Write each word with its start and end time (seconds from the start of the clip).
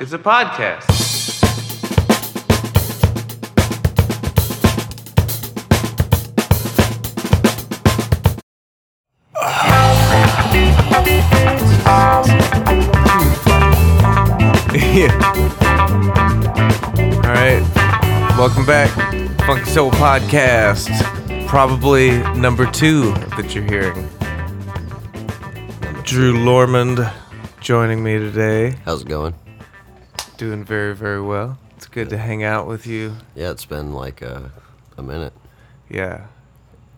It's 0.00 0.12
a 0.12 0.18
podcast. 0.18 0.86
yeah. 14.94 15.10
All 17.24 17.32
right. 17.32 17.60
Welcome 18.38 18.64
back. 18.66 18.90
Funky 19.46 19.64
Soul 19.64 19.90
Podcast. 19.90 20.88
Probably 21.48 22.18
number 22.34 22.70
two 22.70 23.12
that 23.36 23.52
you're 23.52 23.64
hearing. 23.64 24.08
Drew 26.04 26.34
Lormand 26.34 27.12
joining 27.60 28.04
me 28.04 28.16
today. 28.20 28.76
How's 28.84 29.02
it 29.02 29.08
going? 29.08 29.34
Doing 30.38 30.64
very, 30.64 30.94
very 30.94 31.20
well. 31.20 31.58
It's 31.76 31.86
good 31.86 32.08
to 32.10 32.16
hang 32.18 32.42
out 32.44 32.66
with 32.66 32.86
you. 32.86 33.16
Yeah, 33.34 33.50
it's 33.50 33.64
been 33.64 33.92
like 33.92 34.22
a, 34.22 34.52
a 34.96 35.02
minute, 35.02 35.32
Yeah. 35.90 36.26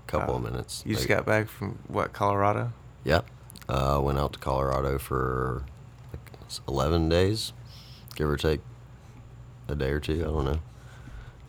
couple 0.07 0.35
Uh, 0.35 0.37
of 0.39 0.43
minutes. 0.45 0.83
You 0.87 0.95
just 0.95 1.09
Like, 1.09 1.19
got 1.19 1.27
back 1.27 1.49
from 1.49 1.79
what, 1.89 2.13
Colorado? 2.13 2.73
Yeah, 3.03 3.23
uh, 3.69 3.99
went 4.03 4.19
out 4.19 4.35
to 4.35 4.39
Colorado 4.39 4.99
for 4.99 5.63
like 6.13 6.39
eleven 6.69 7.09
days, 7.09 7.53
give 8.15 8.29
or 8.29 8.37
take 8.37 8.61
a 9.69 9.75
day 9.75 9.91
or 9.91 10.01
two. 10.01 10.21
I 10.21 10.25
don't 10.25 10.45
know. 10.45 10.61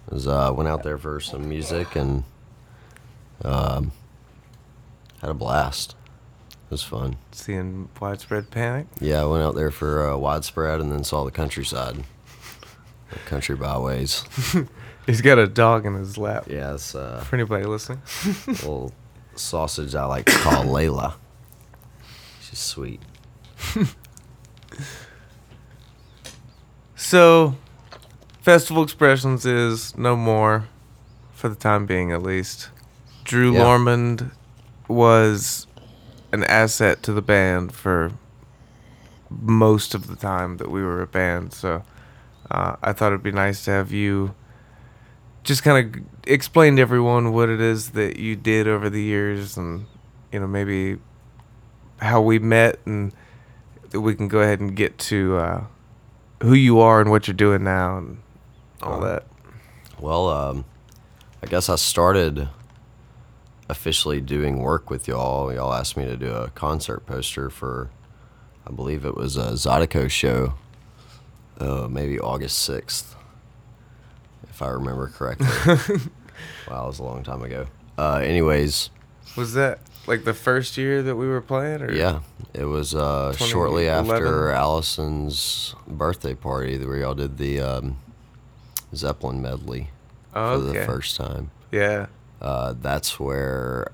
It 0.08 0.14
was 0.14 0.28
uh, 0.28 0.53
went 0.55 0.70
out 0.70 0.84
there 0.84 0.98
for 0.98 1.20
some 1.20 1.50
music 1.50 1.95
and 1.98 2.23
um, 3.44 3.92
had 5.20 5.30
a 5.30 5.34
blast. 5.34 5.95
It 6.71 6.75
was 6.75 6.84
fun. 6.84 7.17
Seeing 7.34 7.89
widespread 7.99 8.49
panic? 8.49 8.88
Yeah, 9.02 9.23
I 9.23 9.25
went 9.25 9.43
out 9.43 9.55
there 9.55 9.71
for 9.71 10.09
uh, 10.09 10.16
widespread 10.16 10.80
and 10.80 10.89
then 10.89 11.03
saw 11.03 11.25
the 11.25 11.31
countryside, 11.31 11.97
the 13.09 13.20
country 13.25 13.57
byways. 13.57 14.23
He's 15.05 15.20
got 15.20 15.38
a 15.38 15.47
dog 15.47 15.86
in 15.86 15.95
his 15.95 16.17
lap. 16.17 16.45
Yeah, 16.47 16.75
it's 16.75 16.95
uh, 16.95 17.19
For 17.28 17.36
anybody 17.36 17.66
listening. 17.66 18.02
little 18.47 18.94
sausage 19.36 19.95
I 19.95 20.05
like 20.05 20.28
to 20.28 20.31
call 20.38 20.63
Layla. 20.63 21.16
She's 22.39 22.59
sweet. 22.59 23.02
So, 26.95 27.58
Festival 28.41 28.81
Expressions 28.81 29.45
is 29.45 29.97
no 29.97 30.16
more, 30.16 30.69
for 31.33 31.50
the 31.50 31.56
time 31.56 31.85
being 31.85 32.13
at 32.13 32.23
least. 32.23 32.69
Drew 33.25 33.52
Yeah. 33.53 33.63
Lormand 33.63 34.31
was 34.88 35.67
an 36.32 36.44
asset 36.46 37.04
to 37.04 37.14
the 37.14 37.22
band 37.22 37.74
for 37.74 38.12
most 39.30 39.94
of 39.94 40.08
the 40.08 40.16
time 40.16 40.58
that 40.58 40.70
we 40.70 40.82
were 40.84 41.02
a 41.02 41.08
band. 41.08 41.54
So, 41.54 41.84
uh, 42.50 42.76
I 42.82 42.94
thought 42.94 43.08
it'd 43.08 43.24
be 43.24 43.32
nice 43.32 43.64
to 43.66 43.72
have 43.72 43.92
you 43.92 44.34
just 45.44 45.64
kind 45.64 45.96
of 45.96 46.04
explain 46.28 46.76
to 46.76 46.82
everyone 46.82 47.32
what 47.34 47.50
it 47.50 47.59
is 47.62 47.92
that 47.92 48.18
you 48.18 48.36
did 48.36 48.68
over 48.68 48.90
the 48.90 49.02
years 49.02 49.58
and, 49.58 49.86
you 50.32 50.40
know, 50.40 50.48
maybe 50.48 50.98
how 52.02 52.22
we 52.22 52.40
met 52.40 52.80
and 52.86 53.12
that 53.90 54.02
we 54.02 54.16
can 54.16 54.28
go 54.28 54.40
ahead 54.40 54.59
and 54.59 54.76
get 54.76 54.98
to 54.98 55.38
uh, 55.38 55.64
who 56.44 56.54
you 56.54 56.80
are 56.80 57.02
and 57.02 57.09
what 57.09 57.28
you're 57.28 57.34
doing 57.36 57.64
now 57.64 57.98
and 57.98 58.22
all 58.84 59.04
Uh, 59.04 59.08
that. 59.08 59.28
Well, 60.00 60.30
um, 60.30 60.66
I 61.44 61.48
guess 61.48 61.70
I 61.70 61.76
started 61.76 62.50
officially 63.72 64.19
doing 64.19 64.59
work 64.59 64.89
with 64.89 65.08
y'all. 65.08 65.52
Y'all 65.53 65.73
asked 65.73 65.95
me 65.95 66.03
to 66.05 66.17
do 66.17 66.31
a 66.31 66.50
concert 66.50 67.05
poster 67.05 67.50
for, 67.50 67.89
I 68.67 68.72
believe 68.72 69.05
it 69.05 69.16
was 69.16 69.38
a 69.38 69.52
Zydeco 69.53 70.09
show, 70.11 70.53
uh, 71.59 71.88
maybe 71.89 72.19
August 72.19 72.69
6th, 72.69 73.16
if 74.50 74.61
I 74.61 74.67
remember 74.67 75.08
correctly. 75.08 75.47
wow, 76.69 76.83
it 76.83 76.88
was 76.88 77.00
a 77.00 77.03
long 77.03 77.23
time 77.23 77.41
ago. 77.44 77.67
Uh, 77.97 78.16
anyways, 78.17 78.89
Was 79.38 79.53
that 79.53 79.79
like 80.06 80.25
the 80.25 80.34
first 80.34 80.78
year 80.78 81.01
that 81.03 81.16
we 81.16 81.28
were 81.28 81.41
playing? 81.41 81.81
Or? 81.81 81.91
yeah, 81.94 82.19
it 82.53 82.66
was 82.66 82.94
uh, 82.94 83.34
shortly 83.38 83.88
after 83.88 84.51
Allison's 84.51 85.75
birthday 85.88 86.34
party 86.35 86.78
where 86.85 86.97
y'all 86.97 87.16
did 87.16 87.38
the 87.38 87.62
um, 87.62 87.97
Zeppelin 88.94 89.41
medley 89.41 89.90
Oh, 90.34 90.59
for 90.62 90.67
okay. 90.69 90.79
the 90.79 90.85
first 90.85 91.16
time. 91.16 91.51
Yeah. 91.72 92.07
Uh, 92.41 92.74
that's 92.81 93.19
where 93.19 93.91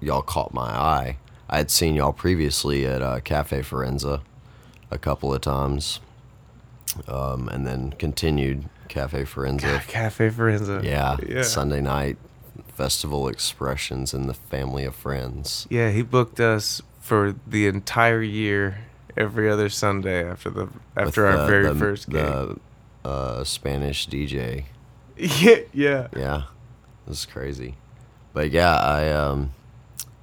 y'all 0.00 0.22
caught 0.22 0.52
my 0.52 0.70
eye. 0.70 1.16
I 1.48 1.58
had 1.58 1.70
seen 1.70 1.94
y'all 1.94 2.12
previously 2.12 2.86
at 2.86 3.00
uh, 3.02 3.20
Cafe 3.20 3.60
Forenza 3.62 4.22
a 4.90 4.98
couple 4.98 5.32
of 5.32 5.40
times, 5.40 6.00
um, 7.08 7.48
and 7.48 7.66
then 7.66 7.92
continued 7.92 8.64
Cafe 8.88 9.24
Forenza. 9.24 9.86
Cafe 9.86 10.30
Forenza. 10.30 10.82
Yeah, 10.82 11.16
Yeah. 11.26 11.42
Sunday 11.42 11.80
night 11.80 12.16
festival 12.68 13.28
expressions 13.28 14.12
and 14.14 14.28
the 14.28 14.34
family 14.34 14.84
of 14.84 14.94
friends. 14.94 15.66
Yeah, 15.70 15.90
he 15.90 16.02
booked 16.02 16.40
us 16.40 16.82
for 17.00 17.34
the 17.46 17.66
entire 17.66 18.22
year, 18.22 18.78
every 19.16 19.48
other 19.48 19.68
Sunday 19.68 20.28
after 20.28 20.50
the 20.50 20.68
after 20.96 21.24
with 21.24 21.34
our 21.34 21.38
the- 21.42 21.46
very 21.46 21.66
the- 21.68 21.74
first 21.74 22.08
game. 22.10 22.58
the 23.02 23.08
uh, 23.08 23.44
Spanish 23.44 24.08
DJ. 24.08 24.64
yeah, 25.16 25.56
yeah. 25.72 26.08
Yeah, 26.16 26.42
it 27.06 27.10
is 27.10 27.26
crazy. 27.26 27.76
But 28.32 28.50
yeah, 28.50 28.76
I 28.76 29.10
um, 29.10 29.54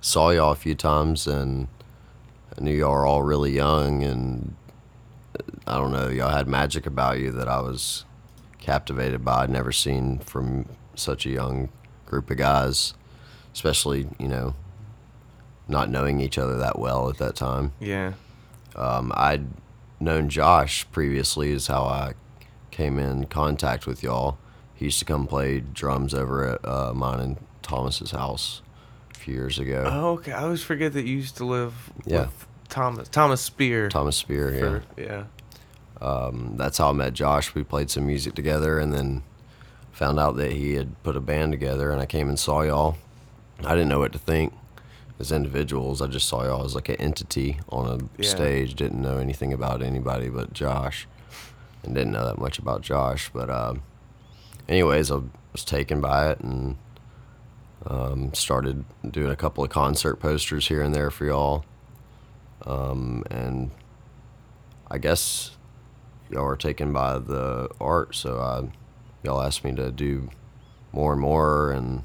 saw 0.02 0.32
y'all 0.32 0.52
a 0.52 0.56
few 0.56 0.76
times 0.76 1.28
and 1.28 1.68
I 2.58 2.62
knew 2.62 2.74
y'all 2.74 2.92
were 2.92 3.06
all 3.06 3.24
really 3.24 3.52
young 3.52 4.04
and 4.04 4.56
uh, 5.40 5.44
I 5.68 5.78
don't 5.78 5.92
know, 5.92 6.10
y'all 6.10 6.30
had 6.30 6.48
magic 6.48 6.86
about 6.86 7.20
you 7.20 7.32
that 7.32 7.48
I 7.48 7.62
was 7.62 8.06
captivated 8.60 9.24
by. 9.24 9.44
I'd 9.44 9.50
never 9.50 9.72
seen 9.72 10.20
from 10.20 10.68
such 10.96 11.26
a 11.26 11.30
young 11.30 11.70
group 12.06 12.30
of 12.30 12.38
guys, 12.38 12.94
especially, 13.54 14.08
you 14.20 14.28
know, 14.28 14.56
not 15.68 15.90
knowing 15.90 16.20
each 16.20 16.38
other 16.38 16.58
that 16.58 16.78
well 16.78 17.10
at 17.10 17.18
that 17.18 17.36
time. 17.36 17.72
Yeah. 17.80 18.14
Um, 18.76 19.12
I'd 19.16 19.48
known 20.00 20.30
Josh 20.30 20.86
previously, 20.92 21.52
is 21.52 21.68
how 21.68 21.84
I 21.84 22.14
came 22.72 23.00
in 23.00 23.26
contact 23.26 23.86
with 23.86 24.04
y'all. 24.04 24.38
He 24.82 24.86
used 24.86 24.98
to 24.98 25.06
come 25.06 25.28
play 25.28 25.60
drums 25.60 26.12
over 26.12 26.44
at 26.54 26.68
uh, 26.68 26.92
mine 26.96 27.20
and 27.20 27.38
Thomas's 27.62 28.10
house 28.10 28.64
a 29.14 29.20
few 29.20 29.36
years 29.36 29.60
ago. 29.60 29.84
Oh, 29.86 30.08
okay. 30.14 30.32
I 30.32 30.42
always 30.42 30.64
forget 30.64 30.94
that 30.94 31.06
you 31.06 31.18
used 31.18 31.38
to 31.38 31.46
live 31.46 31.92
Yeah. 32.04 32.22
with 32.22 32.48
Thomas 32.68 33.08
Thomas 33.10 33.42
Spear. 33.42 33.90
Thomas 33.90 34.16
Spear, 34.18 34.52
yeah. 34.52 34.60
for- 34.60 34.84
yeah. 35.00 35.24
Um, 36.04 36.56
that's 36.58 36.80
how 36.80 36.90
I 36.90 36.94
met 36.94 37.14
Josh. 37.14 37.54
We 37.54 37.64
played 37.64 37.92
some 37.92 38.08
music 38.08 38.34
together 38.34 38.80
and 38.80 38.92
then 38.92 39.22
found 39.92 40.20
out 40.20 40.36
that 40.38 40.52
he 40.54 40.74
had 40.74 41.02
put 41.04 41.16
a 41.16 41.20
band 41.22 41.52
together, 41.52 41.92
and 41.92 42.02
I 42.02 42.08
came 42.08 42.28
and 42.28 42.40
saw 42.40 42.62
y'all. 42.64 42.98
I 43.64 43.76
didn't 43.76 43.90
know 43.90 44.00
what 44.00 44.14
to 44.14 44.18
think 44.18 44.52
as 45.20 45.32
individuals. 45.32 46.02
I 46.02 46.08
just 46.08 46.28
saw 46.28 46.44
y'all 46.44 46.66
as 46.66 46.74
like 46.74 46.90
an 46.90 46.96
entity 46.96 47.60
on 47.70 47.86
a 47.86 48.20
Yeah. 48.20 48.30
stage. 48.32 48.74
Didn't 48.74 49.00
know 49.00 49.20
anything 49.20 49.54
about 49.54 49.84
anybody 49.84 50.28
but 50.30 50.54
Josh, 50.54 51.08
and 51.84 51.94
didn't 51.94 52.14
know 52.14 52.26
that 52.26 52.40
much 52.40 52.58
about 52.58 52.82
Josh. 52.82 53.30
But 53.32 53.52
um, 53.52 53.84
anyways, 54.72 55.12
I 55.12 55.20
was 55.52 55.66
taken 55.66 56.02
by 56.02 56.32
it 56.32 56.40
and 56.40 56.78
um, 57.86 58.34
started 58.34 58.86
doing 59.08 59.32
a 59.32 59.36
couple 59.36 59.64
of 59.64 59.70
concert 59.70 60.16
posters 60.16 60.68
here 60.70 60.82
and 60.82 60.96
there 60.96 61.12
for 61.12 61.26
y'all. 61.26 61.66
Um, 62.66 63.24
and 63.30 63.72
I 64.90 64.98
guess 64.98 65.58
y'all 66.30 66.46
were 66.46 66.56
taken 66.56 66.94
by 66.94 67.20
the 67.20 67.70
art, 67.82 68.16
so 68.16 68.40
I, 68.40 68.72
y'all 69.24 69.42
asked 69.42 69.64
me 69.64 69.74
to 69.76 69.92
do 69.92 70.30
more 70.94 71.14
and 71.14 71.22
more, 71.22 71.72
and 71.72 72.04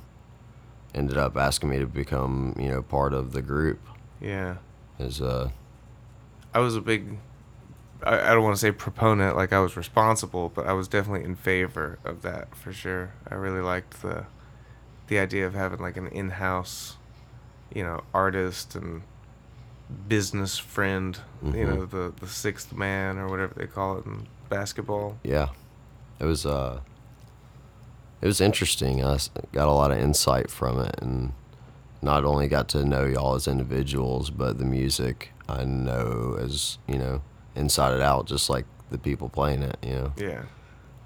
ended 0.94 1.18
up 1.18 1.36
asking 1.36 1.68
me 1.68 1.78
to 1.78 1.86
become, 1.86 2.56
you 2.58 2.68
know, 2.68 2.82
part 2.82 3.12
of 3.12 3.32
the 3.32 3.42
group. 3.42 3.80
Yeah. 4.20 4.56
Is 4.98 5.20
uh, 5.20 5.50
I 6.54 6.60
was 6.60 6.74
a 6.74 6.80
big 6.80 7.18
I, 8.06 8.30
I 8.30 8.34
don't 8.34 8.44
want 8.44 8.54
to 8.56 8.60
say 8.60 8.70
proponent 8.72 9.36
like 9.36 9.52
I 9.52 9.58
was 9.60 9.76
responsible, 9.76 10.50
but 10.54 10.66
I 10.66 10.72
was 10.72 10.88
definitely 10.88 11.24
in 11.24 11.34
favor 11.36 11.98
of 12.04 12.22
that 12.22 12.54
for 12.56 12.72
sure. 12.72 13.12
I 13.30 13.34
really 13.34 13.60
liked 13.60 14.02
the 14.02 14.26
the 15.08 15.18
idea 15.18 15.46
of 15.46 15.54
having 15.54 15.78
like 15.80 15.96
an 15.96 16.08
in-house, 16.08 16.96
you 17.74 17.82
know, 17.82 18.02
artist 18.14 18.74
and 18.74 19.02
business 20.08 20.58
friend, 20.58 21.18
you 21.42 21.50
Mhm. 21.52 21.66
know, 21.76 21.86
the 21.86 22.12
the 22.20 22.26
sixth 22.26 22.72
man 22.72 23.18
or 23.18 23.28
whatever 23.28 23.54
they 23.54 23.66
call 23.66 23.98
it 23.98 24.06
in 24.06 24.26
basketball. 24.48 25.16
yeah, 25.22 25.48
it 26.18 26.24
was 26.24 26.44
uh, 26.46 26.80
it 28.20 28.26
was 28.26 28.40
interesting. 28.40 29.04
I 29.04 29.18
got 29.52 29.68
a 29.68 29.72
lot 29.72 29.90
of 29.92 29.98
insight 29.98 30.50
from 30.50 30.80
it, 30.80 30.96
and 31.02 31.32
not 32.02 32.24
only 32.24 32.48
got 32.48 32.68
to 32.70 32.84
know 32.84 33.04
y'all 33.04 33.34
as 33.34 33.46
individuals, 33.48 34.30
but 34.30 34.58
the 34.58 34.64
music 34.64 35.32
I 35.48 35.64
know 35.64 36.36
as 36.40 36.78
you 36.88 36.98
know 36.98 37.22
inside 37.56 37.94
it 37.94 38.02
out, 38.02 38.26
just 38.26 38.48
like 38.48 38.66
the 38.90 38.98
people 38.98 39.28
playing 39.28 39.62
it. 39.62 39.76
You 39.82 39.94
know. 39.94 40.12
Yeah. 40.16 40.42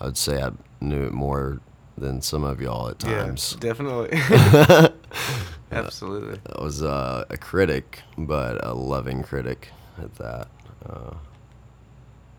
I 0.00 0.06
would 0.06 0.16
say 0.16 0.42
I 0.42 0.50
knew 0.80 1.04
it 1.04 1.12
more 1.12 1.60
than 1.96 2.22
some 2.22 2.44
of 2.44 2.60
y'all 2.60 2.88
at 2.88 2.98
times. 2.98 3.56
Yeah, 3.60 3.68
definitely. 3.68 4.18
Absolutely. 5.72 6.40
I 6.56 6.62
was 6.62 6.82
uh, 6.82 7.24
a 7.28 7.36
critic, 7.36 8.00
but 8.16 8.64
a 8.64 8.74
loving 8.74 9.22
critic 9.22 9.68
at 9.98 10.14
that. 10.16 10.48
Uh, 10.88 11.14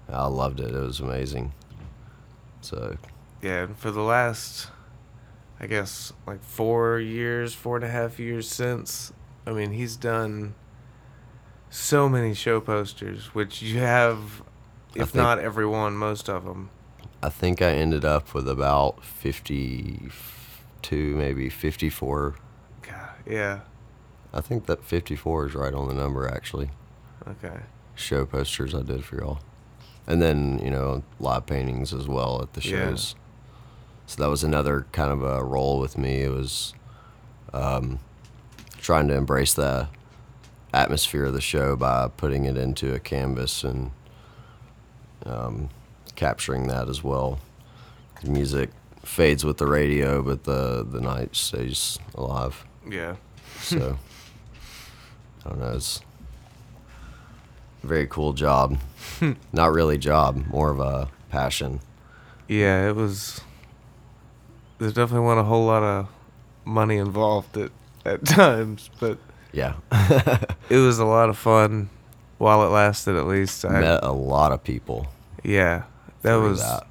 I 0.09 0.25
loved 0.25 0.59
it. 0.59 0.73
It 0.73 0.79
was 0.79 0.99
amazing. 0.99 1.53
So 2.61 2.97
Yeah, 3.41 3.63
and 3.63 3.77
for 3.77 3.91
the 3.91 4.01
last, 4.01 4.67
I 5.59 5.67
guess, 5.67 6.11
like 6.27 6.43
four 6.43 6.99
years, 6.99 7.53
four 7.53 7.77
and 7.77 7.85
a 7.85 7.89
half 7.89 8.19
years 8.19 8.49
since, 8.49 9.13
I 9.45 9.51
mean, 9.51 9.71
he's 9.71 9.95
done 9.95 10.55
so 11.71 12.07
many 12.07 12.35
show 12.35 12.59
posters, 12.61 13.33
which 13.33 13.61
you 13.63 13.79
have, 13.79 14.43
if 14.93 15.09
think- 15.09 15.15
not 15.15 15.39
every 15.39 15.65
one, 15.65 15.95
most 15.95 16.29
of 16.29 16.45
them. 16.45 16.69
I 17.23 17.29
think 17.29 17.61
I 17.61 17.71
ended 17.73 18.03
up 18.03 18.33
with 18.33 18.49
about 18.49 19.03
52, 19.03 20.09
maybe 21.15 21.49
54. 21.49 22.35
God, 22.81 23.09
yeah. 23.27 23.59
I 24.33 24.41
think 24.41 24.65
that 24.65 24.83
54 24.83 25.47
is 25.47 25.53
right 25.55 25.73
on 25.73 25.87
the 25.87 25.93
number, 25.93 26.27
actually. 26.27 26.71
Okay. 27.27 27.59
Show 27.95 28.25
posters 28.25 28.73
I 28.73 28.81
did 28.81 29.05
for 29.05 29.17
y'all. 29.17 29.39
And 30.07 30.19
then, 30.21 30.59
you 30.63 30.71
know, 30.71 31.03
live 31.19 31.45
paintings 31.45 31.93
as 31.93 32.07
well 32.07 32.41
at 32.41 32.53
the 32.53 32.61
shows. 32.61 32.71
Yeah. 32.71 32.85
shows. 32.89 33.15
So 34.07 34.23
that 34.23 34.29
was 34.29 34.43
another 34.43 34.87
kind 34.91 35.11
of 35.11 35.21
a 35.23 35.43
role 35.43 35.79
with 35.79 35.97
me. 35.97 36.23
It 36.23 36.31
was 36.31 36.73
um, 37.53 37.99
trying 38.79 39.07
to 39.09 39.13
embrace 39.13 39.53
the 39.53 39.89
atmosphere 40.73 41.25
of 41.25 41.33
the 41.33 41.41
show 41.41 41.75
by 41.75 42.09
putting 42.15 42.45
it 42.45 42.57
into 42.57 42.93
a 42.93 42.99
canvas 42.99 43.63
and 43.63 43.91
um, 45.25 45.69
capturing 46.15 46.67
that 46.67 46.87
as 46.87 47.03
well. 47.03 47.39
The 48.23 48.29
music 48.29 48.69
fades 49.03 49.43
with 49.43 49.57
the 49.57 49.65
radio, 49.67 50.21
but 50.21 50.43
the, 50.43 50.85
the 50.89 51.01
night 51.01 51.35
stays 51.35 51.99
alive. 52.15 52.65
Yeah. 52.89 53.15
So 53.59 53.97
I 55.45 55.49
don't 55.49 55.59
know. 55.59 55.73
It's 55.73 56.01
a 57.83 57.87
very 57.87 58.07
cool 58.07 58.33
job. 58.33 58.77
Not 59.51 59.71
really 59.71 59.97
job, 59.97 60.45
more 60.47 60.69
of 60.69 60.79
a 60.79 61.09
passion. 61.29 61.79
Yeah, 62.47 62.89
it 62.89 62.95
was. 62.95 63.41
There 64.77 64.89
definitely 64.89 65.25
wasn't 65.25 65.41
a 65.41 65.49
whole 65.49 65.65
lot 65.65 65.83
of 65.83 66.07
money 66.65 66.97
involved 66.97 67.57
at, 67.57 67.71
at 68.05 68.25
times, 68.25 68.89
but 68.99 69.17
Yeah, 69.53 69.75
it 70.69 70.77
was 70.77 70.99
a 70.99 71.05
lot 71.05 71.29
of 71.29 71.37
fun 71.37 71.89
while 72.37 72.65
it 72.65 72.69
lasted, 72.69 73.15
at 73.17 73.25
least. 73.27 73.65
I, 73.65 73.79
met 73.81 74.03
a 74.03 74.11
lot 74.11 74.51
of 74.51 74.63
people. 74.63 75.07
yeah, 75.43 75.83
that 76.21 76.35
was. 76.35 76.61
that. 76.61 76.87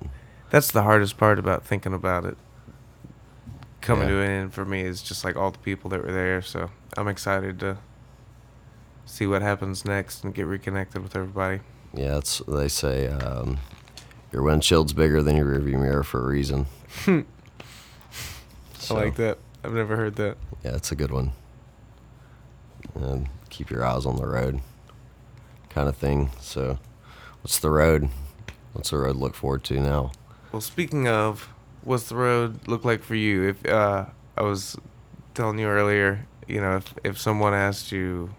That's 0.50 0.70
the 0.72 0.82
hardest 0.82 1.16
part 1.16 1.38
about 1.38 1.64
thinking 1.64 1.94
about 1.94 2.24
it. 2.24 2.36
Coming 3.80 4.08
Yeah. 4.08 4.14
to 4.14 4.20
an 4.22 4.30
end 4.30 4.52
for 4.54 4.64
me 4.64 4.82
is 4.82 5.00
just 5.02 5.24
like 5.24 5.36
all 5.36 5.50
the 5.52 5.58
people 5.58 5.88
that 5.90 6.02
were 6.04 6.12
there. 6.12 6.42
So 6.42 6.70
I'm 6.96 7.08
excited 7.08 7.60
to 7.60 7.78
see 9.06 9.26
what 9.26 9.42
happens 9.42 9.84
next 9.84 10.22
and 10.24 10.34
get 10.34 10.46
reconnected 10.46 11.02
with 11.02 11.14
everybody. 11.16 11.60
Yeah, 11.94 12.18
it's 12.18 12.42
they 12.46 12.68
say 12.68 13.08
um, 13.08 13.58
your 14.32 14.42
windshield's 14.42 14.92
bigger 14.92 15.22
than 15.22 15.36
your 15.36 15.46
rearview 15.46 15.80
mirror 15.80 16.02
for 16.02 16.20
a 16.20 16.26
reason. 16.26 16.66
So, 18.78 18.96
I 18.96 19.04
like 19.04 19.16
that. 19.16 19.38
I've 19.62 19.74
never 19.74 19.94
heard 19.94 20.16
that. 20.16 20.36
Yeah, 20.64 20.74
it's 20.74 20.90
a 20.90 20.94
good 20.96 21.10
one. 21.12 21.32
And 22.94 23.28
keep 23.50 23.70
your 23.70 23.84
eyes 23.84 24.06
on 24.06 24.16
the 24.16 24.26
road, 24.26 24.60
kind 25.68 25.88
of 25.88 25.96
thing. 25.96 26.30
So, 26.40 26.78
what's 27.42 27.58
the 27.58 27.70
road? 27.70 28.10
What's 28.72 28.90
the 28.90 28.98
road 28.98 29.16
look 29.16 29.34
forward 29.34 29.64
to 29.64 29.80
now? 29.80 30.12
Well, 30.52 30.60
speaking 30.60 31.08
of, 31.08 31.48
what's 31.82 32.08
the 32.08 32.16
road 32.16 32.66
look 32.68 32.84
like 32.84 33.02
for 33.02 33.14
you? 33.14 33.48
If 33.48 33.66
uh, 33.66 34.06
I 34.36 34.42
was 34.42 34.76
telling 35.34 35.58
you 35.58 35.66
earlier, 35.66 36.26
you 36.46 36.60
know, 36.60 36.76
if 36.76 36.94
if 37.04 37.18
someone 37.18 37.54
asked 37.54 37.92
you, 37.92 38.34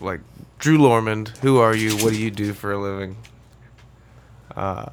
like 0.00 0.20
Drew 0.58 0.78
Lormand, 0.78 1.28
who 1.38 1.58
are 1.58 1.74
you? 1.76 1.96
What 1.96 2.12
do 2.12 2.18
you 2.18 2.30
do 2.30 2.52
for 2.52 2.72
a 2.72 2.78
living? 2.78 3.16
Uh, 4.54 4.90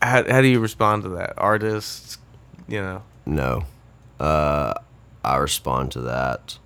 how 0.00 0.30
how 0.30 0.40
do 0.40 0.48
you 0.48 0.60
respond 0.60 1.02
to 1.04 1.08
that? 1.10 1.34
Artists, 1.36 2.18
you 2.68 2.80
know. 2.80 3.02
No. 3.26 3.64
Uh, 4.20 4.74
I 5.24 5.36
respond 5.36 5.92
to 5.92 6.00
that. 6.02 6.58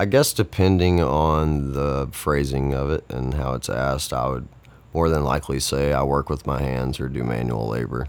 I 0.00 0.04
guess 0.04 0.32
depending 0.32 1.00
on 1.02 1.72
the 1.72 2.08
phrasing 2.12 2.72
of 2.72 2.90
it 2.90 3.04
and 3.08 3.34
how 3.34 3.54
it's 3.54 3.68
asked, 3.68 4.12
I 4.12 4.28
would 4.28 4.48
more 4.94 5.08
than 5.08 5.24
likely 5.24 5.58
say 5.60 5.92
I 5.92 6.02
work 6.02 6.30
with 6.30 6.46
my 6.46 6.62
hands 6.62 7.00
or 7.00 7.08
do 7.08 7.24
manual 7.24 7.68
labor 7.68 8.06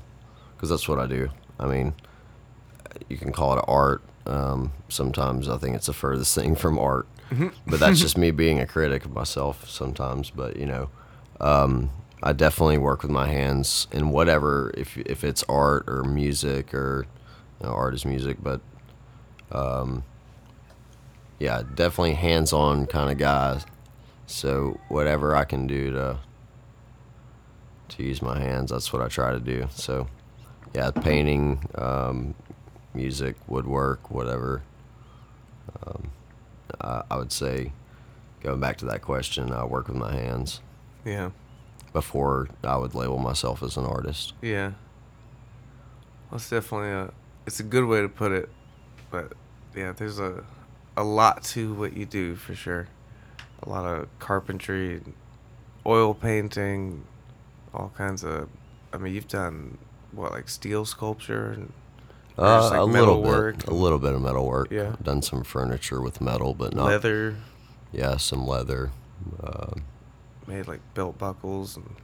because 0.56 0.70
that's 0.70 0.88
what 0.88 1.00
I 1.00 1.08
do. 1.08 1.30
I 1.60 1.66
mean, 1.66 1.94
you 3.08 3.18
can 3.18 3.32
call 3.32 3.58
it 3.58 3.66
art. 3.68 4.02
Um, 4.26 4.72
sometimes 4.88 5.50
I 5.50 5.58
think 5.58 5.76
it's 5.76 5.88
the 5.88 5.94
furthest 5.94 6.36
thing 6.40 6.56
from 6.56 6.78
art, 6.78 7.08
but 7.66 7.80
that's 7.80 8.00
just 8.06 8.18
me 8.18 8.32
being 8.32 8.60
a 8.60 8.68
critic 8.68 9.06
of 9.06 9.12
myself 9.12 9.68
sometimes. 9.68 10.30
But 10.30 10.58
you 10.58 10.68
know, 10.68 10.90
um, 11.42 11.90
I 12.22 12.34
definitely 12.34 12.78
work 12.78 13.02
with 13.02 13.12
my 13.12 13.28
hands 13.28 13.88
in 13.92 14.12
whatever 14.12 14.72
if 14.78 14.98
if 14.98 15.24
it's 15.24 15.44
art 15.50 15.86
or 15.88 16.04
music 16.04 16.74
or 16.74 17.08
you 17.60 17.68
know, 17.68 17.74
art 17.74 17.96
is 17.96 18.06
music, 18.06 18.38
but 18.42 18.62
um, 19.52 20.04
yeah, 21.40 21.64
definitely 21.76 22.14
hands-on 22.16 22.86
kind 22.88 23.12
of 23.12 23.18
guy. 23.18 23.62
So 24.28 24.80
whatever 24.90 25.36
I 25.36 25.44
can 25.46 25.66
do 25.68 25.92
to 25.92 26.20
to 27.90 28.04
use 28.04 28.22
my 28.22 28.38
hands, 28.40 28.70
that's 28.72 28.94
what 28.94 29.02
I 29.02 29.08
try 29.08 29.32
to 29.32 29.40
do. 29.40 29.68
So 29.72 30.08
yeah, 30.76 30.92
painting, 30.92 31.68
um, 31.76 32.36
music, 32.94 33.36
woodwork, 33.48 34.12
whatever. 34.12 34.62
Um, 35.86 36.12
I, 36.82 37.02
I 37.10 37.18
would 37.18 37.32
say, 37.32 37.72
going 38.44 38.60
back 38.60 38.78
to 38.78 38.86
that 38.86 39.02
question, 39.02 39.52
I 39.52 39.66
work 39.66 39.88
with 39.88 39.98
my 39.98 40.14
hands 40.14 40.62
Yeah. 41.06 41.32
before 41.94 42.50
I 42.64 42.78
would 42.78 42.94
label 42.94 43.18
myself 43.18 43.64
as 43.64 43.78
an 43.78 43.86
artist. 43.86 44.34
Yeah. 44.42 44.74
Well, 46.30 46.36
it's 46.38 46.50
definitely 46.50 46.90
a. 46.90 47.12
It's 47.48 47.60
a 47.60 47.64
good 47.64 47.86
way 47.86 48.02
to 48.02 48.10
put 48.10 48.32
it, 48.32 48.50
but 49.10 49.34
yeah, 49.76 49.92
there's 49.94 50.20
a, 50.20 50.44
a 51.00 51.04
lot 51.04 51.44
to 51.44 51.74
what 51.74 51.96
you 51.96 52.06
do 52.06 52.36
for 52.36 52.54
sure. 52.54 52.88
A 53.63 53.69
lot 53.69 53.86
of 53.86 54.07
carpentry, 54.19 55.01
oil 55.86 56.13
painting, 56.13 57.06
all 57.74 57.92
kinds 57.96 58.24
of. 58.24 58.50
I 58.92 58.98
mean, 58.98 59.13
you've 59.13 59.28
done 59.28 59.78
what 60.12 60.31
like 60.34 60.50
steel 60.50 60.86
sculpture 60.86 61.51
and. 61.51 61.74
Uh, 62.38 62.69
like, 62.69 62.80
a 62.80 62.88
metal 62.88 63.19
little 63.19 63.22
bit, 63.22 63.30
work 63.30 63.68
a 63.68 63.74
little 63.74 64.00
bit 64.00 64.13
of 64.13 64.22
metal 64.22 64.48
work. 64.48 64.72
Yeah. 64.72 64.96
done 65.04 65.22
some 65.22 65.44
furniture 65.44 66.00
with 66.01 66.22
metal, 66.22 66.54
but 66.54 66.74
not 66.74 66.86
leather, 66.86 67.36
Yeah, 67.92 68.16
some 68.16 68.48
leather. 68.48 68.92
Um, 69.44 69.84
made 70.48 70.66
like 70.68 70.80
belt 70.94 71.18
buckles 71.18 71.75
and. 71.75 71.95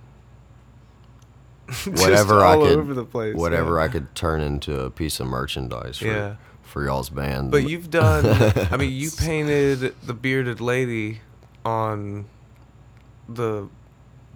whatever 1.99 2.43
I 2.43 2.55
all 2.55 2.65
could, 2.65 2.77
over 2.79 2.93
the 2.93 3.05
place. 3.05 3.35
whatever 3.35 3.77
yeah. 3.77 3.85
I 3.85 3.87
could 3.87 4.13
turn 4.13 4.41
into 4.41 4.81
a 4.81 4.89
piece 4.89 5.19
of 5.21 5.27
merchandise 5.27 5.97
for, 5.99 6.07
Yeah. 6.07 6.35
For 6.75 6.83
y'all's 6.83 7.09
band. 7.09 7.51
But 7.51 7.69
you've 7.69 7.89
done. 7.89 8.25
I 8.69 8.75
mean, 8.75 8.91
you 8.91 9.09
painted 9.17 9.95
the 10.05 10.13
bearded 10.13 10.59
lady 10.59 11.21
on 11.63 12.25
the 13.29 13.69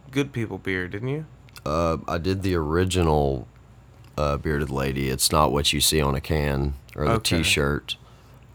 Good 0.10 0.32
People 0.32 0.58
beer, 0.58 0.88
didn't 0.88 1.10
you? 1.10 1.26
Uh, 1.66 1.98
I 2.08 2.18
did 2.18 2.42
the 2.42 2.56
original 2.56 3.46
uh, 4.18 4.38
bearded 4.38 4.70
lady. 4.70 5.10
It's 5.10 5.34
not 5.34 5.52
what 5.52 5.74
you 5.74 5.82
see 5.82 6.00
on 6.00 6.16
a 6.16 6.22
can 6.22 6.76
or 6.96 7.04
the 7.08 7.12
Okay. 7.16 7.40
T-shirt. 7.40 7.98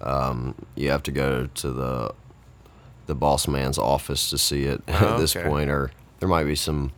Um, 0.01 0.55
you 0.75 0.89
have 0.89 1.03
to 1.03 1.13
go 1.13 1.47
to 1.55 1.71
the 1.71 2.15
the 3.05 3.15
boss 3.15 3.47
man's 3.47 3.77
office 3.77 4.31
to 4.31 4.39
see 4.39 4.63
it 4.65 4.81
at 4.89 5.19
this 5.19 5.37
Okay. 5.37 5.47
point, 5.47 5.69
or 5.69 5.91
there 6.21 6.29
might 6.29 6.45
be 6.45 6.55
some 6.55 6.91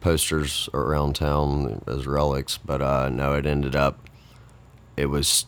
posters 0.00 0.68
around 0.74 1.14
town 1.14 1.82
as 1.86 2.04
relics. 2.04 2.58
But 2.58 2.82
uh, 2.82 3.10
no, 3.10 3.34
it 3.34 3.46
ended 3.46 3.76
up 3.76 4.00
it 4.96 5.06
was 5.06 5.46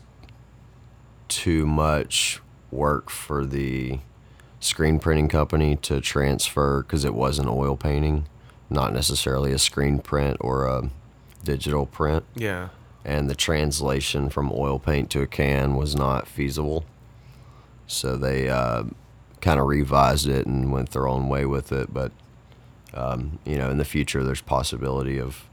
too 1.35 1.65
much 1.65 2.41
work 2.71 3.09
for 3.09 3.45
the 3.45 3.99
screen 4.59 4.99
printing 4.99 5.27
company 5.27 5.75
to 5.75 5.99
transfer 5.99 6.81
because 6.81 7.03
it 7.03 7.13
was 7.13 7.39
an 7.39 7.47
oil 7.47 7.75
painting, 7.75 8.25
not 8.69 8.93
necessarily 8.93 9.51
a 9.51 9.59
screen 9.59 9.99
print 9.99 10.37
or 10.39 10.65
a 10.65 10.89
digital 11.43 11.85
print. 11.85 12.23
Yeah. 12.35 12.69
And 13.05 13.29
the 13.29 13.35
translation 13.35 14.29
from 14.29 14.51
oil 14.53 14.79
paint 14.79 15.09
to 15.11 15.21
a 15.21 15.27
can 15.27 15.75
was 15.75 15.95
not 15.95 16.27
feasible. 16.27 16.85
So 17.85 18.15
they 18.15 18.49
uh, 18.49 18.83
kind 19.41 19.59
of 19.59 19.67
revised 19.67 20.27
it 20.27 20.45
and 20.45 20.71
went 20.71 20.91
their 20.91 21.07
own 21.07 21.27
way 21.27 21.45
with 21.45 21.71
it. 21.73 21.93
But, 21.93 22.13
um, 22.93 23.39
you 23.45 23.57
know, 23.57 23.69
in 23.69 23.77
the 23.77 23.85
future, 23.85 24.23
there's 24.23 24.41
possibility 24.41 25.19
of 25.19 25.43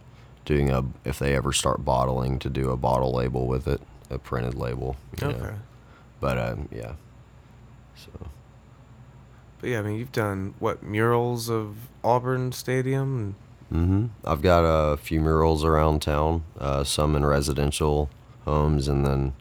doing 0.44 0.70
a, 0.70 0.84
if 1.04 1.18
they 1.18 1.34
ever 1.34 1.52
start 1.52 1.84
bottling, 1.84 2.38
to 2.38 2.48
do 2.48 2.70
a 2.70 2.76
bottle 2.76 3.12
label 3.12 3.48
with 3.48 3.66
it, 3.66 3.80
a 4.08 4.18
printed 4.18 4.54
label. 4.54 4.96
you 5.20 5.28
know. 5.28 5.54
But, 6.20 6.38
um, 6.38 6.68
yeah. 6.70 6.92
So. 7.96 8.10
But 9.60 9.70
yeah, 9.70 9.78
I 9.78 9.82
mean, 9.82 9.96
you've 9.96 10.12
done 10.12 10.54
what 10.58 10.82
murals 10.82 11.50
of 11.50 11.76
Auburn 12.04 12.52
Stadium. 12.52 13.36
Mm-hmm. 13.72 14.06
I've 14.24 14.42
got 14.42 14.60
a 14.60 14.96
few 14.96 15.20
murals 15.20 15.64
around 15.64 16.02
town, 16.02 16.44
uh, 16.58 16.82
some 16.84 17.14
in 17.14 17.24
residential 17.24 18.10
homes, 18.44 18.88
and 18.88 19.04
then 19.06 19.32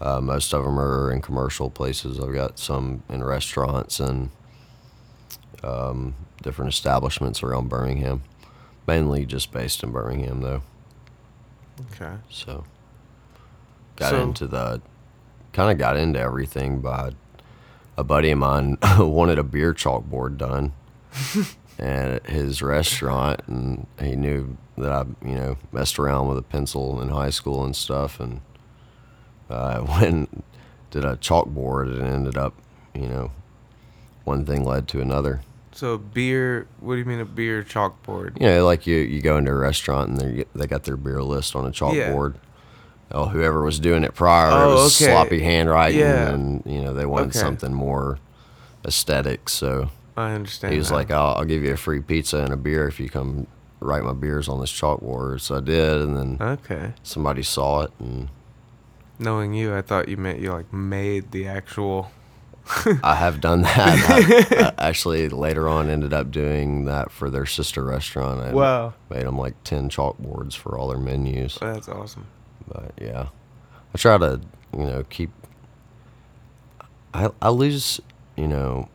uh, 0.00 0.20
most 0.20 0.52
of 0.54 0.64
them 0.64 0.78
are 0.78 1.12
in 1.12 1.20
commercial 1.20 1.70
places. 1.70 2.18
I've 2.18 2.32
got 2.32 2.58
some 2.58 3.02
in 3.08 3.22
restaurants 3.22 4.00
and 4.00 4.30
um, 5.62 6.14
different 6.42 6.72
establishments 6.72 7.42
around 7.42 7.68
Birmingham, 7.68 8.22
mainly 8.86 9.26
just 9.26 9.52
based 9.52 9.82
in 9.82 9.92
Birmingham 9.92 10.40
though. 10.40 10.62
Okay. 11.92 12.14
So 12.30 12.64
got 13.96 14.10
So- 14.10 14.22
into 14.22 14.46
the 14.46 14.80
kind 15.52 15.70
of 15.70 15.78
got 15.78 15.96
into 15.96 16.18
everything 16.18 16.80
by 16.80 17.12
a 17.96 18.04
buddy 18.04 18.30
of 18.30 18.38
mine 18.38 18.78
wanted 18.98 19.38
a 19.38 19.42
beer 19.42 19.74
chalkboard 19.74 20.38
done 20.38 20.72
at 21.78 22.26
his 22.26 22.62
restaurant 22.62 23.40
and 23.46 23.86
he 24.00 24.16
knew 24.16 24.56
that 24.78 24.92
I, 24.92 25.04
you 25.26 25.34
know, 25.34 25.56
messed 25.70 25.98
around 25.98 26.28
with 26.28 26.38
a 26.38 26.42
pencil 26.42 27.00
in 27.00 27.08
high 27.08 27.30
school 27.30 27.64
and 27.64 27.76
stuff 27.76 28.18
and 28.20 28.40
uh, 29.50 29.84
went 30.00 30.44
did 30.90 31.04
a 31.04 31.16
chalkboard 31.16 31.98
and 31.98 32.06
ended 32.06 32.36
up, 32.36 32.54
you 32.94 33.08
know, 33.08 33.30
one 34.24 34.44
thing 34.44 34.64
led 34.64 34.86
to 34.88 35.00
another. 35.00 35.40
So 35.72 35.96
beer. 35.96 36.66
What 36.80 36.94
do 36.94 36.98
you 36.98 37.04
mean 37.06 37.20
a 37.20 37.24
beer 37.24 37.62
chalkboard? 37.62 38.38
You 38.40 38.46
know, 38.46 38.66
like 38.66 38.86
you, 38.86 38.96
you 38.96 39.22
go 39.22 39.38
into 39.38 39.50
a 39.50 39.54
restaurant 39.54 40.10
and 40.10 40.20
they 40.20 40.44
they 40.54 40.66
got 40.66 40.84
their 40.84 40.98
beer 40.98 41.22
list 41.22 41.56
on 41.56 41.66
a 41.66 41.70
chalkboard. 41.70 42.34
Oh, 43.14 43.26
whoever 43.26 43.62
was 43.62 43.78
doing 43.78 44.04
it 44.04 44.14
prior, 44.14 44.48
it 44.50 44.66
Oh, 44.66 44.74
was 44.84 45.00
okay. 45.02 45.12
sloppy 45.12 45.40
handwriting, 45.42 46.00
Yeah. 46.00 46.30
and 46.30 46.62
you 46.66 46.80
know 46.82 46.92
they 46.94 47.06
wanted 47.06 47.28
Okay. 47.30 47.38
something 47.38 47.72
more 47.72 48.18
aesthetic. 48.86 49.48
So 49.48 49.90
I 50.16 50.32
understand. 50.32 50.72
he 50.72 50.78
was 50.78 50.88
that. 50.88 50.94
like, 50.94 51.10
I'll, 51.10 51.36
"I'll 51.36 51.44
give 51.44 51.62
you 51.62 51.72
a 51.72 51.76
free 51.76 52.00
pizza 52.00 52.38
and 52.38 52.52
a 52.52 52.56
beer 52.56 52.88
if 52.88 52.98
you 53.00 53.08
come 53.08 53.46
write 53.80 54.04
my 54.04 54.12
beers 54.12 54.48
on 54.48 54.60
this 54.60 54.72
chalkboard." 54.72 55.40
So 55.40 55.56
I 55.56 55.60
did, 55.60 56.00
and 56.00 56.16
then 56.16 56.36
Okay. 56.40 56.94
somebody 57.02 57.42
saw 57.42 57.82
it, 57.82 57.90
and 57.98 58.28
Knowing 59.18 59.54
you, 59.54 59.72
I 59.76 59.82
thought 59.82 60.08
you 60.08 60.16
meant 60.16 60.40
you 60.40 60.50
like 60.52 60.72
made 60.72 61.30
the 61.30 61.46
actual. 61.46 62.10
I 63.04 63.14
have 63.16 63.40
done 63.40 63.62
that. 63.62 63.76
I, 64.50 64.64
I 64.66 64.72
actually 64.88 65.28
later 65.28 65.68
on 65.68 65.88
ended 65.90 66.12
up 66.12 66.30
doing 66.30 66.86
that 66.86 67.10
for 67.12 67.28
their 67.30 67.46
sister 67.46 67.84
restaurant. 67.84 68.40
I 68.40 68.52
Wow. 68.52 68.94
made 69.10 69.26
them 69.26 69.36
like 69.38 69.54
ten 69.64 69.90
chalkboards 69.90 70.54
for 70.56 70.78
all 70.78 70.88
their 70.88 70.98
menus. 70.98 71.58
That's 71.60 71.88
awesome. 71.88 72.26
But 72.68 72.92
yeah, 73.00 73.26
I 73.94 73.98
try 73.98 74.18
to 74.18 74.40
you 74.76 74.84
know 74.84 75.04
keep. 75.08 75.30
I 77.14 77.30
I 77.40 77.48
lose 77.50 78.00
you 78.36 78.48
know. 78.48 78.88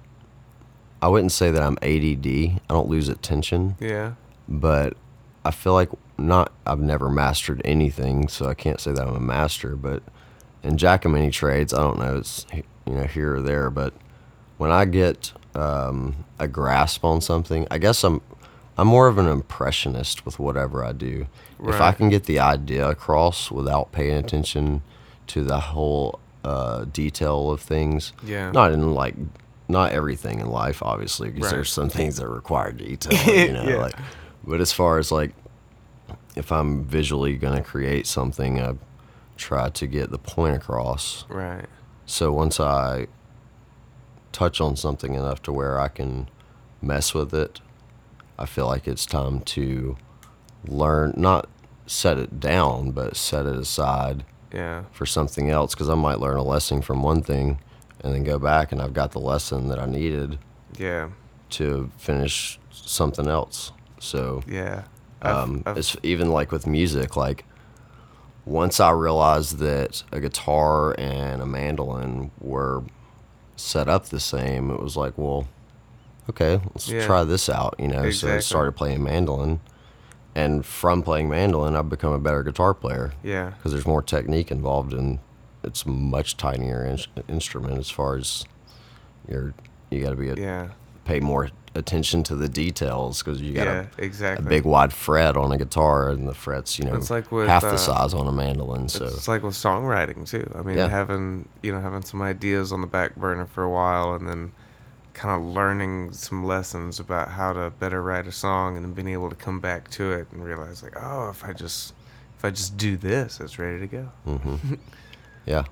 I 1.02 1.08
wouldn't 1.10 1.32
say 1.32 1.52
that 1.52 1.62
I'm 1.62 1.78
ADD. 1.84 2.26
I 2.28 2.74
don't 2.74 2.90
lose 2.90 3.08
attention, 3.08 3.76
Yeah. 3.80 4.14
but 4.50 4.98
I 5.46 5.52
feel 5.52 5.74
like 5.74 5.90
not. 6.18 6.52
I've 6.66 6.80
never 6.80 7.08
mastered 7.10 7.62
anything, 7.64 8.28
so 8.28 8.48
I 8.48 8.56
can't 8.56 8.80
say 8.80 8.92
that 8.94 9.08
I'm 9.08 9.16
a 9.16 9.20
master. 9.20 9.76
But 9.76 10.02
in 10.64 10.78
jack 10.78 11.06
of 11.06 11.12
many 11.12 11.30
trades, 11.30 11.72
I 11.74 11.82
don't 11.82 12.00
know. 12.00 12.18
It's 12.18 12.46
you 12.54 12.94
know 12.94 13.04
here 13.04 13.36
or 13.36 13.42
there, 13.42 13.70
but 13.70 13.94
when 14.58 14.72
I 14.72 14.86
get 14.86 15.34
um, 15.54 16.26
a 16.40 16.48
grasp 16.48 17.06
on 17.06 17.22
something, 17.22 17.68
I 17.70 17.78
guess 17.78 18.04
I'm 18.04 18.22
I'm 18.76 18.88
more 18.88 19.08
of 19.08 19.20
an 19.20 19.28
impressionist 19.28 20.26
with 20.26 20.40
whatever 20.40 20.84
I 20.84 20.94
do. 20.94 21.28
If 21.64 21.82
I 21.82 21.92
can 21.92 22.10
get 22.10 22.26
the 22.26 22.40
idea 22.40 22.88
across 22.88 23.50
without 23.52 23.92
paying 23.92 24.16
attention 24.18 24.84
to 25.28 25.44
the 25.44 25.60
whole 25.60 26.20
uh, 26.44 26.86
detail 26.86 27.52
of 27.52 27.60
things, 27.62 28.14
Yeah. 28.24 28.52
not 28.52 28.72
in 28.72 28.94
like 28.94 29.16
not 29.68 29.92
everything 29.92 30.40
in 30.40 30.50
life, 30.50 30.82
obviously, 30.82 31.30
because 31.30 31.48
Right. 31.48 31.56
there's 31.56 31.72
some 31.72 31.90
things 31.90 32.18
that 32.18 32.28
require 32.30 32.72
detail, 32.72 33.36
you 33.48 33.52
know. 33.54 33.64
Yeah. 33.64 33.76
Like, 33.78 33.96
but 34.46 34.62
as 34.62 34.72
far 34.72 34.98
as 34.98 35.12
like, 35.12 35.32
if 36.36 36.52
I'm 36.52 36.86
visually 36.86 37.36
gonna 37.36 37.64
create 37.64 38.08
something, 38.08 38.62
I 38.62 38.76
try 39.36 39.70
to 39.70 39.88
get 39.88 40.10
the 40.12 40.18
point 40.20 40.56
across. 40.56 41.26
Right. 41.28 41.66
So 42.06 42.32
once 42.32 42.60
I 42.60 43.08
touch 44.32 44.62
on 44.62 44.76
something 44.76 45.16
enough 45.16 45.42
to 45.44 45.52
where 45.52 45.80
I 45.80 45.88
can 45.88 46.30
mess 46.82 47.14
with 47.14 47.34
it, 47.34 47.60
I 48.40 48.46
feel 48.46 48.68
like 48.68 48.88
it's 48.88 49.06
time 49.06 49.42
to 49.42 49.98
learn, 50.68 51.14
not 51.18 51.48
set 51.86 52.18
it 52.18 52.40
down, 52.40 52.92
but 52.92 53.16
set 53.16 53.46
it 53.46 53.56
aside 53.56 54.24
Yeah. 54.54 54.84
for 54.92 55.06
something 55.06 55.50
else 55.50 55.74
because 55.74 55.90
I 55.90 55.96
might 55.96 56.20
learn 56.20 56.38
a 56.38 56.44
lesson 56.44 56.82
from 56.82 57.02
one 57.04 57.22
thing 57.22 57.60
and 58.02 58.14
then 58.14 58.24
go 58.24 58.38
back 58.40 58.72
and 58.72 58.82
I've 58.82 58.94
got 58.94 59.12
the 59.12 59.20
lesson 59.20 59.70
that 59.70 59.80
I 59.80 59.86
needed 59.86 60.38
Yeah. 60.78 61.10
to 61.52 61.90
finish 61.98 62.60
something 62.72 63.28
else. 63.28 63.72
So 64.00 64.44
Yeah. 64.48 64.84
I've- 65.22 65.34
um, 65.34 65.64
I've- 65.66 65.80
it's 65.80 65.96
even 66.04 66.32
like 66.32 66.52
with 66.52 66.68
music, 66.68 67.16
like 67.16 67.46
once 68.46 68.80
I 68.80 68.92
realized 68.92 69.58
that 69.60 70.04
a 70.12 70.20
guitar 70.20 70.96
and 70.98 71.42
a 71.42 71.46
mandolin 71.46 72.32
were 72.40 72.84
set 73.56 73.88
up 73.90 74.06
the 74.06 74.20
same, 74.20 74.70
it 74.72 74.80
was 74.82 74.96
like, 74.96 75.14
well, 75.18 75.48
okay, 76.30 76.62
let's 76.74 76.88
Yeah. 76.88 77.06
try 77.06 77.24
this 77.24 77.50
out, 77.50 77.76
you 77.80 77.88
know. 77.88 78.10
So 78.12 78.34
I 78.36 78.40
started 78.40 78.74
playing 78.74 79.04
mandolin, 79.04 79.60
and 80.38 80.64
from 80.64 81.02
playing 81.02 81.30
mandolin, 81.30 81.76
I've 81.76 81.90
become 81.90 82.14
a 82.14 82.20
better 82.20 82.44
guitar 82.44 82.76
player 82.76 83.12
yeah. 83.24 83.50
because 83.58 83.72
there's 83.72 83.88
more 83.88 84.04
technique 84.04 84.52
involved 84.52 84.94
and 84.94 85.18
it's 85.64 85.82
a 85.84 85.90
much 85.90 86.38
tinier 86.38 86.86
in- 86.86 87.24
instrument 87.28 87.80
as 87.80 87.90
far 87.90 88.16
as 88.18 88.46
you're 89.28 89.56
you 89.90 90.02
got 90.02 90.12
to 90.12 90.16
be 90.16 90.30
a, 90.30 90.36
Yeah. 90.36 90.68
pay 91.06 91.20
more 91.20 91.50
attention 91.74 92.22
to 92.24 92.36
the 92.36 92.48
details 92.48 93.24
because 93.24 93.42
you 93.42 93.54
got 93.54 93.66
Yeah. 93.66 93.86
a, 93.98 94.36
a 94.36 94.42
big 94.44 94.64
wide 94.64 94.94
fret 94.94 95.36
on 95.36 95.52
a 95.52 95.58
guitar 95.58 96.10
and 96.10 96.28
the 96.28 96.36
frets 96.36 96.78
you 96.78 96.86
know 96.86 96.94
It's 96.94 97.10
like 97.10 97.32
with, 97.32 97.48
half 97.48 97.64
uh, 97.64 97.72
the 97.72 97.78
size 97.78 98.14
on 98.14 98.28
a 98.28 98.32
mandolin 98.32 98.90
so 98.90 99.06
It's 99.06 99.28
like 99.28 99.42
with 99.42 99.56
songwriting 99.56 100.30
too. 100.30 100.50
I 100.54 100.62
mean, 100.62 100.78
Yeah. 100.78 100.88
having 100.88 101.50
you 101.64 101.72
know 101.72 101.82
having 101.82 102.04
some 102.04 102.22
ideas 102.22 102.72
on 102.72 102.82
the 102.82 102.88
back 102.88 103.16
burner 103.16 103.48
for 103.48 103.64
a 103.64 103.70
while, 103.70 104.14
and 104.14 104.30
then 104.30 104.52
kind 105.18 105.36
of 105.42 105.48
learning 105.54 106.14
some 106.14 106.46
lessons 106.46 107.00
about 107.00 107.28
how 107.30 107.52
to 107.52 107.72
better 107.80 108.02
write 108.04 108.28
a 108.28 108.32
song, 108.32 108.76
and 108.78 108.86
then 108.86 108.94
being 108.94 109.10
able 109.10 109.30
to 109.30 109.36
come 109.36 109.60
back 109.60 109.90
to 109.98 110.12
it 110.14 110.28
and 110.32 110.44
realize 110.46 110.84
like, 110.84 110.94
oh, 110.96 111.30
if 111.30 111.44
I 111.44 111.54
just 111.54 111.94
if 112.38 112.46
I 112.46 112.52
just 112.52 112.78
do 112.78 112.96
this, 112.98 113.40
it's 113.40 113.58
ready 113.60 113.80
to 113.80 113.88
go. 113.88 114.04
hmm 114.26 114.76
yeah 115.46 115.64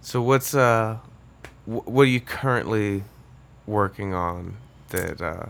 So 0.00 0.22
what's 0.22 0.54
uh, 0.54 0.98
wh- 1.64 1.86
what 1.88 2.02
are 2.02 2.14
you 2.16 2.20
currently 2.20 3.02
working 3.66 4.14
on? 4.14 4.56
That 4.90 5.20
uh, 5.20 5.46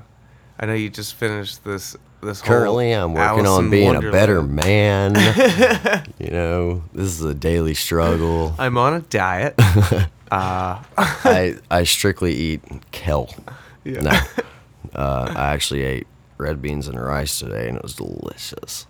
I 0.58 0.66
know 0.66 0.74
you 0.74 0.88
just 0.88 1.14
finished 1.14 1.64
this 1.64 1.96
this 2.22 2.40
currently 2.40 2.92
i'm 2.92 3.14
working 3.14 3.44
Alice 3.46 3.50
on 3.50 3.64
in 3.64 3.70
being 3.70 3.94
a 3.96 4.00
better 4.10 4.42
man 4.42 5.14
you 6.18 6.30
know 6.30 6.82
this 6.92 7.06
is 7.08 7.22
a 7.22 7.34
daily 7.34 7.74
struggle 7.74 8.54
I'm 8.58 8.78
on 8.78 8.94
a 8.94 9.00
diet. 9.00 9.54
uh, 9.58 10.08
i 10.96 11.56
i 11.70 11.84
strictly 11.84 12.32
eat 12.34 12.62
kale 12.92 13.34
yeah. 13.84 14.00
no 14.00 14.10
uh, 14.94 15.32
i 15.36 15.52
actually 15.52 15.82
ate 15.82 16.06
red 16.38 16.62
beans 16.62 16.88
and 16.88 17.00
rice 17.00 17.38
today 17.38 17.68
and 17.68 17.76
it 17.76 17.82
was 17.82 17.94
delicious 17.94 18.86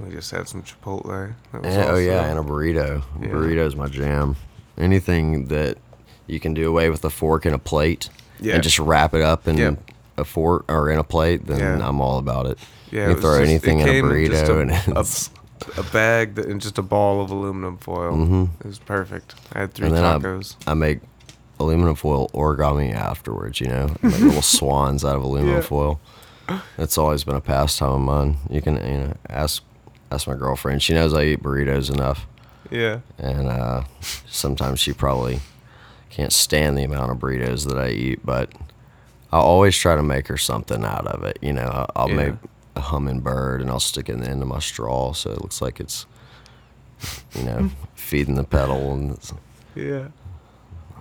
We 0.00 0.10
just 0.10 0.30
had 0.32 0.48
some 0.48 0.62
Chipotle. 0.62 1.34
That 1.52 1.62
was 1.62 1.74
And- 1.74 1.88
oh 1.90 1.96
yeah, 1.98 2.24
and 2.26 2.36
a 2.38 2.42
burrito. 2.42 3.02
Yeah. 3.20 3.28
Burrito's 3.28 3.76
my 3.76 3.86
jam. 3.86 4.34
Anything 4.76 5.46
that 5.54 5.78
you 6.26 6.40
can 6.40 6.52
do 6.52 6.68
away 6.68 6.90
with 6.90 7.04
a 7.04 7.10
fork 7.10 7.44
and 7.46 7.54
a 7.54 7.58
plate, 7.60 8.08
Yeah. 8.40 8.54
and 8.54 8.62
just 8.64 8.80
wrap 8.80 9.14
it 9.14 9.22
up 9.22 9.46
in 9.46 9.56
Yep. 9.56 9.78
A 10.16 10.24
fork 10.24 10.64
or 10.70 10.90
in 10.90 10.98
a 10.98 11.04
plate, 11.04 11.46
then 11.46 11.58
Yeah. 11.58 11.88
I'm 11.88 12.00
all 12.00 12.18
about 12.18 12.46
it. 12.46 12.58
Yeah, 12.90 13.06
you 13.10 13.16
it 13.16 13.20
throw 13.20 13.38
just- 13.38 13.50
anything 13.50 13.80
in 13.80 13.88
a 13.88 13.92
burrito, 14.02 14.48
a- 14.48 14.60
and 14.60 14.98
it's, 14.98 15.30
a 15.78 15.82
bag 15.84 16.34
that, 16.36 16.46
and 16.46 16.60
just 16.60 16.78
a 16.78 16.82
ball 16.82 17.20
of 17.22 17.30
aluminum 17.30 17.78
foil. 17.78 18.12
Mhm. 18.12 18.48
It 18.60 18.66
was 18.66 18.78
perfect. 18.78 19.34
I 19.52 19.60
had 19.60 19.74
three 19.74 19.86
and 19.88 19.96
then 19.96 20.04
tacos. 20.20 20.56
I 20.66 20.74
make 20.74 21.00
aluminum 21.58 21.94
foil 21.94 22.28
origami 22.34 22.92
afterwards. 22.94 23.60
You 23.60 23.68
know, 23.68 23.96
I 24.02 24.06
make 24.08 24.20
little 24.20 24.42
swans 24.58 25.04
out 25.04 25.16
of 25.16 25.22
aluminum 25.22 25.56
Yeah. 25.56 25.60
foil. 25.62 26.00
It's 26.76 26.98
always 26.98 27.24
been 27.24 27.36
a 27.36 27.40
pastime 27.40 27.92
of 27.92 28.00
mine. 28.02 28.36
You 28.50 28.60
can 28.60 28.74
you 28.76 28.98
know 28.98 29.14
ask 29.30 29.62
ask 30.12 30.26
my 30.28 30.34
girlfriend. 30.34 30.82
She 30.82 30.92
knows 30.92 31.14
I 31.14 31.24
eat 31.24 31.42
burritos 31.42 31.90
enough. 31.92 32.26
yeah. 32.70 32.98
and 33.18 33.48
uh, 33.48 33.82
sometimes 34.28 34.78
she 34.80 34.92
probably 34.92 35.40
can't 36.10 36.32
stand 36.32 36.76
the 36.78 36.82
amount 36.84 37.10
of 37.10 37.18
burritos 37.18 37.66
that 37.68 37.78
I 37.78 37.88
eat, 37.88 38.20
but 38.24 38.50
I 39.34 39.38
always 39.38 39.76
try 39.76 39.96
to 39.96 40.02
make 40.02 40.28
her 40.28 40.36
something 40.36 40.84
out 40.84 41.08
of 41.08 41.24
it. 41.24 41.38
You 41.42 41.52
know, 41.52 41.62
I'll, 41.68 41.90
I'll 41.96 42.08
Yeah. 42.10 42.16
make 42.16 42.34
a 42.76 42.80
hummingbird 42.80 43.60
and 43.60 43.68
I'll 43.68 43.80
stick 43.80 44.08
it 44.08 44.12
in 44.12 44.20
the 44.20 44.28
end 44.30 44.42
of 44.42 44.48
my 44.48 44.60
straw 44.60 45.12
so 45.12 45.30
it 45.30 45.40
looks 45.40 45.60
like 45.60 45.80
it's, 45.80 46.06
you 47.34 47.42
know, 47.42 47.70
feeding 47.96 48.36
the 48.36 48.44
petal. 48.44 48.92
And 48.92 49.10
it's, 49.14 49.32
Yeah. 49.74 50.08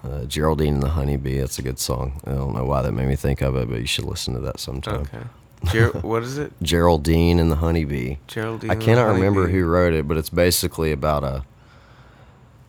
uh, 0.04 0.25
Geraldine 0.25 0.74
and 0.74 0.82
the 0.84 0.90
Honeybee, 0.90 1.38
that's 1.40 1.60
a 1.60 1.62
good 1.62 1.78
song. 1.78 2.20
I 2.25 2.32
don't 2.32 2.56
know 2.56 2.66
why 2.66 2.82
that 2.82 2.92
made 2.94 3.08
me 3.08 3.16
think 3.16 3.42
of 3.42 3.56
it, 3.56 3.70
but 3.70 3.80
you 3.80 3.86
should 3.86 4.06
listen 4.06 4.34
to 4.34 4.40
that 4.42 4.60
sometime. 4.60 5.02
Okay. 5.02 5.24
Ger- 5.66 5.90
what 6.02 6.24
is 6.24 6.40
it? 6.40 6.54
Geraldine 6.63 7.38
and 7.40 7.52
the 7.52 7.58
Honeybee. 7.58 8.16
Geraldine. 8.25 8.72
I 8.72 8.74
and 8.74 8.82
the 8.82 8.86
cannot 8.86 9.13
remember 9.13 9.48
who 9.48 9.63
wrote 9.66 9.94
it, 9.94 10.08
but 10.08 10.18
it's 10.18 10.32
basically 10.32 10.92
about 10.92 11.24
a, 11.24 11.44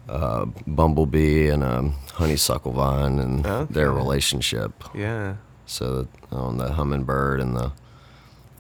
a 0.09 0.45
bumblebee 0.67 1.49
and 1.49 1.65
a 1.65 1.91
honeysuckle 2.13 2.73
vine 2.73 3.19
and 3.19 3.45
their 3.71 3.91
relationship. 3.91 4.85
Yeah. 4.95 5.37
So 5.67 6.09
on 6.31 6.59
the 6.59 6.73
hummingbird 6.73 7.41
and 7.41 7.57
the 7.57 7.73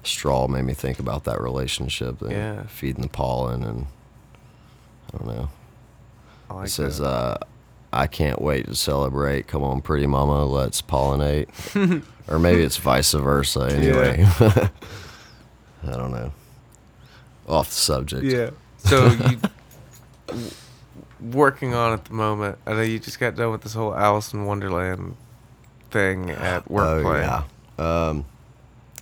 straw 0.02 0.46
made 0.46 0.64
me 0.64 0.74
think 0.74 0.98
about 0.98 1.24
that 1.24 1.40
relationship. 1.40 2.20
and 2.22 2.32
Yeah. 2.32 2.62
feeding 2.64 3.02
the 3.02 3.08
pollen 3.08 3.62
and 3.62 3.86
I 5.12 5.16
don't 5.18 5.26
know. 5.26 5.48
I 6.50 6.54
like 6.54 6.66
it 6.66 6.70
says, 6.70 7.00
uh, 7.00 7.38
I 7.92 8.06
can't 8.06 8.40
wait 8.42 8.66
to 8.66 8.74
celebrate. 8.74 9.46
Come 9.46 9.62
on, 9.62 9.80
pretty 9.80 10.06
mama, 10.06 10.44
let's 10.44 10.82
pollinate. 10.82 11.48
or 12.28 12.38
maybe 12.38 12.62
it's 12.62 12.76
vice 12.76 13.12
versa. 13.12 13.60
Anyway, 13.70 14.24
I 14.40 14.70
don't 15.96 16.10
know. 16.12 16.32
Off 17.48 17.68
the 17.68 17.74
subject. 17.74 18.24
Yeah. 18.24 18.50
So 18.78 19.06
you 20.32 20.50
working 21.20 21.74
on 21.74 21.92
at 21.92 22.04
the 22.06 22.14
moment. 22.14 22.58
I 22.66 22.72
know 22.72 22.80
you 22.82 22.98
just 22.98 23.18
got 23.20 23.36
done 23.36 23.50
with 23.52 23.62
this 23.62 23.74
whole 23.74 23.94
Alice 23.94 24.32
in 24.32 24.44
Wonderland 24.44 25.16
thing 25.94 26.30
at 26.30 26.68
work 26.68 27.06
Oh 27.06 27.14
yeah. 27.14 27.44
Um, 27.78 28.24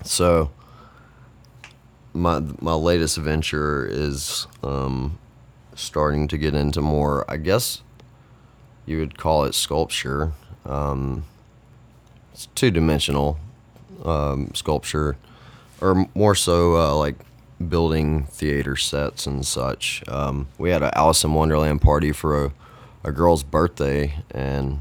so 0.05 0.51
my 2.13 2.41
my 2.61 2.75
latest 2.75 3.17
venture 3.17 3.87
is 3.87 4.47
um, 4.63 5.19
starting 5.75 6.29
to 6.29 6.39
get 6.39 6.55
into 6.55 6.83
more. 6.83 7.25
I 7.31 7.39
guess 7.39 7.83
you 8.85 8.99
would 8.99 9.17
call 9.17 9.45
it 9.45 9.55
sculpture. 9.55 10.33
Um, 10.67 11.25
it's 12.33 12.47
two 12.55 12.71
dimensional 12.71 13.39
um, 14.05 14.51
sculpture, 14.55 15.17
or 15.81 16.07
more 16.15 16.35
so 16.35 16.77
uh, 16.77 16.95
like 16.95 17.17
building 17.69 18.25
theater 18.25 18.77
sets 18.77 19.27
and 19.27 19.47
such. 19.47 20.03
Um, 20.09 20.49
we 20.59 20.71
had 20.71 20.83
an 20.83 20.91
Alice 20.95 21.25
in 21.25 21.33
Wonderland 21.33 21.81
party 21.81 22.13
for 22.13 22.45
a, 22.45 22.53
a 23.03 23.13
girl's 23.13 23.43
birthday, 23.43 24.15
and 24.31 24.81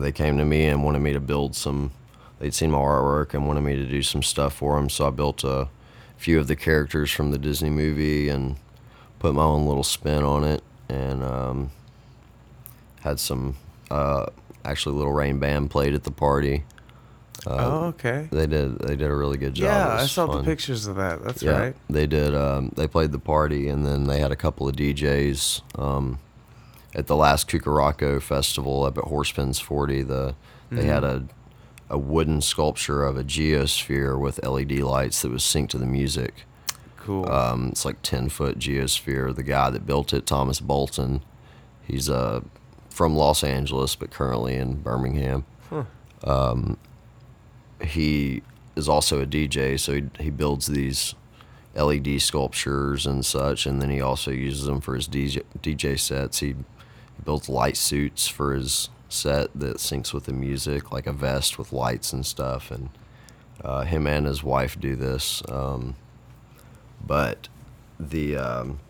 they 0.00 0.12
came 0.12 0.38
to 0.38 0.44
me 0.44 0.66
and 0.66 0.82
wanted 0.84 1.00
me 1.00 1.12
to 1.12 1.20
build 1.20 1.54
some. 1.56 1.90
They'd 2.38 2.54
seen 2.54 2.70
my 2.70 2.78
artwork 2.78 3.34
and 3.34 3.46
wanted 3.46 3.62
me 3.62 3.74
to 3.76 3.84
do 3.86 4.02
some 4.02 4.22
stuff 4.22 4.54
for 4.54 4.76
them, 4.76 4.88
so 4.88 5.06
I 5.08 5.10
built 5.10 5.42
a 5.44 5.68
few 6.16 6.38
of 6.38 6.46
the 6.46 6.56
characters 6.56 7.10
from 7.10 7.30
the 7.32 7.38
Disney 7.38 7.70
movie 7.70 8.28
and 8.28 8.56
put 9.18 9.34
my 9.34 9.42
own 9.42 9.66
little 9.66 9.82
spin 9.84 10.22
on 10.22 10.44
it, 10.44 10.62
and 10.88 11.22
um, 11.22 11.70
had 13.00 13.18
some. 13.20 13.56
Uh, 13.90 14.26
actually, 14.64 14.96
Little 14.96 15.12
Rain 15.12 15.38
Band 15.38 15.70
played 15.70 15.94
at 15.94 16.04
the 16.04 16.10
party. 16.10 16.64
oh, 17.46 17.86
okay. 17.86 18.28
They 18.30 18.46
did. 18.46 18.78
They 18.80 18.96
did 18.96 19.10
a 19.10 19.14
really 19.14 19.38
good 19.38 19.54
job. 19.54 19.64
Yeah, 19.64 20.02
I 20.02 20.06
saw 20.06 20.26
the 20.26 20.42
pictures 20.42 20.86
of 20.86 20.96
that. 20.96 21.24
That's 21.24 21.42
Yeah, 21.42 21.58
right. 21.58 21.76
they 21.88 22.06
did. 22.06 22.34
Um, 22.34 22.72
they 22.76 22.86
played 22.86 23.12
the 23.12 23.18
party, 23.18 23.68
and 23.68 23.86
then 23.86 24.04
they 24.04 24.20
had 24.20 24.30
a 24.32 24.36
couple 24.36 24.68
of 24.68 24.76
DJs 24.76 25.62
um, 25.78 26.18
at 26.94 27.06
the 27.06 27.16
last 27.16 27.48
Cucaraco 27.48 28.20
festival 28.20 28.84
up 28.84 28.98
at 28.98 29.04
Horse 29.04 29.32
Pens 29.32 29.58
Forty. 29.60 30.02
The 30.02 30.34
they 30.70 30.84
had 30.84 31.04
a 31.04 31.24
a 31.90 31.98
wooden 31.98 32.40
sculpture 32.40 33.04
of 33.04 33.16
a 33.16 33.24
geosphere 33.24 34.20
with 34.20 34.44
LED 34.44 34.80
lights 34.80 35.22
that 35.22 35.30
was 35.30 35.42
synced 35.42 35.70
to 35.70 35.78
the 35.78 35.86
music. 35.86 36.44
Cool. 36.98 37.26
Um, 37.30 37.68
it's 37.68 37.84
like 37.84 38.02
ten 38.02 38.28
foot 38.28 38.58
geosphere. 38.58 39.34
The 39.34 39.42
guy 39.42 39.70
that 39.70 39.86
built 39.86 40.12
it, 40.12 40.26
Thomas 40.26 40.60
Bolton, 40.60 41.22
he's 41.82 42.10
uh, 42.10 42.42
from 42.90 43.16
Los 43.16 43.42
Angeles 43.42 43.94
but 43.96 44.10
currently 44.10 44.56
in 44.56 44.82
Birmingham. 44.82 45.44
Um, 46.24 46.78
he 47.82 48.42
is 48.76 48.88
also 48.88 49.20
a 49.20 49.26
DJ, 49.26 49.78
so 49.78 49.94
he, 49.94 50.04
he 50.18 50.30
builds 50.30 50.66
these 50.66 51.14
LED 51.74 52.20
sculptures 52.20 53.06
and 53.06 53.24
such, 53.24 53.66
and 53.66 53.80
then 53.80 53.90
he 53.90 54.00
also 54.00 54.30
uses 54.30 54.66
them 54.66 54.80
for 54.80 54.94
his 54.94 55.08
DJ, 55.08 55.42
DJ 55.62 55.98
sets. 55.98 56.40
He, 56.40 56.56
he 57.18 57.22
builds 57.24 57.50
light 57.50 57.76
suits 57.76 58.26
for 58.26 58.54
his 58.54 58.88
set 59.10 59.48
that 59.54 59.76
syncs 59.76 60.14
with 60.14 60.24
the 60.24 60.32
music, 60.32 60.92
like 60.92 61.06
a 61.06 61.12
vest 61.12 61.58
with 61.58 61.72
lights 61.72 62.12
and 62.12 62.24
stuff. 62.24 62.70
And 62.70 62.88
uh, 63.62 63.82
him 63.82 64.06
and 64.06 64.26
his 64.26 64.42
wife 64.42 64.78
do 64.80 64.96
this. 64.96 65.42
Um, 65.50 65.96
but 67.04 67.48
the 67.98 68.36
um, 68.36 68.80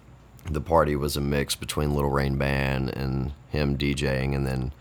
the 0.50 0.60
party 0.60 0.96
was 0.96 1.16
a 1.16 1.20
mix 1.20 1.54
between 1.54 1.94
Little 1.94 2.10
Rain 2.10 2.36
Band 2.36 2.90
and 2.90 3.32
him 3.50 3.76
DJing, 3.76 4.34
and 4.34 4.46
then 4.46 4.72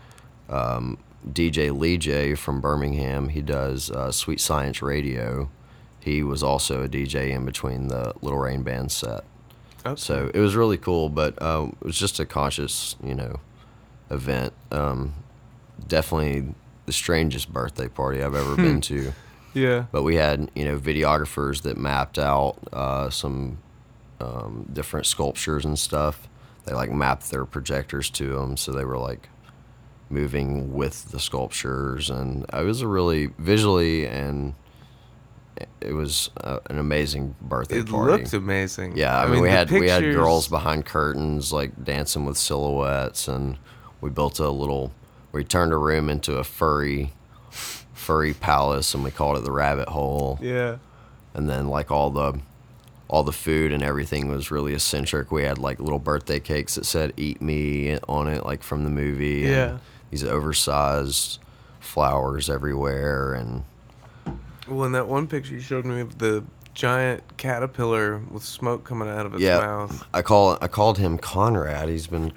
um, 0.48 0.98
DJ 1.26 1.76
Lee 1.76 1.98
J 1.98 2.34
from 2.34 2.60
Birmingham. 2.60 3.28
He 3.28 3.42
does 3.42 3.90
uh, 3.90 4.12
Sweet 4.12 4.40
Science 4.40 4.82
Radio. 4.82 5.50
He 6.00 6.22
was 6.22 6.42
also 6.42 6.82
a 6.82 6.88
DJ 6.88 7.30
in 7.30 7.44
between 7.44 7.88
the 7.88 8.14
Little 8.22 8.38
Rain 8.38 8.62
Band 8.62 8.92
set. 8.92 9.24
Okay. 9.84 10.00
So 10.00 10.30
it 10.32 10.40
was 10.40 10.56
really 10.56 10.78
cool, 10.78 11.08
but 11.08 11.40
um, 11.42 11.76
it 11.80 11.86
was 11.86 11.98
just 11.98 12.20
a 12.20 12.26
conscious, 12.26 12.96
you 13.02 13.14
know, 13.14 13.40
event. 14.10 14.52
Um, 14.70 15.14
definitely 15.86 16.54
the 16.86 16.92
strangest 16.92 17.52
birthday 17.52 17.88
party 17.88 18.22
I've 18.22 18.34
ever 18.34 18.56
been 18.56 18.80
to. 18.92 19.12
yeah. 19.54 19.86
But 19.92 20.02
we 20.02 20.16
had, 20.16 20.50
you 20.54 20.64
know, 20.64 20.78
videographers 20.78 21.62
that 21.62 21.76
mapped 21.76 22.18
out 22.18 22.56
uh, 22.72 23.10
some 23.10 23.58
um, 24.20 24.68
different 24.72 25.06
sculptures 25.06 25.64
and 25.64 25.78
stuff. 25.78 26.28
They 26.64 26.74
like 26.74 26.90
mapped 26.90 27.30
their 27.30 27.44
projectors 27.44 28.10
to 28.10 28.34
them, 28.34 28.56
so 28.56 28.72
they 28.72 28.84
were 28.84 28.98
like 28.98 29.28
moving 30.10 30.72
with 30.72 31.10
the 31.10 31.20
sculptures, 31.20 32.10
and 32.10 32.44
it 32.52 32.64
was 32.64 32.80
a 32.82 32.86
really 32.88 33.26
visually 33.38 34.06
and 34.06 34.54
it 35.80 35.92
was 35.92 36.30
uh, 36.42 36.58
an 36.70 36.78
amazing 36.78 37.34
birthday 37.40 37.78
It 37.80 37.88
party. 37.88 38.12
looked 38.22 38.32
amazing. 38.32 38.96
Yeah, 38.96 39.18
I, 39.20 39.26
mean, 39.26 39.40
we 39.42 39.48
the 39.48 39.54
had 39.54 39.70
we 39.70 39.88
had 39.88 40.02
girls 40.02 40.48
behind 40.48 40.86
curtains 40.86 41.52
like 41.52 41.84
dancing 41.84 42.24
with 42.24 42.36
silhouettes, 42.36 43.28
and 43.28 43.56
we 44.00 44.10
built 44.10 44.38
a 44.38 44.50
little. 44.50 44.92
We 45.32 45.44
turned 45.44 45.72
a 45.72 45.76
room 45.76 46.08
into 46.08 46.36
a 46.38 46.44
furry, 46.44 47.12
furry 47.50 48.34
palace, 48.34 48.94
and 48.94 49.04
we 49.04 49.10
called 49.10 49.36
it 49.36 49.44
the 49.44 49.52
Rabbit 49.52 49.88
Hole. 49.88 50.38
Yeah. 50.40 50.78
And 51.34 51.48
then 51.48 51.68
like 51.68 51.90
all 51.90 52.10
the, 52.10 52.40
all 53.08 53.22
the 53.22 53.32
food 53.32 53.72
and 53.72 53.82
everything 53.82 54.28
was 54.28 54.50
really 54.50 54.72
eccentric. 54.74 55.30
We 55.30 55.44
had 55.44 55.58
like 55.58 55.78
little 55.80 55.98
birthday 55.98 56.40
cakes 56.40 56.74
that 56.76 56.86
said 56.86 57.12
"Eat 57.16 57.40
Me" 57.42 57.98
on 58.08 58.26
it, 58.28 58.44
like 58.44 58.62
from 58.62 58.84
the 58.84 58.90
movie. 58.90 59.44
and 59.44 59.52
Yeah. 59.54 59.78
these 60.10 60.24
oversized 60.24 61.38
flowers 61.80 62.48
everywhere, 62.50 63.34
and 63.34 63.64
Well, 64.68 64.84
in 64.84 64.92
that 64.92 65.08
one 65.08 65.26
picture 65.26 65.54
you 65.54 65.60
showed 65.60 65.84
me 65.84 66.00
of 66.00 66.18
the 66.18 66.44
giant 66.74 67.36
caterpillar 67.36 68.18
with 68.30 68.44
smoke 68.44 68.84
coming 68.84 69.08
out 69.08 69.26
of 69.26 69.34
its 69.34 69.42
Yeah, 69.42 69.58
mouth. 69.58 70.06
I 70.14 70.22
call 70.22 70.58
I 70.60 70.68
called 70.68 70.98
him 70.98 71.18
Conrad. 71.18 71.88
He's 71.88 72.06
been 72.06 72.32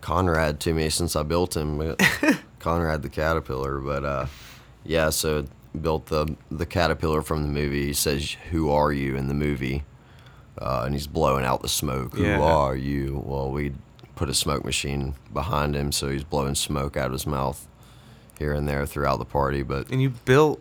Conrad 0.00 0.60
to 0.60 0.72
me 0.74 0.88
since 0.90 1.16
I 1.16 1.22
built 1.22 1.56
him. 1.56 1.96
Conrad 2.58 3.02
the 3.02 3.08
caterpillar, 3.08 3.78
but 3.80 4.04
uh, 4.04 4.26
yeah. 4.84 5.10
So 5.10 5.46
built 5.80 6.06
the 6.06 6.36
the 6.50 6.66
caterpillar 6.66 7.22
from 7.22 7.42
the 7.42 7.48
movie. 7.48 7.86
He 7.86 7.92
says, 7.92 8.36
"Who 8.50 8.70
are 8.70 8.92
you?" 8.92 9.16
in 9.16 9.28
the 9.28 9.34
movie, 9.34 9.84
uh, 10.60 10.82
and 10.84 10.94
he's 10.94 11.06
blowing 11.06 11.44
out 11.44 11.62
the 11.62 11.68
smoke. 11.68 12.16
Yeah. 12.16 12.36
Who 12.38 12.42
are 12.42 12.76
you? 12.76 13.22
Well, 13.24 13.50
we 13.50 13.72
put 14.14 14.28
a 14.28 14.34
smoke 14.34 14.64
machine 14.64 15.14
behind 15.32 15.74
him, 15.76 15.92
so 15.92 16.08
he's 16.08 16.24
blowing 16.24 16.54
smoke 16.54 16.96
out 16.96 17.06
of 17.06 17.12
his 17.12 17.26
mouth 17.26 17.66
here 18.38 18.52
and 18.52 18.68
there 18.68 18.86
throughout 18.86 19.18
the 19.18 19.24
party. 19.24 19.62
But 19.62 19.90
And 19.90 20.00
you 20.02 20.10
built 20.10 20.60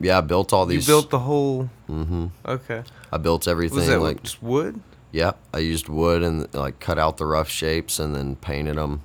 yeah, 0.00 0.18
I 0.18 0.20
built 0.20 0.52
all 0.52 0.66
these. 0.66 0.86
you 0.86 0.92
built 0.92 1.10
the 1.10 1.20
whole 1.20 1.70
hmm 1.86 2.26
Okay. 2.44 2.82
I 3.12 3.18
built 3.18 3.46
everything 3.48 3.78
Was 3.78 3.86
that 3.88 4.00
like 4.00 4.22
just 4.22 4.42
wood? 4.42 4.80
Yeah, 5.12 5.32
I 5.54 5.58
used 5.58 5.88
wood 5.88 6.22
and 6.22 6.52
like 6.54 6.80
cut 6.80 6.98
out 6.98 7.16
the 7.16 7.26
rough 7.26 7.48
shapes 7.48 7.98
and 7.98 8.14
then 8.14 8.36
painted 8.36 8.76
them, 8.76 9.02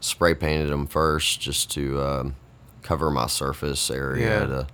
spray 0.00 0.34
painted 0.34 0.70
them 0.70 0.86
first 0.86 1.40
just 1.40 1.70
to 1.72 2.00
um, 2.00 2.36
cover 2.82 3.10
my 3.10 3.26
surface 3.26 3.90
area 3.90 4.40
Yeah. 4.40 4.46
to 4.46 4.66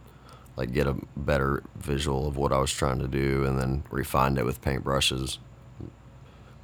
like 0.57 0.73
get 0.73 0.87
a 0.87 0.95
better 1.17 1.63
visual 1.77 2.27
of 2.29 2.37
what 2.37 2.53
I 2.53 2.59
was 2.59 2.71
trying 2.73 2.99
to 3.01 3.09
do, 3.09 3.45
and 3.45 3.59
then 3.59 3.83
refined 3.91 4.39
it 4.39 4.45
with 4.45 4.63
paint 4.63 4.85
brushes. 4.85 5.39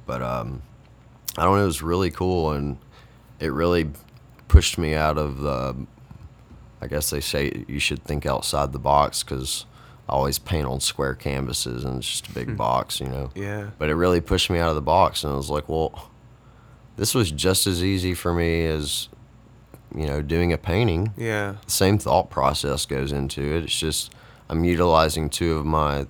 But 0.05 0.21
um, 0.21 0.61
I 1.37 1.43
don't 1.43 1.57
know, 1.57 1.63
it 1.63 1.67
was 1.67 1.81
really 1.81 2.09
cool 2.11 2.51
and 2.51 2.77
it 3.39 3.51
really 3.51 3.89
pushed 4.47 4.77
me 4.77 4.93
out 4.95 5.17
of 5.17 5.39
the. 5.39 5.75
I 6.83 6.87
guess 6.87 7.09
they 7.09 7.21
say 7.21 7.63
you 7.67 7.79
should 7.79 8.03
think 8.03 8.25
outside 8.25 8.73
the 8.73 8.79
box 8.79 9.23
because 9.23 9.65
I 10.09 10.13
always 10.13 10.37
paint 10.37 10.67
on 10.67 10.81
square 10.81 11.15
canvases 11.15 11.85
and 11.85 11.97
it's 11.97 12.09
just 12.09 12.27
a 12.27 12.33
big 12.33 12.49
hmm. 12.49 12.55
box, 12.55 12.99
you 12.99 13.07
know 13.07 13.31
Yeah. 13.35 13.69
but 13.77 13.89
it 13.89 13.95
really 13.95 14.21
pushed 14.21 14.49
me 14.49 14.59
out 14.59 14.69
of 14.69 14.75
the 14.75 14.81
box 14.81 15.23
and 15.23 15.31
I 15.31 15.35
was 15.35 15.49
like, 15.49 15.69
well, 15.69 16.11
this 16.97 17.15
was 17.15 17.31
just 17.31 17.65
as 17.65 17.83
easy 17.83 18.13
for 18.13 18.33
me 18.33 18.65
as 18.65 19.09
you 19.95 20.05
know 20.05 20.21
doing 20.21 20.51
a 20.51 20.57
painting. 20.57 21.13
Yeah. 21.17 21.55
The 21.65 21.71
same 21.71 21.97
thought 21.97 22.29
process 22.29 22.85
goes 22.85 23.11
into 23.11 23.41
it. 23.41 23.63
It's 23.63 23.79
just 23.79 24.13
I'm 24.49 24.63
utilizing 24.65 25.29
two 25.29 25.55
of 25.55 25.65
my 25.65 26.07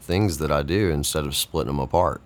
things 0.00 0.38
that 0.38 0.50
I 0.50 0.62
do 0.62 0.90
instead 0.90 1.24
of 1.26 1.36
splitting 1.36 1.68
them 1.68 1.80
apart. 1.80 2.22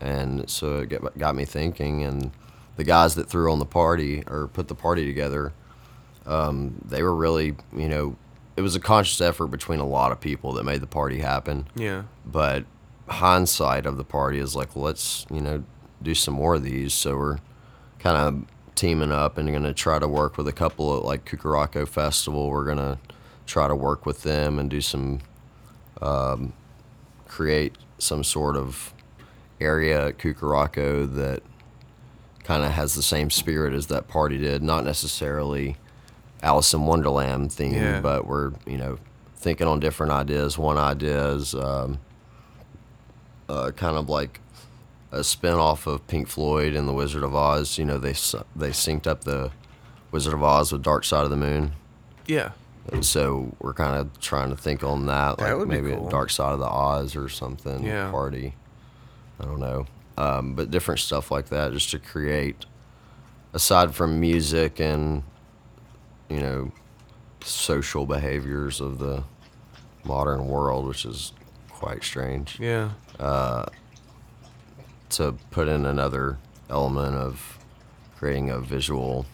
And 0.00 0.48
so 0.48 0.78
it 0.78 0.88
got, 0.88 1.18
got 1.18 1.34
me 1.34 1.44
thinking 1.44 2.02
and 2.02 2.30
the 2.76 2.84
guys 2.84 3.14
that 3.16 3.28
threw 3.28 3.52
on 3.52 3.58
the 3.58 3.66
party 3.66 4.22
or 4.26 4.48
put 4.48 4.68
the 4.68 4.74
party 4.74 5.04
together 5.04 5.52
um, 6.30 6.80
they 6.84 7.02
were 7.02 7.14
really, 7.14 7.54
you 7.76 7.88
know, 7.88 8.16
it 8.56 8.62
was 8.62 8.76
a 8.76 8.80
conscious 8.80 9.20
effort 9.20 9.48
between 9.48 9.80
a 9.80 9.86
lot 9.86 10.12
of 10.12 10.20
people 10.20 10.52
that 10.54 10.64
made 10.64 10.80
the 10.80 10.86
party 10.86 11.18
happen 11.20 11.66
Yeah. 11.74 12.02
but 12.26 12.64
hindsight 13.08 13.86
of 13.86 13.96
the 13.96 14.04
party 14.04 14.38
is 14.38 14.54
like 14.54 14.76
let's 14.76 15.26
you 15.30 15.40
know 15.40 15.64
do 16.02 16.14
some 16.14 16.34
more 16.34 16.54
of 16.56 16.62
these 16.62 16.92
so 16.94 17.16
we're 17.16 17.38
kind 17.98 18.16
of 18.16 18.44
teaming 18.76 19.10
up 19.12 19.36
and 19.38 19.48
going 19.50 19.62
to 19.64 19.72
try 19.74 19.98
to 19.98 20.06
work 20.06 20.36
with 20.36 20.46
a 20.46 20.52
couple 20.52 20.96
of 20.96 21.04
like 21.04 21.24
Cucaraco 21.24 21.88
Festival 21.88 22.50
we're 22.50 22.64
going 22.64 22.78
to 22.78 22.98
try 23.46 23.66
to 23.66 23.74
work 23.74 24.06
with 24.06 24.22
them 24.22 24.58
and 24.58 24.70
do 24.70 24.80
some 24.80 25.20
um, 26.02 26.52
create 27.26 27.76
some 27.98 28.22
sort 28.24 28.56
of 28.56 28.92
area 29.60 30.08
at 30.08 30.18
Cucaraco 30.18 31.12
that 31.14 31.42
kind 32.44 32.64
of 32.64 32.72
has 32.72 32.94
the 32.94 33.02
same 33.02 33.28
spirit 33.30 33.74
as 33.74 33.86
that 33.88 34.08
party 34.08 34.38
did. 34.38 34.62
Not 34.62 34.84
necessarily 34.84 35.76
Alice 36.42 36.72
in 36.72 36.86
Wonderland 36.86 37.52
theme, 37.52 37.74
Yeah. 37.74 38.00
but 38.00 38.26
we're 38.26 38.52
you 38.66 38.76
know 38.78 38.98
thinking 39.36 39.66
on 39.66 39.80
different 39.80 40.12
ideas. 40.12 40.56
One 40.58 40.76
idea 40.78 41.28
is 41.30 41.54
um, 41.54 41.98
uh, 43.48 43.70
kind 43.72 43.96
of 43.96 44.08
like 44.08 44.40
a 45.12 45.24
spin 45.24 45.54
off 45.54 45.86
of 45.86 46.06
Pink 46.06 46.28
Floyd 46.28 46.74
and 46.74 46.88
the 46.88 46.92
Wizard 46.92 47.22
of 47.22 47.34
Oz. 47.34 47.78
You 47.78 47.84
know, 47.84 47.98
they 47.98 48.12
they 48.56 48.70
synced 48.70 49.06
up 49.06 49.24
the 49.24 49.50
Wizard 50.12 50.34
of 50.34 50.42
Oz 50.42 50.72
with 50.72 50.82
Dark 50.82 51.04
Side 51.04 51.24
of 51.24 51.30
the 51.30 51.36
Moon. 51.36 51.72
Yeah. 52.26 52.50
And 52.92 53.04
so 53.04 53.54
we're 53.60 53.74
kind 53.74 53.96
of 54.00 54.18
trying 54.20 54.50
to 54.50 54.56
think 54.56 54.82
on 54.82 55.06
that, 55.06 55.38
That 55.38 55.58
like 55.58 55.68
be 55.68 55.74
maybe 55.80 55.92
cool. 55.94 56.08
a 56.08 56.10
Dark 56.10 56.30
Side 56.30 56.52
of 56.52 56.58
the 56.58 56.66
Oz 56.66 57.14
or 57.14 57.28
something 57.28 57.84
Yeah. 57.84 58.10
party. 58.10 58.54
I 59.38 59.44
don't 59.44 59.60
know, 59.60 59.86
um, 60.18 60.54
but 60.54 60.70
different 60.70 61.00
stuff 61.00 61.30
like 61.30 61.48
that, 61.50 61.72
just 61.72 61.90
to 61.92 61.98
create, 61.98 62.66
aside 63.54 63.94
from 63.94 64.18
music 64.20 64.78
and, 64.80 65.22
you 66.30 66.40
know, 66.40 66.72
social 67.44 68.06
behaviors 68.06 68.80
of 68.80 68.98
the 68.98 69.24
modern 70.04 70.46
world, 70.46 70.86
which 70.86 71.04
is 71.04 71.32
quite 71.68 72.02
strange. 72.04 72.58
Yeah. 72.60 72.90
To 75.10 75.34
put 75.50 75.66
in 75.68 75.84
another 75.84 76.38
element 76.68 77.16
of 77.16 77.58
creating 78.16 78.50
a 78.50 78.60
visual 78.60 79.26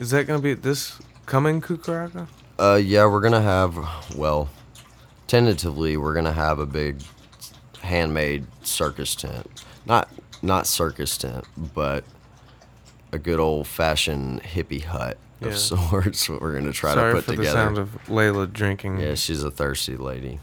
Is 0.00 0.10
that 0.10 0.26
gonna 0.26 0.40
be 0.40 0.54
this 0.54 0.98
coming 1.26 1.60
Kukaraka? 1.60 2.26
Uh, 2.58 2.80
yeah, 2.82 3.06
we're 3.06 3.20
gonna 3.20 3.40
have. 3.42 3.76
Well, 4.16 4.48
tentatively, 5.28 5.96
we're 5.96 6.14
gonna 6.14 6.32
have 6.32 6.58
a 6.58 6.66
big 6.66 7.02
handmade 7.82 8.46
circus 8.62 9.14
tent. 9.14 9.48
Not 9.86 10.08
not 10.42 10.66
circus 10.66 11.16
tent, 11.16 11.44
but 11.56 12.04
a 13.12 13.18
good 13.18 13.38
old 13.38 13.68
fashioned 13.68 14.42
hippie 14.42 14.82
hut 14.84 15.18
of 15.46 15.52
Yeah. 15.52 15.58
sorts. 15.58 16.28
What 16.28 16.40
we're 16.40 16.54
gonna 16.58 16.72
try 16.72 16.94
Sorry 16.94 17.12
to 17.12 17.16
put 17.16 17.24
for 17.24 17.30
together. 17.32 17.44
the 17.48 17.52
sound 17.52 17.78
of 17.78 17.98
Layla 18.06 18.52
drinking. 18.52 18.98
yeah, 19.00 19.14
she's 19.14 19.42
a 19.42 19.50
thirsty 19.50 19.96
lady. 19.96 20.38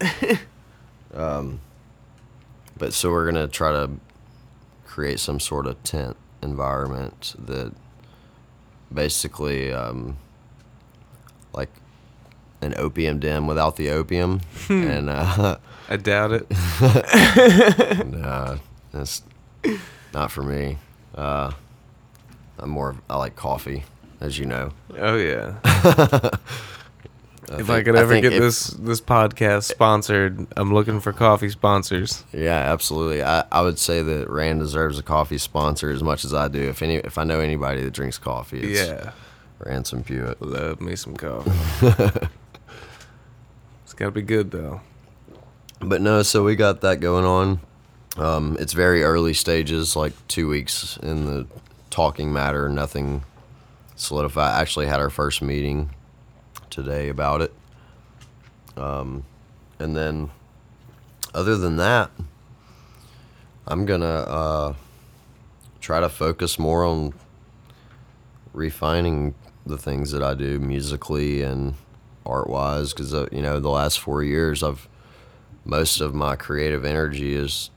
um, 1.14 1.60
but 2.78 2.94
so 2.94 3.12
we're 3.12 3.26
gonna 3.26 3.48
try 3.48 3.72
to 3.72 3.92
create 4.86 5.20
some 5.20 5.40
sort 5.40 5.68
of 5.68 5.82
tent 5.84 6.18
environment 6.42 7.36
that 7.40 7.72
basically 8.94 9.72
um, 9.72 10.18
like 11.54 11.70
an 12.62 12.74
opium 12.78 13.20
den 13.20 13.48
without 13.48 13.76
the 13.78 13.90
opium 13.90 14.42
and 14.70 15.10
uh, 15.10 15.58
I 15.90 15.98
doubt 15.98 16.32
it. 16.32 16.48
nah, 18.08 18.58
that's 18.92 19.24
not 20.14 20.30
for 20.32 20.44
me 20.44 20.78
uh, 21.16 21.52
i'm 22.60 22.70
more 22.70 22.96
i 23.10 23.16
like 23.18 23.36
coffee 23.36 23.84
as 24.22 24.38
you 24.40 24.46
know 24.46 24.72
Oh 24.98 25.18
yeah. 25.18 25.56
I 27.50 27.60
if 27.60 27.70
I 27.70 27.84
could 27.84 27.96
ever 27.98 28.14
think 28.14 28.24
get 28.24 28.34
if- 28.34 28.40
this 28.40 28.68
this 28.68 29.02
podcast 29.02 29.64
sponsored, 29.64 30.48
I'm 30.56 30.74
looking 30.74 31.02
for 31.02 31.12
coffee 31.12 31.50
sponsors. 31.50 32.24
Yeah, 32.32 32.58
absolutely. 32.72 33.24
I, 33.24 33.44
I 33.52 33.62
would 33.62 33.78
say 33.78 34.02
that 34.02 34.30
Rand 34.30 34.60
deserves 34.60 34.98
a 34.98 35.04
coffee 35.04 35.38
sponsor 35.38 35.90
as 35.90 36.02
much 36.02 36.24
as 36.24 36.34
I 36.34 36.48
do. 36.48 36.62
If 36.62 36.82
any, 36.82 36.96
if 36.98 37.18
I 37.18 37.26
know 37.26 37.42
anybody 37.42 37.84
that 37.84 37.92
drinks 37.92 38.18
coffee, 38.18 38.62
it's 38.62 38.80
yeah. 38.88 39.12
Ransom 39.60 40.04
Pewitt. 40.04 40.42
Love 40.42 40.80
me 40.80 40.96
some 40.96 41.18
coffee. 41.18 41.52
it's 43.84 43.94
gotta 43.96 44.12
be 44.12 44.22
good 44.22 44.52
though. 44.52 44.80
But 45.80 46.02
no, 46.02 46.22
so 46.22 46.44
we 46.44 46.56
got 46.56 46.82
that 46.82 47.00
going 47.02 47.26
on. 47.26 47.60
Um, 48.18 48.56
it's 48.60 48.74
very 48.74 49.04
early 49.04 49.34
stages, 49.34 49.96
like 49.96 50.14
two 50.28 50.48
weeks 50.48 50.98
in 51.02 51.26
the 51.26 51.48
talking 51.90 52.32
matter. 52.32 52.70
Nothing 52.70 53.24
solidified. 54.02 54.60
Actually, 54.60 54.88
had 54.88 55.00
our 55.00 55.10
first 55.10 55.42
meeting 55.42 55.92
today 56.70 57.10
about 57.10 57.42
it. 57.42 57.54
Um, 58.76 59.26
and 59.80 59.96
then, 59.96 60.30
other 61.34 61.56
than 61.58 61.78
that, 61.78 62.10
I'm 63.68 63.86
gonna 63.86 64.06
uh, 64.06 64.74
try 65.80 66.00
to 66.00 66.10
focus 66.10 66.58
more 66.58 66.84
on 66.84 67.14
refining 68.54 69.34
the 69.66 69.78
things 69.78 70.12
that 70.12 70.24
I 70.24 70.34
do 70.34 70.60
musically 70.60 71.42
and 71.42 71.76
art 72.26 72.50
wise, 72.50 72.94
because 72.94 73.14
uh, 73.14 73.28
you 73.32 73.42
know 73.42 73.60
the 73.60 73.70
last 73.70 74.00
four 74.00 74.24
years 74.24 74.64
I've 74.64 74.88
most 75.64 76.02
of 76.02 76.16
my 76.16 76.36
creative 76.36 76.84
energy 76.84 77.36
is 77.36 77.70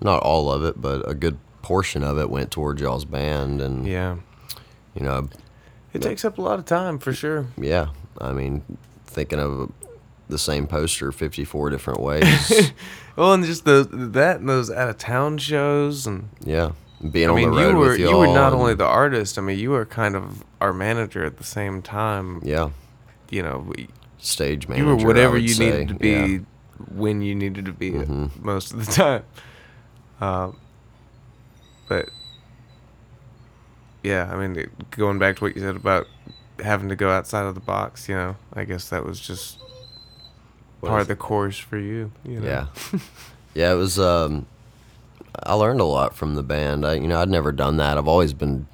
not 0.00 0.22
all 0.22 0.50
of 0.52 0.62
it, 0.64 0.80
but 0.80 1.08
a 1.08 1.14
good 1.14 1.38
portion 1.62 2.04
of 2.04 2.18
it 2.18 2.28
went 2.28 2.50
towards 2.50 2.82
y'all's 2.82 3.06
band, 3.06 3.60
and 3.62 3.86
Yeah. 3.86 4.16
you 4.94 5.02
know, 5.02 5.28
It 5.94 6.02
takes 6.02 6.24
up 6.24 6.38
a 6.38 6.42
lot 6.42 6.58
of 6.58 6.64
time 6.66 6.98
for 6.98 7.12
sure. 7.12 7.46
yeah. 7.56 7.88
I 8.20 8.32
mean, 8.32 8.62
thinking 9.06 9.38
of 9.40 9.72
the 10.28 10.38
same 10.38 10.66
poster 10.66 11.10
54 11.12 11.70
different 11.70 12.00
ways. 12.08 12.72
Well, 13.16 13.32
and 13.32 13.44
just 13.44 13.64
the 13.64 13.88
that 13.90 14.40
and 14.40 14.48
those 14.48 14.70
out 14.70 14.88
of 14.88 14.98
town 14.98 15.38
shows 15.38 16.06
and 16.06 16.28
yeah, 16.44 16.72
being 17.10 17.28
I 17.28 17.30
on 17.32 17.36
mean 17.36 17.50
the 17.54 17.60
you 17.70 17.76
were 17.76 17.88
with 17.90 17.98
y'all. 18.00 18.10
you 18.10 18.16
were 18.18 18.26
not 18.34 18.52
only 18.52 18.74
the 18.74 18.84
artist. 18.86 19.38
I 19.38 19.42
mean 19.42 19.58
you 19.58 19.70
were 19.70 19.84
kind 19.84 20.16
of 20.16 20.42
our 20.60 20.72
manager 20.72 21.24
at 21.24 21.36
the 21.38 21.44
same 21.44 21.80
time. 21.82 22.40
yeah 22.44 22.70
You 23.30 23.42
know, 23.42 23.64
we- 23.68 23.88
stage 24.18 24.64
you 24.64 24.70
manager. 24.70 24.96
were 24.96 25.06
whatever 25.06 25.36
you 25.38 25.48
say. 25.48 25.70
needed 25.70 25.88
to 25.88 25.94
be 25.94 26.10
Yeah. 26.10 26.38
when 26.92 27.20
you 27.22 27.34
needed 27.34 27.66
to 27.66 27.72
be 27.72 27.90
Mhm. 27.92 28.30
most 28.42 28.72
of 28.72 28.84
the 28.86 28.92
time. 29.02 29.22
Um, 30.20 30.56
but 31.88 32.08
yeah, 34.04 34.30
I 34.32 34.36
mean, 34.36 34.70
going 34.90 35.18
back 35.18 35.36
to 35.36 35.44
what 35.44 35.56
you 35.56 35.62
said 35.62 35.74
about 35.76 36.06
having 36.62 36.88
to 36.90 36.94
go 36.96 37.10
outside 37.10 37.46
of 37.46 37.54
the 37.56 37.60
box, 37.60 38.08
you 38.08 38.14
know, 38.14 38.36
I 38.52 38.62
guess 38.64 38.88
that 38.90 39.04
was 39.04 39.18
just 39.18 39.58
What 40.80 40.90
part 40.90 41.00
of 41.02 41.08
the 41.08 41.16
course 41.16 41.58
for 41.58 41.78
you. 41.78 42.12
you 42.24 42.38
know? 42.38 42.46
Yeah. 42.46 42.98
yeah, 43.54 43.72
it 43.72 43.76
was 43.76 43.98
um 43.98 44.46
I 45.42 45.54
learned 45.54 45.80
a 45.80 45.84
lot 45.84 46.14
from 46.14 46.36
the 46.36 46.44
band. 46.44 46.86
I 46.86 46.94
you 46.94 47.08
know, 47.08 47.20
I'd 47.20 47.28
never 47.28 47.50
done 47.50 47.76
that. 47.78 47.98
I've 47.98 48.06
always 48.06 48.32
been 48.34 48.68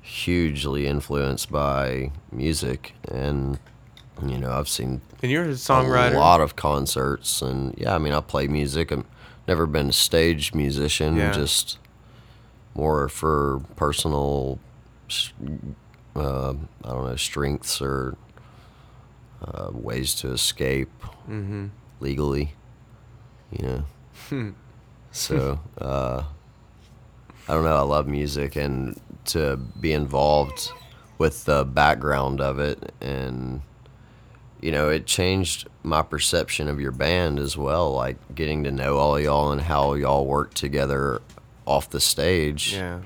hugely 0.00 0.86
influenced 0.86 1.50
by 1.50 2.12
music 2.30 2.92
and 3.10 3.58
you 4.24 4.38
know, 4.38 4.52
I've 4.52 4.68
seen 4.68 5.00
And 5.22 5.30
you're 5.32 5.44
a 5.44 5.48
songwriter. 5.48 6.14
a 6.14 6.18
lot 6.18 6.40
of 6.40 6.54
concerts 6.54 7.42
and 7.42 7.74
yeah, 7.76 7.94
I 7.94 7.98
mean, 7.98 8.12
I 8.12 8.20
play 8.20 8.46
music. 8.46 8.92
I've 8.92 9.04
never 9.48 9.66
been 9.66 9.88
a 9.88 9.92
stage 9.92 10.54
musician, 10.54 11.16
Yeah. 11.16 11.32
just 11.32 11.78
more 12.74 13.08
for 13.08 13.60
personal 13.76 14.58
uh, 16.16 16.50
I 16.84 16.88
don't 16.88 17.04
know, 17.06 17.16
strengths 17.16 17.80
or 17.82 18.16
uh, 19.42 19.70
ways 19.72 20.14
to 20.16 20.32
escape 20.32 20.90
Mm-hmm. 21.28 21.66
legally, 22.00 22.52
you 23.50 23.66
know. 24.30 24.54
So 25.12 25.60
uh, 25.80 26.24
I 27.48 27.54
don't 27.54 27.62
know. 27.64 27.76
I 27.76 27.82
love 27.82 28.08
music, 28.08 28.56
and 28.56 29.00
to 29.26 29.56
be 29.56 29.92
involved 29.92 30.70
with 31.18 31.44
the 31.44 31.64
background 31.64 32.40
of 32.40 32.58
it, 32.58 32.92
and 33.00 33.60
you 34.60 34.72
know, 34.72 34.88
it 34.90 35.06
changed 35.06 35.68
my 35.84 36.02
perception 36.02 36.68
of 36.68 36.80
your 36.80 36.90
band 36.90 37.38
as 37.38 37.56
well. 37.56 37.92
Like 37.92 38.16
getting 38.34 38.64
to 38.64 38.72
know 38.72 38.96
all 38.96 39.20
y'all 39.20 39.52
and 39.52 39.60
how 39.60 39.94
y'all 39.94 40.26
work 40.26 40.52
together 40.54 41.22
off 41.66 41.90
the 41.90 42.00
stage, 42.00 42.74
Yeah. 42.74 43.00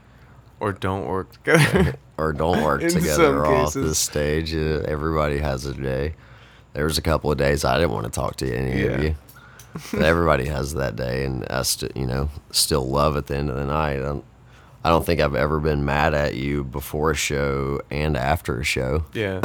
Or 0.60 0.72
don't 0.72 1.06
work 1.06 1.32
together. 1.32 1.94
or 2.18 2.32
don't 2.32 2.62
work 2.64 2.80
together 2.88 3.46
off 3.46 3.74
the 3.74 3.94
stage. 3.94 4.52
Uh, 4.54 4.82
everybody 4.88 5.38
has 5.38 5.66
a 5.66 5.72
day. 5.74 6.14
There 6.72 6.84
was 6.84 6.98
a 6.98 7.02
couple 7.02 7.30
of 7.30 7.38
days 7.38 7.64
I 7.64 7.76
didn't 7.78 7.92
want 7.92 8.06
to 8.06 8.10
talk 8.10 8.36
to 8.36 8.52
any 8.52 8.82
of 8.86 9.02
you. 9.02 9.14
But 9.92 10.02
everybody 10.02 10.46
has 10.46 10.74
that 10.74 10.96
day, 10.96 11.24
and 11.24 11.46
I 11.50 11.62
st- 11.62 11.96
you 11.96 12.06
know 12.06 12.30
still 12.50 12.88
love 12.88 13.16
at 13.16 13.26
the 13.28 13.36
end 13.36 13.50
of 13.50 13.54
the 13.56 13.66
night. 13.66 13.98
I 13.98 14.00
don't, 14.00 14.24
I 14.82 14.88
don't 14.88 15.06
think 15.06 15.20
I've 15.20 15.36
ever 15.36 15.60
been 15.60 15.84
mad 15.84 16.14
at 16.14 16.34
you 16.34 16.64
before 16.64 17.12
a 17.12 17.14
show 17.14 17.80
and 17.90 18.16
after 18.16 18.58
a 18.58 18.64
show. 18.64 19.04
yeah. 19.12 19.38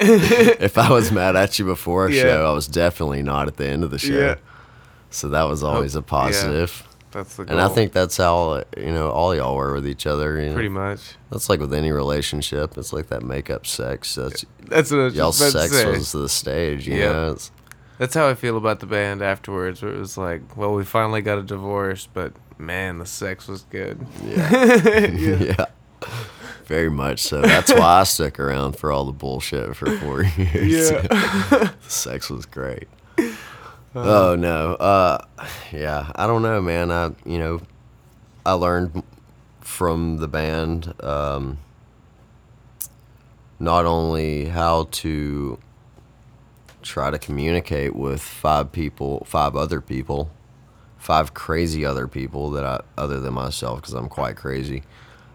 if 0.00 0.76
I 0.78 0.90
was 0.90 1.12
mad 1.12 1.36
at 1.36 1.58
you 1.58 1.64
before 1.66 2.06
a 2.06 2.12
Yeah. 2.12 2.22
show, 2.22 2.50
I 2.50 2.52
was 2.52 2.66
definitely 2.66 3.22
not 3.22 3.46
at 3.48 3.58
the 3.58 3.66
end 3.68 3.84
of 3.84 3.90
the 3.90 3.98
show. 3.98 4.14
Yeah. 4.18 4.34
So 5.10 5.28
that 5.28 5.44
was 5.44 5.62
always 5.62 5.94
a 5.94 6.02
positive. 6.02 6.88
That's 7.12 7.36
the 7.36 7.44
goal. 7.44 7.52
And 7.56 7.60
I 7.60 7.68
think 7.74 7.92
that's 7.92 8.16
how 8.16 8.62
you 8.76 8.92
know 8.92 9.10
all 9.10 9.34
y'all 9.34 9.56
were 9.56 9.74
with 9.74 9.86
each 9.88 10.06
other. 10.06 10.40
You 10.40 10.48
know? 10.48 10.54
pretty 10.54 10.68
much. 10.68 11.00
That's 11.30 11.48
like 11.48 11.60
with 11.60 11.74
any 11.74 11.90
relationship. 11.92 12.76
It's 12.78 12.92
like 12.92 13.08
that 13.08 13.22
makeup 13.22 13.66
sex. 13.66 14.14
That's 14.14 14.44
That's 14.68 14.90
what 14.90 15.12
y'all's 15.14 15.38
just 15.38 15.54
about 15.54 15.62
to 15.62 15.68
sex 15.68 15.72
say. 15.82 15.90
was 15.90 16.12
the 16.12 16.28
stage. 16.28 16.86
You 16.86 16.94
Yeah. 16.96 17.12
know, 17.12 17.30
it's, 17.32 17.50
That's 17.98 18.14
how 18.14 18.28
I 18.28 18.34
feel 18.34 18.56
about 18.56 18.80
the 18.80 18.86
band 18.86 19.22
afterwards. 19.22 19.82
Where 19.82 19.92
it 19.94 19.98
was 19.98 20.16
like, 20.16 20.56
well, 20.56 20.72
we 20.74 20.84
finally 20.84 21.20
got 21.22 21.38
a 21.38 21.42
divorce, 21.42 22.08
but 22.12 22.32
man, 22.58 22.98
the 22.98 23.06
sex 23.06 23.48
was 23.48 23.62
good. 23.70 24.06
yeah, 24.24 25.06
yeah. 25.06 25.06
yeah, 25.58 25.66
very 26.66 26.90
much 26.90 27.20
so. 27.20 27.42
That's 27.42 27.72
why 27.72 28.00
I 28.00 28.04
stuck 28.04 28.38
around 28.38 28.76
for 28.76 28.92
all 28.92 29.04
the 29.04 29.12
bullshit 29.12 29.74
for 29.76 29.96
four 29.98 30.22
years. 30.36 30.90
Yeah. 30.92 31.02
the 31.02 31.72
sex 31.88 32.30
was 32.30 32.46
great. 32.46 32.86
Oh 33.94 34.36
no, 34.36 34.74
uh, 34.74 35.24
yeah, 35.72 36.10
I 36.14 36.26
don't 36.26 36.42
know, 36.42 36.60
man. 36.60 36.90
I 36.90 37.06
you 37.24 37.38
know, 37.38 37.60
I 38.44 38.52
learned 38.52 39.02
from 39.60 40.18
the 40.18 40.28
band. 40.28 40.94
Um, 41.02 41.58
not 43.58 43.84
only 43.84 44.46
how 44.46 44.84
to 44.90 45.58
try 46.82 47.10
to 47.10 47.18
communicate 47.18 47.94
with 47.94 48.22
five 48.22 48.72
people, 48.72 49.22
five 49.26 49.54
other 49.54 49.80
people, 49.80 50.30
five 50.96 51.34
crazy 51.34 51.84
other 51.84 52.08
people 52.08 52.50
that 52.50 52.64
I 52.64 52.80
other 52.96 53.20
than 53.20 53.34
myself 53.34 53.80
because 53.80 53.94
I'm 53.94 54.08
quite 54.08 54.36
crazy. 54.36 54.82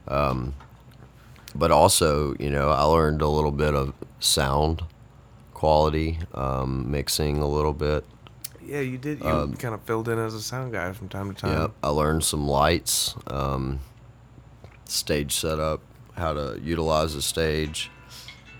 Um, 0.07 0.55
but 1.53 1.71
also, 1.71 2.35
you 2.39 2.49
know, 2.49 2.69
I 2.69 2.83
learned 2.83 3.21
a 3.21 3.27
little 3.27 3.51
bit 3.51 3.73
of 3.73 3.93
sound 4.19 4.83
quality, 5.53 6.19
um, 6.33 6.91
mixing 6.91 7.37
a 7.37 7.47
little 7.47 7.73
bit. 7.73 8.05
Yeah, 8.65 8.81
you 8.81 8.97
did. 8.97 9.19
You 9.21 9.29
Um, 9.29 9.53
kind 9.55 9.73
of 9.73 9.81
filled 9.81 10.09
in 10.09 10.17
as 10.19 10.33
a 10.33 10.41
sound 10.41 10.73
guy 10.73 10.91
from 10.93 11.09
time 11.09 11.33
to 11.33 11.39
time. 11.39 11.61
Yep, 11.61 11.71
I 11.83 11.89
learned 11.89 12.23
some 12.23 12.47
lights, 12.47 13.15
um, 13.27 13.79
stage 14.85 15.33
setup, 15.35 15.81
how 16.15 16.33
to 16.33 16.59
utilize 16.63 17.15
a 17.15 17.21
stage, 17.21 17.91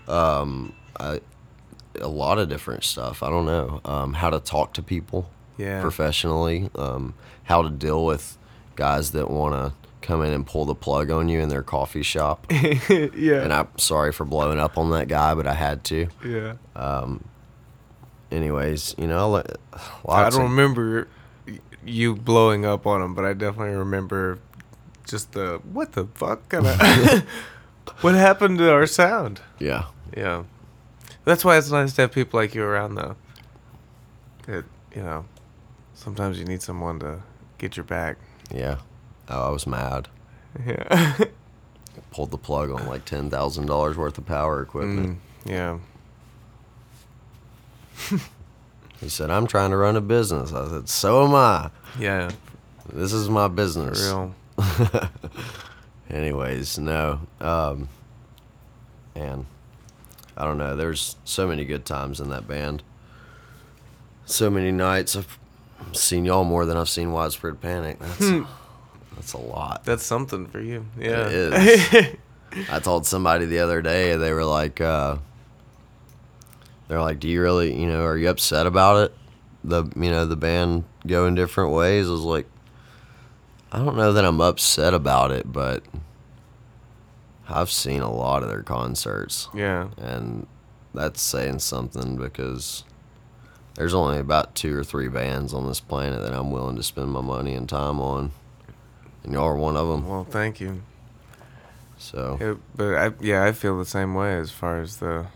um, 0.08 0.72
I, 0.98 1.20
a 2.00 2.08
lot 2.08 2.38
of 2.38 2.48
different 2.48 2.84
stuff. 2.84 3.22
I 3.22 3.30
don't 3.30 3.46
know 3.46 3.80
um, 3.84 4.14
how 4.14 4.30
to 4.30 4.38
talk 4.40 4.74
to 4.74 4.82
people 4.82 5.28
Yeah. 5.56 5.80
professionally, 5.80 6.70
um, 6.76 7.14
how 7.44 7.62
to 7.62 7.70
deal 7.70 8.04
with 8.04 8.36
guys 8.76 9.12
that 9.12 9.30
want 9.30 9.54
to 9.54 9.72
come 10.06 10.22
in 10.22 10.32
and 10.32 10.46
pull 10.46 10.64
the 10.66 10.74
plug 10.74 11.10
on 11.10 11.28
you 11.28 11.40
in 11.40 11.48
their 11.48 11.62
coffee 11.62 12.02
shop. 12.02 12.46
yeah. 12.50 13.42
and 13.42 13.52
I'm 13.52 13.68
sorry 13.78 14.12
for 14.12 14.24
blowing 14.24 14.58
up 14.58 14.76
on 14.78 14.90
that 14.90 15.08
guy, 15.08 15.34
but 15.34 15.46
I 15.46 15.54
had 15.54 15.82
to. 15.84 16.06
yeah. 16.24 16.54
Anyways, 18.30 18.94
you 18.98 19.06
know, 19.06 19.36
I 20.08 20.30
don't 20.30 20.42
of- 20.44 20.50
remember 20.50 21.08
you 21.84 22.16
blowing 22.16 22.64
up 22.66 22.86
on 22.86 23.00
him, 23.02 23.14
but 23.14 23.24
I 23.24 23.32
definitely 23.32 23.76
remember 23.76 24.38
just 25.06 25.32
the 25.32 25.60
what 25.72 25.92
the 25.92 26.06
fuck 26.14 26.48
kind 26.48 26.66
of 26.66 26.80
what 28.00 28.14
happened 28.14 28.58
to 28.58 28.72
our 28.72 28.86
sound. 28.86 29.40
yeah. 29.58 29.84
Yeah, 30.16 30.44
that's 31.24 31.44
why 31.44 31.58
it's 31.58 31.70
nice 31.70 31.92
to 31.94 32.02
have 32.02 32.12
people 32.12 32.40
like 32.40 32.54
you 32.54 32.62
around, 32.62 32.94
though. 32.94 33.16
That 34.46 34.64
you 34.94 35.02
know, 35.02 35.26
sometimes 35.94 36.38
you 36.38 36.44
need 36.46 36.62
someone 36.62 37.00
to 37.00 37.18
get 37.58 37.76
your 37.76 37.84
back. 37.84 38.16
Yeah. 38.54 38.76
Oh, 39.28 39.48
I 39.48 39.50
was 39.50 39.66
mad. 39.66 40.08
Yeah. 40.64 41.16
Pulled 42.12 42.30
the 42.30 42.38
plug 42.38 42.70
on 42.70 42.86
like 42.86 43.04
ten 43.04 43.28
thousand 43.28 43.66
dollars 43.66 43.96
worth 43.98 44.16
of 44.16 44.24
power 44.26 44.62
equipment. 44.62 45.18
mm, 45.44 45.50
yeah. 45.50 45.78
He 49.00 49.08
said, 49.08 49.30
"I'm 49.30 49.46
trying 49.46 49.70
to 49.70 49.76
run 49.76 49.96
a 49.96 50.00
business." 50.00 50.52
I 50.52 50.68
said, 50.68 50.88
"So 50.88 51.24
am 51.26 51.34
I. 51.34 51.70
Yeah. 51.98 52.30
This 52.92 53.12
is 53.12 53.28
my 53.28 53.46
For 53.46 53.54
business." 53.54 54.02
real. 54.02 54.34
Anyways, 56.10 56.78
no. 56.78 57.20
Um, 57.40 57.88
and 59.14 59.46
I 60.36 60.44
don't 60.44 60.58
know. 60.58 60.76
There's 60.76 61.16
so 61.24 61.46
many 61.48 61.64
good 61.64 61.84
times 61.84 62.20
in 62.20 62.28
that 62.30 62.46
band. 62.46 62.82
So 64.24 64.50
many 64.50 64.70
nights. 64.70 65.16
I've 65.16 65.38
seen 65.92 66.24
y'all 66.24 66.44
more 66.44 66.64
than 66.64 66.76
I've 66.76 66.88
seen 66.88 67.12
Widespread 67.12 67.60
Panic. 67.60 67.98
That's 67.98 68.30
that's 69.16 69.32
a 69.32 69.38
lot. 69.38 69.84
That's 69.84 70.04
something 70.04 70.46
for 70.46 70.60
you. 70.60 70.86
Yeah. 70.98 71.26
is. 71.28 72.16
I 72.70 72.78
told 72.80 73.06
somebody 73.06 73.44
the 73.46 73.58
other 73.58 73.82
day, 73.82 74.16
they 74.16 74.32
were 74.32 74.44
like, 74.44 74.80
uh, 74.80 75.16
they're 76.88 77.02
like, 77.02 77.20
do 77.20 77.28
you 77.28 77.40
really, 77.40 77.78
you 77.78 77.86
know, 77.86 78.04
are 78.04 78.16
you 78.16 78.28
upset 78.28 78.66
about 78.66 79.04
it? 79.04 79.14
The, 79.64 79.84
you 79.96 80.10
know, 80.10 80.26
the 80.26 80.36
band 80.36 80.84
going 81.06 81.34
different 81.34 81.72
ways. 81.72 82.08
I 82.08 82.12
was 82.12 82.20
like, 82.20 82.46
I 83.72 83.78
don't 83.78 83.96
know 83.96 84.12
that 84.12 84.24
I'm 84.24 84.40
upset 84.40 84.94
about 84.94 85.32
it, 85.32 85.52
but 85.52 85.82
I've 87.48 87.70
seen 87.70 88.00
a 88.00 88.12
lot 88.12 88.42
of 88.42 88.48
their 88.48 88.62
concerts, 88.62 89.48
yeah. 89.54 89.88
and 89.98 90.46
that's 90.94 91.20
saying 91.20 91.60
something 91.60 92.16
because 92.16 92.84
there's 93.74 93.94
only 93.94 94.18
about 94.18 94.54
two 94.54 94.76
or 94.76 94.82
three 94.82 95.08
bands 95.08 95.52
on 95.52 95.66
this 95.66 95.80
planet 95.80 96.22
that 96.22 96.32
I'm 96.32 96.50
willing 96.50 96.76
to 96.76 96.82
spend 96.82 97.10
my 97.10 97.20
money 97.20 97.54
and 97.54 97.68
time 97.68 98.00
on, 98.00 98.32
and 99.22 99.32
y'all 99.32 99.44
are 99.44 99.56
one 99.56 99.76
of 99.76 99.88
them. 99.88 100.08
Well, 100.08 100.24
thank 100.24 100.60
you. 100.60 100.82
So. 101.98 102.38
It, 102.40 102.58
but 102.74 102.94
I, 102.94 103.12
yeah, 103.20 103.44
I 103.44 103.52
feel 103.52 103.78
the 103.78 103.84
same 103.84 104.14
way 104.14 104.36
as 104.36 104.50
far 104.50 104.80
as 104.80 104.96
the, 104.96 105.26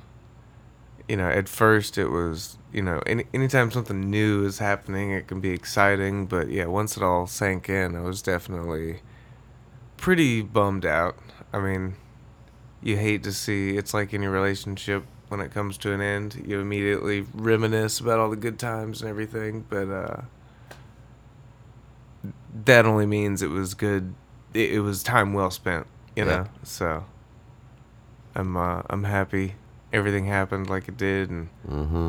you 1.11 1.16
know, 1.16 1.29
at 1.29 1.49
first 1.49 1.99
it 1.99 2.07
was, 2.07 2.57
you 2.73 2.81
know, 2.81 3.03
any 3.05 3.25
anytime 3.35 3.73
something 3.73 4.09
new 4.09 4.44
is 4.46 4.61
happening, 4.61 5.11
it 5.11 5.27
can 5.27 5.40
be 5.40 5.51
exciting. 5.51 6.27
But 6.27 6.51
yeah, 6.51 6.66
once 6.66 6.96
it 6.96 7.03
all 7.03 7.27
sank 7.27 7.68
in, 7.68 7.96
I 7.96 8.03
was 8.03 8.23
definitely 8.23 9.01
pretty 9.96 10.40
bummed 10.40 10.87
out. 10.87 11.16
I 11.53 11.59
mean, 11.59 11.96
you 12.81 12.96
hate 12.96 13.25
to 13.25 13.33
see 13.33 13.77
it's 13.77 13.92
like 13.92 14.14
any 14.14 14.29
relationship 14.29 15.03
when 15.27 15.40
it 15.40 15.51
comes 15.51 15.77
to 15.79 15.92
an 15.92 16.01
end, 16.01 16.44
you 16.46 16.61
immediately 16.61 17.27
reminisce 17.35 17.99
about 17.99 18.20
all 18.20 18.31
the 18.31 18.37
good 18.37 18.61
times 18.61 19.01
and 19.01 19.11
everything. 19.11 19.64
But 19.68 19.88
uh, 19.88 20.20
that 22.66 22.87
only 22.87 23.07
means 23.07 23.42
it 23.42 23.51
was 23.51 23.75
good. 23.75 24.14
It, 24.55 24.75
it 24.75 24.81
was 24.81 25.03
time 25.03 25.33
well 25.33 25.51
spent, 25.51 25.88
you 26.14 26.25
Yeah. 26.25 26.37
know. 26.44 26.46
So 26.62 27.05
I'm 28.37 28.57
uh, 28.57 28.83
I'm 28.88 29.03
happy 29.03 29.55
everything 29.92 30.26
happened 30.26 30.68
like 30.70 30.88
it 30.88 30.96
did, 30.96 31.31
and 31.31 31.48
Mm-hmm. 31.68 32.09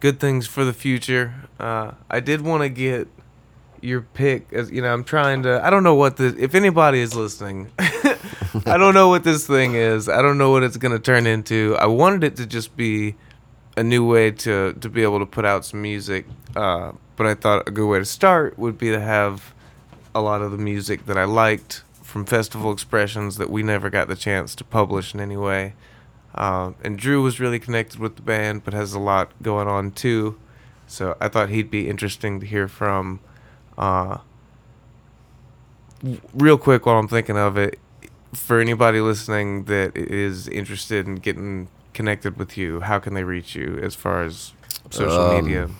good 0.00 0.18
things 0.20 0.46
for 0.46 0.64
the 0.64 0.72
future. 0.72 1.34
Uh, 1.58 1.92
I 2.10 2.20
did 2.20 2.40
want 2.42 2.62
to 2.62 2.68
get 2.68 3.08
your 3.80 4.00
pick, 4.02 4.52
as 4.52 4.70
you 4.70 4.82
know. 4.82 4.92
I'm 4.92 5.04
trying 5.04 5.42
to. 5.44 5.64
I 5.64 5.70
don't 5.70 5.82
know 5.82 5.94
what 5.94 6.16
the. 6.16 6.34
If 6.38 6.54
anybody 6.54 7.00
is 7.00 7.14
listening, 7.14 7.70
I 7.78 8.76
don't 8.76 8.94
know 8.94 9.08
what 9.08 9.24
this 9.24 9.46
thing 9.46 9.74
is. 9.74 10.08
I 10.08 10.20
don't 10.22 10.38
know 10.38 10.50
what 10.50 10.62
it's 10.62 10.76
gonna 10.76 10.98
turn 10.98 11.26
into. 11.26 11.76
I 11.78 11.86
wanted 11.86 12.24
it 12.24 12.36
to 12.36 12.46
just 12.46 12.76
be 12.76 13.14
a 13.76 13.82
new 13.82 14.06
way 14.06 14.30
to 14.32 14.74
to 14.74 14.88
be 14.88 15.02
able 15.02 15.18
to 15.20 15.26
put 15.26 15.44
out 15.44 15.64
some 15.64 15.80
music. 15.82 16.26
Uh, 16.56 16.92
but 17.16 17.26
I 17.26 17.34
thought 17.34 17.68
a 17.68 17.70
good 17.70 17.86
way 17.86 17.98
to 17.98 18.04
start 18.04 18.58
would 18.58 18.76
be 18.78 18.90
to 18.90 19.00
have 19.00 19.54
a 20.14 20.20
lot 20.20 20.42
of 20.42 20.50
the 20.50 20.58
music 20.58 21.06
that 21.06 21.16
I 21.16 21.24
liked 21.24 21.84
from 22.02 22.24
Festival 22.26 22.72
Expressions 22.72 23.36
that 23.36 23.48
we 23.50 23.62
never 23.62 23.88
got 23.88 24.08
the 24.08 24.16
chance 24.16 24.54
to 24.56 24.64
publish 24.64 25.14
in 25.14 25.20
any 25.20 25.36
way. 25.36 25.74
Um, 26.34 26.76
and 26.84 26.98
Drew 26.98 27.22
was 27.22 27.40
really 27.40 27.58
connected 27.58 27.98
with 27.98 28.16
the 28.16 28.22
band, 28.22 28.64
but 28.64 28.72
has 28.74 28.94
a 28.94 28.98
lot 28.98 29.30
going 29.42 29.68
on 29.68 29.90
too. 29.90 30.38
So 30.86 31.16
I 31.20 31.28
thought 31.28 31.48
he'd 31.50 31.70
be 31.70 31.88
interesting 31.88 32.40
to 32.40 32.46
hear 32.46 32.68
from. 32.68 33.20
Uh, 33.76 34.18
real 36.34 36.58
quick, 36.58 36.86
while 36.86 36.98
I'm 36.98 37.08
thinking 37.08 37.36
of 37.36 37.56
it, 37.56 37.78
for 38.32 38.60
anybody 38.60 39.00
listening 39.00 39.64
that 39.64 39.96
is 39.96 40.46
interested 40.48 41.06
in 41.06 41.16
getting 41.16 41.68
connected 41.94 42.38
with 42.38 42.56
you, 42.56 42.80
how 42.80 42.98
can 42.98 43.14
they 43.14 43.24
reach 43.24 43.54
you 43.54 43.78
as 43.82 43.94
far 43.94 44.22
as 44.22 44.52
social 44.90 45.20
Um, 45.20 45.44
media? 45.44 45.70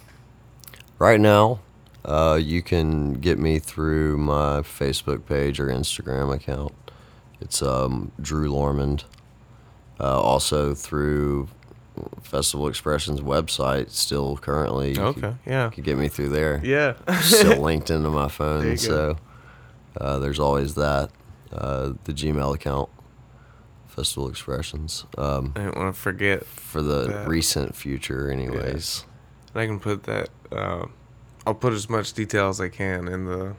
Right 0.98 1.20
now, 1.20 1.60
uh, 2.04 2.38
you 2.42 2.62
can 2.62 3.14
get 3.14 3.38
me 3.38 3.58
through 3.58 4.18
my 4.18 4.60
Facebook 4.60 5.26
page 5.26 5.60
or 5.60 5.68
Instagram 5.68 6.34
account. 6.34 6.72
It's 7.40 7.62
um, 7.62 8.12
Drew 8.20 8.50
Lormand. 8.50 9.04
Uh, 10.00 10.18
also 10.20 10.74
through 10.74 11.46
Festival 12.22 12.66
Expressions 12.68 13.20
website, 13.20 13.90
still 13.90 14.38
currently. 14.38 14.94
You 14.94 15.02
Okay, 15.02 15.20
Could, 15.20 15.38
yeah, 15.46 15.68
could 15.70 15.84
get 15.84 15.98
me 15.98 16.08
through 16.08 16.30
there. 16.30 16.60
yeah, 16.64 16.94
still 17.20 17.60
linked 17.62 17.90
into 17.90 18.08
my 18.08 18.22
There 18.22 18.28
phone, 18.30 18.62
go. 18.70 18.74
so 18.76 19.16
uh, 20.00 20.18
there's 20.18 20.38
always 20.40 20.74
that. 20.76 21.10
Uh, 21.52 21.94
the 22.04 22.12
Gmail 22.12 22.54
account, 22.54 22.88
Festival 23.88 24.28
Expressions. 24.28 25.04
Um, 25.18 25.52
I 25.56 25.64
don't 25.64 25.76
want 25.76 25.94
to 25.94 26.00
forget. 26.00 26.46
for 26.46 26.80
the 26.80 27.08
That. 27.08 27.28
recent 27.28 27.74
future, 27.74 28.30
anyways. 28.30 29.04
I 29.54 29.66
can 29.66 29.80
put 29.80 30.04
that. 30.04 30.28
Uh, 30.52 30.86
I'll 31.46 31.54
put 31.54 31.72
as 31.72 31.90
much 31.90 32.12
detail 32.12 32.48
as 32.48 32.60
I 32.60 32.68
can 32.68 33.08
in 33.08 33.24
the 33.26 33.54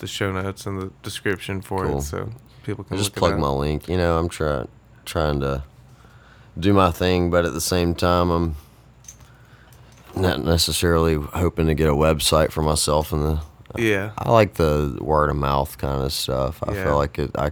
the 0.00 0.06
show 0.06 0.32
notes 0.32 0.66
and 0.66 0.80
the 0.80 0.90
description 1.02 1.60
for 1.60 1.86
Cool. 1.86 1.98
it, 1.98 2.02
so 2.02 2.30
people 2.64 2.84
can 2.84 2.96
just 2.96 3.10
look 3.10 3.16
plug 3.30 3.38
my 3.38 3.48
link. 3.48 3.88
You 3.88 3.96
know, 3.96 4.18
I'm 4.18 4.28
trying 4.28 4.68
trying 5.04 5.40
to 5.40 5.64
do 6.58 6.72
my 6.72 6.90
thing, 6.90 7.30
but 7.30 7.44
at 7.44 7.52
the 7.52 7.60
same 7.60 7.94
time, 7.94 8.30
I'm 8.30 8.56
not 10.16 10.42
necessarily 10.44 11.14
hoping 11.16 11.66
to 11.66 11.74
get 11.74 11.88
a 11.88 11.92
website 11.94 12.52
for 12.52 12.62
myself. 12.62 13.12
And 13.12 13.22
the 13.22 13.40
Yeah, 13.76 14.12
I 14.16 14.30
like 14.30 14.54
the 14.54 14.96
word 15.00 15.30
of 15.30 15.36
mouth 15.36 15.76
kind 15.78 16.02
of 16.04 16.12
stuff. 16.12 16.62
I 16.62 16.74
Yeah. 16.74 16.84
feel 16.84 16.96
like 16.96 17.18
it. 17.18 17.30
I 17.36 17.50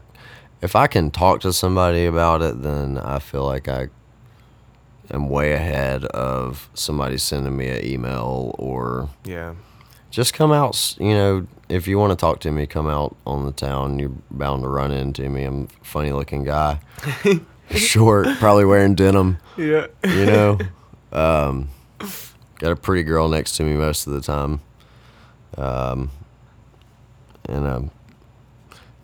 if 0.60 0.76
I 0.76 0.86
can 0.86 1.10
talk 1.10 1.40
to 1.40 1.52
somebody 1.52 2.06
about 2.06 2.40
it, 2.42 2.62
then 2.62 2.96
I 2.98 3.18
feel 3.18 3.44
like 3.44 3.66
I 3.68 3.88
am 5.12 5.28
way 5.28 5.52
ahead 5.54 6.04
of 6.04 6.68
somebody 6.74 7.18
sending 7.18 7.56
me 7.56 7.68
an 7.68 7.84
email 7.84 8.54
or 8.60 9.08
yeah, 9.24 9.54
just 10.12 10.32
come 10.34 10.52
out. 10.52 10.94
You 11.00 11.14
know, 11.14 11.46
if 11.68 11.88
you 11.88 11.98
want 11.98 12.10
to 12.12 12.16
talk 12.16 12.38
to 12.40 12.52
me, 12.52 12.66
come 12.68 12.86
out 12.86 13.16
on 13.26 13.44
the 13.44 13.50
town. 13.50 13.98
You're 13.98 14.12
bound 14.30 14.62
to 14.62 14.68
run 14.68 14.92
into 14.92 15.28
me. 15.28 15.42
I'm 15.42 15.64
a 15.80 15.84
funny 15.84 16.12
looking 16.12 16.44
guy, 16.44 16.78
short, 17.76 18.26
probably 18.38 18.64
wearing 18.64 18.94
denim. 18.94 19.38
yeah. 19.56 19.86
You 20.04 20.26
know, 20.26 20.58
um, 21.12 21.68
got 22.58 22.72
a 22.72 22.76
pretty 22.76 23.02
girl 23.02 23.28
next 23.28 23.56
to 23.56 23.64
me 23.64 23.74
most 23.74 24.06
of 24.06 24.12
the 24.12 24.20
time. 24.20 24.60
Um, 25.58 26.10
and 27.48 27.66
um, 27.66 27.90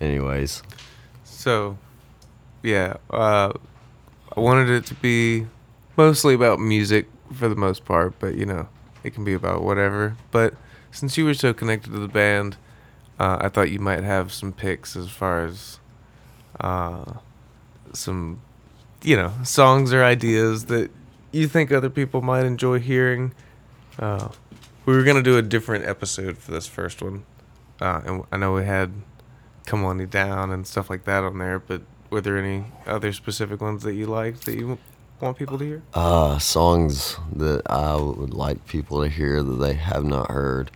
anyways, 0.01 0.63
So, 1.25 1.77
yeah, 2.63 2.97
uh, 3.11 3.53
I 4.37 4.41
wanted 4.41 4.71
it 4.71 4.87
to 4.87 4.95
be 4.95 5.47
mostly 5.97 6.35
about 6.35 6.61
music 6.61 7.07
for 7.35 7.49
the 7.49 7.57
most 7.57 7.85
part, 7.85 8.15
but 8.19 8.35
you 8.37 8.47
know, 8.47 8.69
it 9.05 9.15
can 9.15 9.25
be 9.25 9.35
about 9.35 9.63
whatever. 9.63 10.17
But 10.31 10.55
since 10.91 11.19
you 11.19 11.25
were 11.25 11.35
so 11.35 11.53
connected 11.53 11.93
to 11.93 11.99
the 11.99 12.09
band, 12.09 12.57
uh, 13.19 13.39
I 13.41 13.49
thought 13.49 13.71
you 13.71 13.81
might 13.81 14.05
have 14.05 14.33
some 14.33 14.53
picks 14.53 14.97
as 14.97 15.09
far 15.11 15.45
as 15.45 15.79
uh, 16.61 17.05
some, 17.93 18.41
you 19.03 19.17
know, 19.17 19.33
songs 19.45 19.93
or 19.93 20.03
ideas 20.05 20.67
that 20.67 20.91
you 21.33 21.47
think 21.49 21.71
other 21.73 21.91
people 21.91 22.21
might 22.23 22.45
enjoy 22.45 22.79
hearing. 22.79 23.33
Uh, 23.99 24.29
we 24.87 24.97
were 24.97 25.03
gonna 25.03 25.23
do 25.23 25.37
a 25.37 25.43
different 25.43 25.85
episode 25.85 26.39
for 26.39 26.53
this 26.53 26.67
first 26.67 27.03
one, 27.03 27.25
uh, 27.81 28.01
and 28.05 28.25
I 28.33 28.37
know 28.37 28.55
we 28.55 28.65
had 28.65 28.93
"Come 29.67 29.85
On 29.85 30.01
Ee 30.01 30.07
Down" 30.07 30.51
and 30.51 30.67
stuff 30.67 30.89
like 30.89 31.05
that 31.05 31.25
on 31.25 31.39
there. 31.39 31.59
But 31.59 31.83
were 32.11 32.21
there 32.21 32.39
any 32.39 32.65
other 32.87 33.13
specific 33.13 33.61
ones 33.61 33.83
that 33.83 33.95
you 33.95 34.07
liked 34.07 34.47
that 34.47 34.57
you 34.57 34.79
want 35.21 35.37
people 35.37 35.59
to 35.59 35.65
hear? 35.65 35.83
Uh, 35.95 36.39
songs 36.39 37.19
that 37.35 37.63
I 37.71 37.97
would 37.97 38.33
like 38.33 38.67
people 38.67 39.03
to 39.03 39.09
hear 39.09 39.43
that 39.43 39.57
they 39.57 39.75
have 39.75 40.05
not 40.05 40.31
heard. 40.31 40.71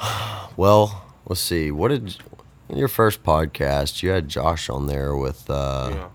Well, 0.56 1.04
let's 1.26 1.42
see. 1.42 1.70
What 1.70 1.88
did 1.88 2.16
your 2.74 2.88
first 2.88 3.22
podcast? 3.22 4.02
You 4.02 4.08
had 4.08 4.26
Josh 4.26 4.70
on 4.70 4.86
there 4.86 5.14
with. 5.14 5.50
Uh, 5.50 5.90
yeah. 5.92 6.08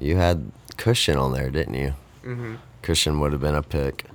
You 0.00 0.16
had 0.16 0.50
Cushion 0.76 1.16
on 1.16 1.32
there, 1.32 1.50
didn't 1.50 1.74
you? 1.74 1.94
Mm-hmm. 2.24 2.54
Cushion 2.82 3.20
would 3.20 3.32
have 3.32 3.40
been 3.40 3.54
a 3.54 3.62
pick. 3.62 4.06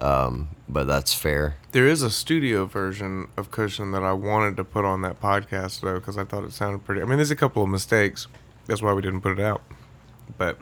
Um, 0.00 0.50
but 0.68 0.86
that's 0.86 1.12
fair. 1.12 1.56
There 1.72 1.88
is 1.88 2.02
a 2.02 2.10
studio 2.10 2.66
version 2.66 3.26
of 3.36 3.50
Cushion 3.50 3.90
that 3.92 4.04
I 4.04 4.12
wanted 4.12 4.56
to 4.58 4.64
put 4.64 4.84
on 4.84 5.02
that 5.02 5.20
podcast 5.20 5.80
though, 5.80 5.94
because 5.94 6.16
I 6.16 6.22
thought 6.24 6.44
it 6.44 6.52
sounded 6.52 6.84
pretty. 6.84 7.02
I 7.02 7.04
mean, 7.04 7.16
there's 7.18 7.32
a 7.32 7.36
couple 7.36 7.64
of 7.64 7.68
mistakes. 7.68 8.28
That's 8.66 8.80
why 8.80 8.92
we 8.92 9.02
didn't 9.02 9.22
put 9.22 9.38
it 9.38 9.42
out. 9.42 9.60
But 10.36 10.58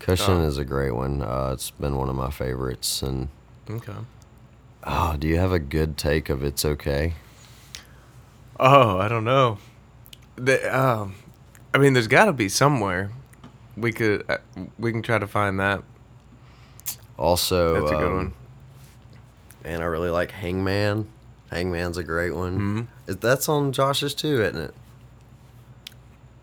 Cushion 0.00 0.40
Oh. 0.40 0.46
is 0.46 0.58
a 0.58 0.64
great 0.64 0.90
one. 0.92 1.22
Uh, 1.22 1.50
it's 1.52 1.70
been 1.70 1.96
one 1.96 2.08
of 2.08 2.16
my 2.16 2.30
favorites. 2.30 3.00
And 3.00 3.28
okay. 3.70 3.92
oh, 4.82 5.16
do 5.16 5.28
you 5.28 5.38
have 5.38 5.52
a 5.52 5.60
good 5.60 5.96
take 5.96 6.28
of 6.28 6.42
"It's 6.42 6.64
Okay"? 6.64 7.14
Oh, 8.58 8.98
I 8.98 9.06
don't 9.08 9.24
know. 9.24 9.58
The, 10.36 10.76
um, 10.76 11.14
I 11.74 11.78
mean, 11.78 11.92
there's 11.92 12.06
got 12.06 12.26
to 12.26 12.32
be 12.32 12.48
somewhere. 12.48 13.10
We 13.76 13.92
could 13.92 14.24
uh, 14.28 14.38
we 14.78 14.92
can 14.92 15.02
try 15.02 15.18
to 15.18 15.26
find 15.26 15.58
that. 15.58 15.82
Also, 17.18 17.80
That's 17.80 17.92
a 17.92 17.96
good 17.96 18.06
um, 18.06 18.14
one. 18.14 18.32
Man, 19.64 19.80
I 19.82 19.84
really 19.84 20.10
like 20.10 20.30
Hangman. 20.30 21.08
Hangman's 21.50 21.98
a 21.98 22.04
great 22.04 22.34
one. 22.34 22.88
Mhm. 23.06 23.20
That's 23.20 23.48
on 23.48 23.72
Josh's 23.72 24.14
too, 24.14 24.42
isn't 24.42 24.60
it? 24.60 24.74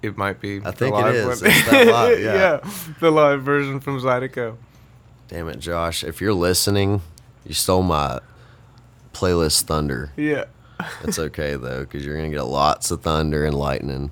It 0.01 0.17
might 0.17 0.41
be. 0.41 0.61
I 0.65 0.71
think 0.71 0.95
it 0.95 0.99
live 0.99 1.15
is. 1.15 1.41
Live, 1.41 2.19
yeah. 2.21 2.59
the 2.99 3.11
live 3.11 3.43
version 3.43 3.79
from 3.79 3.99
Zydeco. 3.99 4.57
Damn 5.29 5.47
it, 5.47 5.59
Josh. 5.59 6.03
If 6.03 6.19
you're 6.19 6.33
listening, 6.33 7.01
you 7.45 7.53
stole 7.53 7.83
my 7.83 8.19
playlist 9.13 9.63
thunder. 9.63 10.11
Yeah. 10.17 10.45
It's 11.03 11.19
okay 11.19 11.55
though, 11.55 11.81
because 11.81 12.05
you're 12.05 12.17
gonna 12.17 12.31
get 12.31 12.41
lots 12.41 12.91
of 12.91 13.01
thunder 13.03 13.45
and 13.45 13.55
lightning 13.55 14.11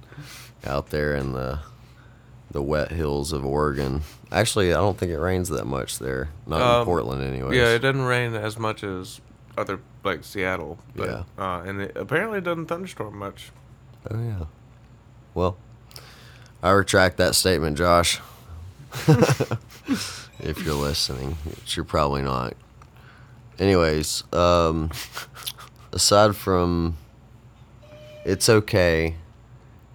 out 0.66 0.90
there 0.90 1.16
in 1.16 1.34
the 1.34 1.60
the 2.52 2.62
wet 2.64 2.92
hills 2.92 3.32
of 3.32 3.46
Oregon. 3.46 4.02
Actually, 4.32 4.72
I 4.74 4.78
don't 4.78 4.98
think 4.98 5.12
it 5.12 5.20
rains 5.20 5.50
that 5.50 5.66
much 5.66 6.00
there. 6.00 6.30
Not 6.48 6.62
in 6.62 6.68
Um, 6.82 6.86
Portland, 6.86 7.22
anyway. 7.24 7.56
Yeah, 7.56 7.68
it 7.76 7.80
doesn't 7.80 8.02
rain 8.02 8.34
as 8.34 8.58
much 8.58 8.84
as 8.84 9.22
other 9.56 9.80
like 10.04 10.24
Seattle. 10.24 10.80
But, 10.96 11.10
Yeah. 11.10 11.24
Uh, 11.38 11.62
and 11.62 11.82
it 11.82 11.92
apparently 11.96 12.42
doesn't 12.42 12.66
thunderstorm 12.66 13.18
much. 13.20 13.52
Oh 14.10 14.18
yeah. 14.20 14.46
Well, 15.36 15.58
I 16.64 16.72
retract 16.72 17.18
that 17.18 17.36
statement, 17.36 17.78
Josh. 17.78 18.20
if 20.40 20.62
you're 20.64 20.74
listening, 20.74 21.36
which 21.46 21.76
you're 21.76 21.86
probably 21.86 22.22
not. 22.22 22.54
Anyways, 23.60 24.24
um, 24.34 24.90
aside 25.92 26.36
from 26.36 26.98
it's 28.26 28.50
okay, 28.50 29.16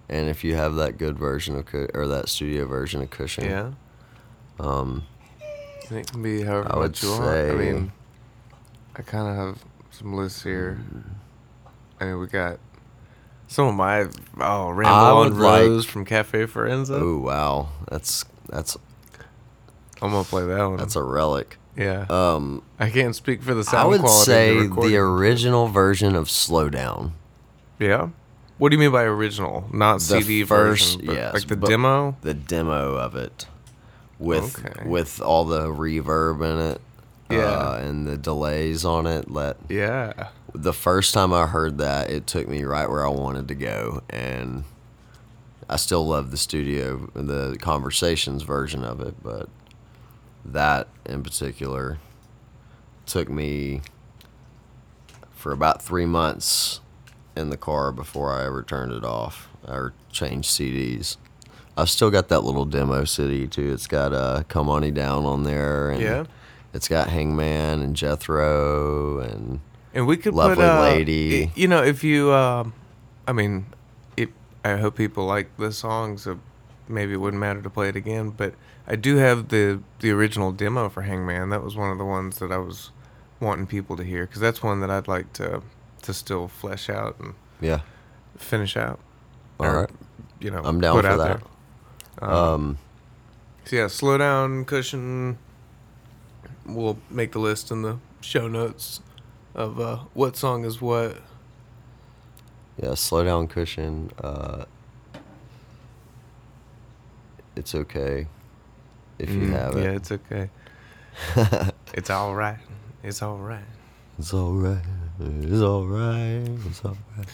and 0.09 0.29
if 0.29 0.43
you 0.43 0.55
have 0.55 0.75
that 0.75 0.97
good 0.97 1.17
version 1.17 1.55
of 1.55 1.65
or 1.93 2.07
that 2.07 2.29
studio 2.29 2.65
version 2.65 3.01
of 3.01 3.09
Cushion, 3.09 3.45
Yeah. 3.45 3.71
um, 4.59 5.03
It 5.91 6.11
can 6.11 6.21
be 6.21 6.41
however 6.43 6.71
I 6.71 6.77
would 6.77 6.91
much 6.91 7.03
you 7.03 7.11
want. 7.11 7.23
I 7.25 7.51
mean, 7.53 7.91
I 8.95 9.01
kind 9.01 9.27
of 9.27 9.35
have 9.35 9.63
some 9.91 10.13
lists 10.13 10.43
here. 10.43 10.79
I 11.99 12.05
mean, 12.05 12.19
we 12.19 12.27
got 12.27 12.59
some 13.47 13.67
of 13.67 13.75
my 13.75 14.07
oh 14.39 14.69
Ramble 14.71 14.93
on 14.93 15.29
would 15.33 15.37
like- 15.41 15.61
Rose 15.61 15.85
from 15.85 16.05
Cafe 16.05 16.45
Forenza. 16.47 16.99
oh 17.01 17.17
wow, 17.19 17.69
that's 17.89 18.25
that's 18.49 18.77
I'm 20.01 20.11
gonna 20.11 20.23
play 20.23 20.45
that 20.45 20.65
one. 20.65 20.77
that's 20.77 20.95
a 20.95 21.03
relic. 21.03 21.57
yeah. 21.77 22.05
Um, 22.09 22.63
I 22.79 22.89
can't 22.89 23.15
speak 23.15 23.41
for 23.43 23.53
the 23.53 23.63
sound 23.63 23.83
I 23.83 23.85
would 23.85 24.01
quality. 24.01 24.25
say 24.25 24.67
the, 24.67 24.81
the 24.81 24.97
original 24.97 25.67
version 25.67 26.15
of 26.15 26.29
Slow 26.29 26.69
Down. 26.69 27.13
yeah. 27.79 28.09
What 28.57 28.69
do 28.69 28.75
you 28.75 28.79
mean 28.79 28.91
by 28.91 29.03
original? 29.03 29.67
Not 29.73 29.95
The 29.99 30.21
CD 30.21 30.43
first- 30.45 30.95
version, 30.97 31.13
yes, 31.15 31.33
like 31.33 31.47
the 31.47 31.55
demo. 31.57 32.15
the 32.21 32.33
demo 32.33 32.95
of 32.95 33.15
it 33.15 33.47
with 34.17 34.57
Okay. 34.65 34.87
with 34.87 35.19
all 35.21 35.43
the 35.43 35.67
reverb 35.67 36.41
in 36.41 36.59
it 36.71 36.81
Yeah. 37.29 37.39
uh, 37.39 37.79
and 37.83 38.07
the 38.07 38.15
delays 38.17 38.85
on 38.85 39.05
it 39.07 39.29
let 39.29 39.57
Yeah. 39.67 40.29
the 40.53 40.71
first 40.71 41.13
time 41.13 41.33
i 41.33 41.47
heard 41.47 41.79
that 41.79 42.09
it 42.09 42.25
took 42.27 42.47
me 42.47 42.63
right 42.63 42.89
where 42.89 43.05
i 43.05 43.09
wanted 43.09 43.49
to 43.49 43.55
go 43.55 44.03
and 44.09 44.63
i 45.69 45.75
still 45.75 46.07
love 46.07 46.31
the 46.31 46.37
studio 46.37 47.09
the 47.13 47.57
conversations 47.59 48.43
version 48.43 48.85
of 48.85 49.01
it 49.01 49.15
but 49.21 49.49
that 50.45 50.87
in 51.05 51.23
particular 51.23 51.97
took 53.05 53.27
me 53.29 53.81
for 55.35 55.51
about 55.51 55.81
three 55.81 56.05
months 56.05 56.79
in 57.35 57.49
the 57.49 57.57
car 57.57 57.91
before 57.91 58.31
i 58.31 58.45
ever 58.45 58.63
turned 58.63 58.91
it 58.91 59.03
off 59.03 59.49
or 59.67 59.93
changed 60.11 60.49
cds 60.49 61.17
I've 61.77 61.89
still 61.89 62.09
got 62.09 62.29
that 62.29 62.45
little 62.45 62.63
demo 62.63 63.03
city 63.03 63.47
too. 63.47 63.73
It's 63.73 63.85
got 63.85 64.13
uh, 64.13 64.43
"Come 64.47 64.69
On 64.69 64.81
Down" 64.93 65.25
on 65.25 65.43
there, 65.43 65.91
and 65.91 66.01
Yeah. 66.01 66.23
it's 66.73 66.87
got 66.87 67.09
Hangman 67.09 67.81
and 67.81 67.97
Jethro, 67.97 69.19
and 69.19 69.59
And 69.93 70.07
we 70.07 70.15
could 70.15 70.33
Lovely 70.33 70.55
put 70.55 70.63
uh, 70.63 70.79
Lady. 70.81 71.51
You 71.53 71.67
know, 71.67 71.83
if 71.83 72.01
you, 72.01 72.31
um, 72.31 72.71
I 73.27 73.33
mean, 73.33 73.65
it. 74.15 74.29
I 74.63 74.77
hope 74.77 74.95
people 74.95 75.25
like 75.25 75.49
the 75.57 75.73
song, 75.73 76.17
so 76.17 76.39
maybe 76.87 77.11
it 77.11 77.17
wouldn't 77.17 77.41
matter 77.41 77.61
to 77.61 77.69
play 77.69 77.89
it 77.89 77.97
again. 77.97 78.29
But 78.29 78.53
I 78.87 78.95
do 78.95 79.17
have 79.17 79.49
the 79.49 79.81
the 79.99 80.11
original 80.11 80.53
demo 80.53 80.87
for 80.87 81.01
Hangman. 81.01 81.49
That 81.49 81.61
was 81.61 81.75
one 81.75 81.91
of 81.91 81.97
the 81.97 82.05
ones 82.05 82.39
that 82.39 82.53
I 82.53 82.57
was 82.57 82.91
wanting 83.41 83.67
people 83.67 83.97
to 83.97 84.03
hear 84.05 84.25
because 84.25 84.39
that's 84.39 84.63
one 84.63 84.79
that 84.79 84.89
I'd 84.89 85.09
like 85.09 85.33
to 85.33 85.61
to 86.05 86.13
still 86.13 86.47
flesh 86.47 86.89
out 86.89 87.15
and 87.19 87.33
yeah, 87.61 87.81
finish 88.37 88.75
out. 88.77 88.99
all 89.59 89.67
Or, 89.67 89.81
right. 89.81 89.89
You 90.39 90.51
know, 90.51 90.61
I'm 90.63 90.79
down 90.81 90.95
for 91.01 91.17
that. 91.17 91.17
there. 91.17 92.29
Um, 92.29 92.33
Um, 92.33 92.77
so 93.65 93.75
yeah, 93.75 93.87
slow 93.87 94.17
down, 94.17 94.65
cushion. 94.65 95.37
We'll 96.65 96.97
make 97.09 97.31
the 97.31 97.39
list 97.39 97.71
in 97.71 97.81
the 97.83 97.97
show 98.21 98.47
notes 98.47 99.01
of 99.53 99.79
uh, 99.79 99.97
what 100.13 100.35
song 100.35 100.65
is 100.65 100.81
what. 100.81 101.17
yeah, 102.81 102.93
slow 102.95 103.23
down, 103.23 103.47
cushion. 103.47 104.11
Uh, 104.21 104.65
it's 107.55 107.73
okay 107.73 108.27
if 109.19 109.29
you 109.29 109.47
Mm, 109.47 109.51
have 109.51 109.75
it. 109.77 109.83
Yeah, 109.83 109.91
it's 109.91 110.11
okay. 110.11 110.49
It's 111.93 112.09
all 112.09 112.35
right. 112.35 112.59
It's 113.03 113.21
all 113.21 113.37
right. 113.37 113.63
It's 114.19 114.33
all 114.33 114.51
right. 114.53 114.83
It's 115.19 115.61
all 115.61 115.85
right. 115.85 116.43
It's 116.67 116.83
all 116.83 116.97
right. 117.17 117.27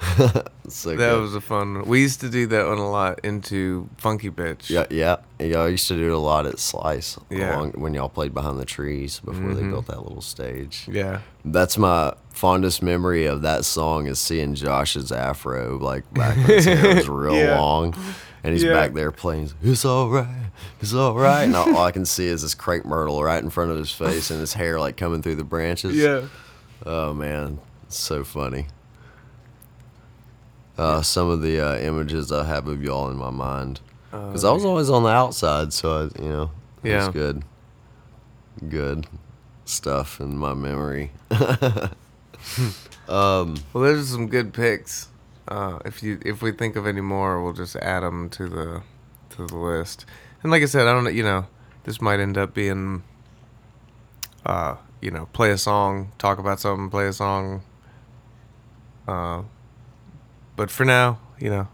So 0.68 0.90
that 0.90 0.96
good. 0.98 1.20
was 1.22 1.34
a 1.34 1.40
fun 1.40 1.76
one. 1.76 1.88
We 1.88 2.02
used 2.02 2.20
to 2.20 2.28
do 2.28 2.46
that 2.48 2.66
one 2.66 2.76
a 2.76 2.90
lot 2.90 3.20
into 3.24 3.88
Funky 3.96 4.28
Bitch. 4.30 4.68
Yeah, 4.68 4.84
yeah, 4.90 5.16
yeah. 5.40 5.60
I 5.60 5.68
used 5.68 5.88
to 5.88 5.94
do 5.96 6.08
it 6.08 6.12
a 6.12 6.18
lot 6.18 6.44
at 6.46 6.58
Slice. 6.58 7.18
Yeah. 7.30 7.56
along- 7.56 7.72
when 7.72 7.94
y'all 7.94 8.10
played 8.10 8.34
behind 8.34 8.60
the 8.60 8.66
trees 8.66 9.18
before 9.20 9.54
they 9.54 9.62
Mhm. 9.62 9.70
built 9.70 9.86
that 9.86 10.02
little 10.02 10.20
stage. 10.20 10.86
Yeah. 10.92 11.20
That's 11.42 11.78
my 11.78 12.12
fondest 12.34 12.82
memory 12.82 13.24
of 13.24 13.40
that 13.42 13.64
song 13.64 14.06
is 14.08 14.18
seeing 14.18 14.54
Josh's 14.54 15.10
afro 15.10 15.78
like 15.78 16.04
back 16.12 16.36
when 16.36 16.46
his 16.46 16.66
hair 16.66 16.94
was 16.96 17.08
real 17.08 17.34
Yeah. 17.34 17.58
long, 17.58 17.94
and 18.44 18.52
he's 18.52 18.62
Yeah. 18.62 18.74
back 18.74 18.92
there 18.92 19.10
playing. 19.10 19.50
It's 19.62 19.86
all 19.86 20.10
right, 20.10 20.50
it's 20.82 20.92
all 20.92 21.14
right. 21.14 21.44
And 21.44 21.56
all, 21.56 21.74
all 21.74 21.84
I 21.86 21.92
can 21.92 22.04
see 22.04 22.26
is 22.26 22.42
this 22.42 22.54
crepe 22.54 22.84
myrtle 22.84 23.24
right 23.24 23.42
in 23.42 23.48
front 23.48 23.70
of 23.70 23.78
his 23.78 23.90
face, 23.90 24.30
and 24.30 24.38
his 24.38 24.52
hair 24.52 24.78
like 24.78 24.98
coming 24.98 25.22
through 25.22 25.36
the 25.36 25.44
branches. 25.44 25.96
Yeah. 25.96 26.24
Oh 26.86 27.12
man, 27.14 27.58
it's 27.84 27.98
so 27.98 28.24
funny. 28.24 28.66
Uh, 30.76 31.02
some 31.02 31.28
of 31.28 31.42
the 31.42 31.60
uh, 31.60 31.76
images 31.78 32.30
I 32.30 32.44
have 32.44 32.68
of 32.68 32.82
y'all 32.82 33.10
in 33.10 33.16
my 33.16 33.30
mind, 33.30 33.80
because 34.12 34.44
I 34.44 34.52
was 34.52 34.64
always 34.64 34.88
on 34.90 35.02
the 35.02 35.08
outside, 35.08 35.72
so 35.72 36.08
I, 36.16 36.22
you 36.22 36.28
know, 36.28 36.50
it 36.84 36.90
Yeah. 36.90 37.06
was 37.06 37.08
good, 37.08 37.42
good 38.68 39.06
stuff 39.64 40.20
in 40.20 40.38
my 40.38 40.54
memory. 40.54 41.10
um, 41.30 41.90
Well, 43.08 43.82
those 43.84 44.00
are 44.04 44.12
some 44.12 44.28
good 44.28 44.52
picks. 44.54 45.08
Uh, 45.48 45.78
if 45.84 46.02
you 46.02 46.20
if 46.24 46.42
we 46.42 46.52
think 46.52 46.76
of 46.76 46.86
any 46.86 47.00
more, 47.00 47.42
we'll 47.42 47.54
just 47.54 47.74
add 47.76 48.00
them 48.04 48.28
to 48.30 48.48
the 48.48 48.82
to 49.30 49.46
the 49.46 49.56
list. 49.56 50.04
And 50.42 50.52
like 50.52 50.62
I 50.62 50.66
said, 50.66 50.86
I 50.86 50.92
don't 50.92 51.04
know. 51.04 51.10
You 51.10 51.22
know, 51.24 51.46
this 51.84 52.00
might 52.00 52.20
end 52.20 52.36
up 52.38 52.54
being, 52.54 53.02
uh, 54.46 54.76
you 55.00 55.10
know, 55.10 55.26
play 55.32 55.50
a 55.50 55.58
song, 55.58 56.12
talk 56.18 56.38
about 56.38 56.60
something, 56.60 56.90
play 56.90 57.06
a 57.06 57.12
song. 57.12 57.62
Uh, 59.06 59.42
but 60.56 60.70
for 60.70 60.84
now, 60.84 61.18
you 61.38 61.50
know, 61.50 61.68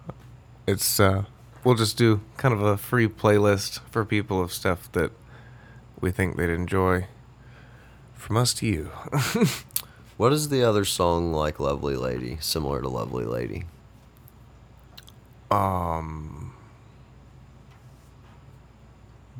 it's 0.66 1.00
uh, 1.00 1.24
we'll 1.64 1.74
just 1.74 1.96
do 1.96 2.20
kind 2.36 2.54
of 2.54 2.60
a 2.60 2.76
free 2.76 3.08
playlist 3.08 3.80
for 3.90 4.04
people 4.04 4.40
of 4.40 4.52
stuff 4.52 4.90
that 4.92 5.10
we 6.00 6.10
think 6.10 6.36
they'd 6.36 6.50
enjoy. 6.50 7.06
From 8.14 8.36
us 8.38 8.54
to 8.54 8.66
you. 8.66 8.90
What 10.16 10.32
is 10.32 10.48
the 10.48 10.62
other 10.62 10.84
song 10.84 11.32
like 11.32 11.58
Lovely 11.58 11.96
Lady, 11.96 12.38
similar 12.40 12.80
to 12.80 12.88
Lovely 12.88 13.24
Lady? 13.24 13.64
um, 15.54 16.52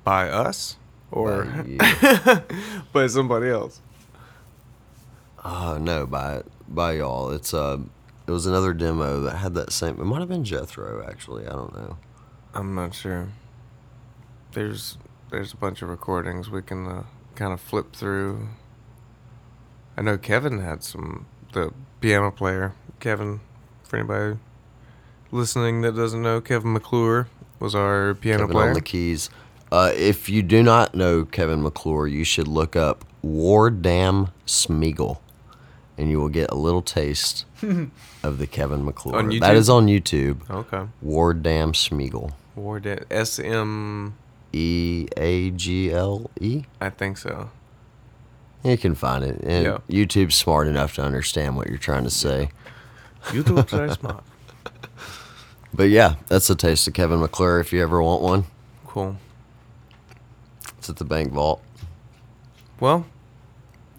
by 0.05 0.29
us 0.29 0.77
or 1.15 1.45
By 1.45 2.43
by 2.93 3.07
somebody 3.07 3.49
else. 3.49 3.81
Uh, 5.43 5.79
no, 5.81 6.07
by 6.07 6.43
by 6.69 6.93
y'all. 6.95 7.31
It's 7.31 7.55
uh, 7.55 7.79
it 8.27 8.31
was 8.31 8.47
another 8.47 8.73
demo 8.75 9.21
that 9.21 9.37
had 9.37 9.55
that 9.55 9.73
same. 9.73 10.01
It 10.01 10.05
might 10.05 10.21
have 10.21 10.29
been 10.29 10.45
Jethro 10.45 11.05
actually. 11.09 11.47
I 11.47 11.51
don't 11.51 11.75
know. 11.75 11.97
I'm 12.53 12.75
not 12.75 12.95
sure. 12.95 13.29
There's 14.53 14.99
there's 15.31 15.53
a 15.53 15.57
bunch 15.57 15.83
of 15.83 15.89
recordings 15.89 16.51
we 16.51 16.63
can 16.63 16.87
uh, 16.87 17.03
kind 17.35 17.53
of 17.53 17.61
flip 17.61 17.95
through. 17.95 18.49
I 19.97 20.03
know 20.03 20.19
Kevin 20.19 20.59
had 20.59 20.83
some 20.83 21.27
the 21.53 21.73
piano 22.01 22.31
player. 22.31 22.73
Kevin, 22.99 23.41
for 23.85 23.99
anybody 23.99 24.39
listening 25.31 25.83
that 25.83 25.95
doesn't 25.95 26.23
know, 26.23 26.41
Kevin 26.41 26.73
McClure 26.73 27.29
was 27.61 27.75
our 27.75 28.15
piano 28.15 28.45
Kevin 28.45 28.53
player. 28.55 28.69
on 28.69 28.75
the 28.75 28.81
keys. 28.81 29.31
Uh, 29.75 29.91
if 29.97 30.29
you 30.29 30.41
do 30.41 30.63
not 30.63 30.95
know 30.95 31.25
Kevin 31.25 31.61
McClure, 31.63 32.07
you 32.07 32.23
should 32.23 32.47
look 32.47 32.77
up 32.77 33.05
Wardam 33.25 34.31
Smeagol, 34.47 35.19
and 35.99 36.09
you 36.11 36.21
will 36.21 36.29
get 36.29 36.49
a 36.53 36.55
little 36.55 36.81
taste 36.83 37.45
of 38.23 38.39
the 38.39 38.47
Kevin 38.47 38.85
McClure. 38.85 39.17
On 39.17 39.27
That 39.31 39.35
YouTube? 39.41 39.55
is 39.57 39.69
on 39.69 39.87
YouTube. 39.87 40.49
okay. 40.51 40.85
Wardam 41.05 41.73
Smeagol. 41.75 42.35
Ward 42.55 43.05
S 43.11 43.41
M 43.41 44.15
E 44.53 45.09
A 45.17 45.51
G 45.51 45.91
L 45.91 46.31
E. 46.41 46.63
I 46.81 46.91
think 46.91 47.19
so. 47.19 47.51
You 48.63 48.79
can 48.79 48.95
find 48.95 49.25
it. 49.25 49.41
And 49.43 49.65
Yeah. 49.65 49.79
YouTube's 49.91 50.37
smart 50.37 50.69
enough 50.69 50.95
to 50.95 51.03
understand 51.03 51.57
what 51.57 51.67
you're 51.69 51.79
trying 51.79 52.05
to 52.05 52.11
say. 52.11 52.51
YouTube's 53.25 53.73
very 53.73 53.91
smart. 54.01 54.23
But 55.75 55.89
yeah, 55.91 56.15
that's 56.29 56.49
a 56.49 56.55
taste 56.55 56.87
of 56.87 56.95
Kevin 56.95 57.19
McClure 57.19 57.59
if 57.59 57.73
you 57.73 57.83
ever 57.83 58.01
want 58.01 58.23
one. 58.23 58.45
Cool. 58.87 59.17
It's 60.85 60.91
at 60.91 60.97
the 60.97 61.05
bank 61.07 61.33
vault. 61.33 61.63
Well, 62.79 63.07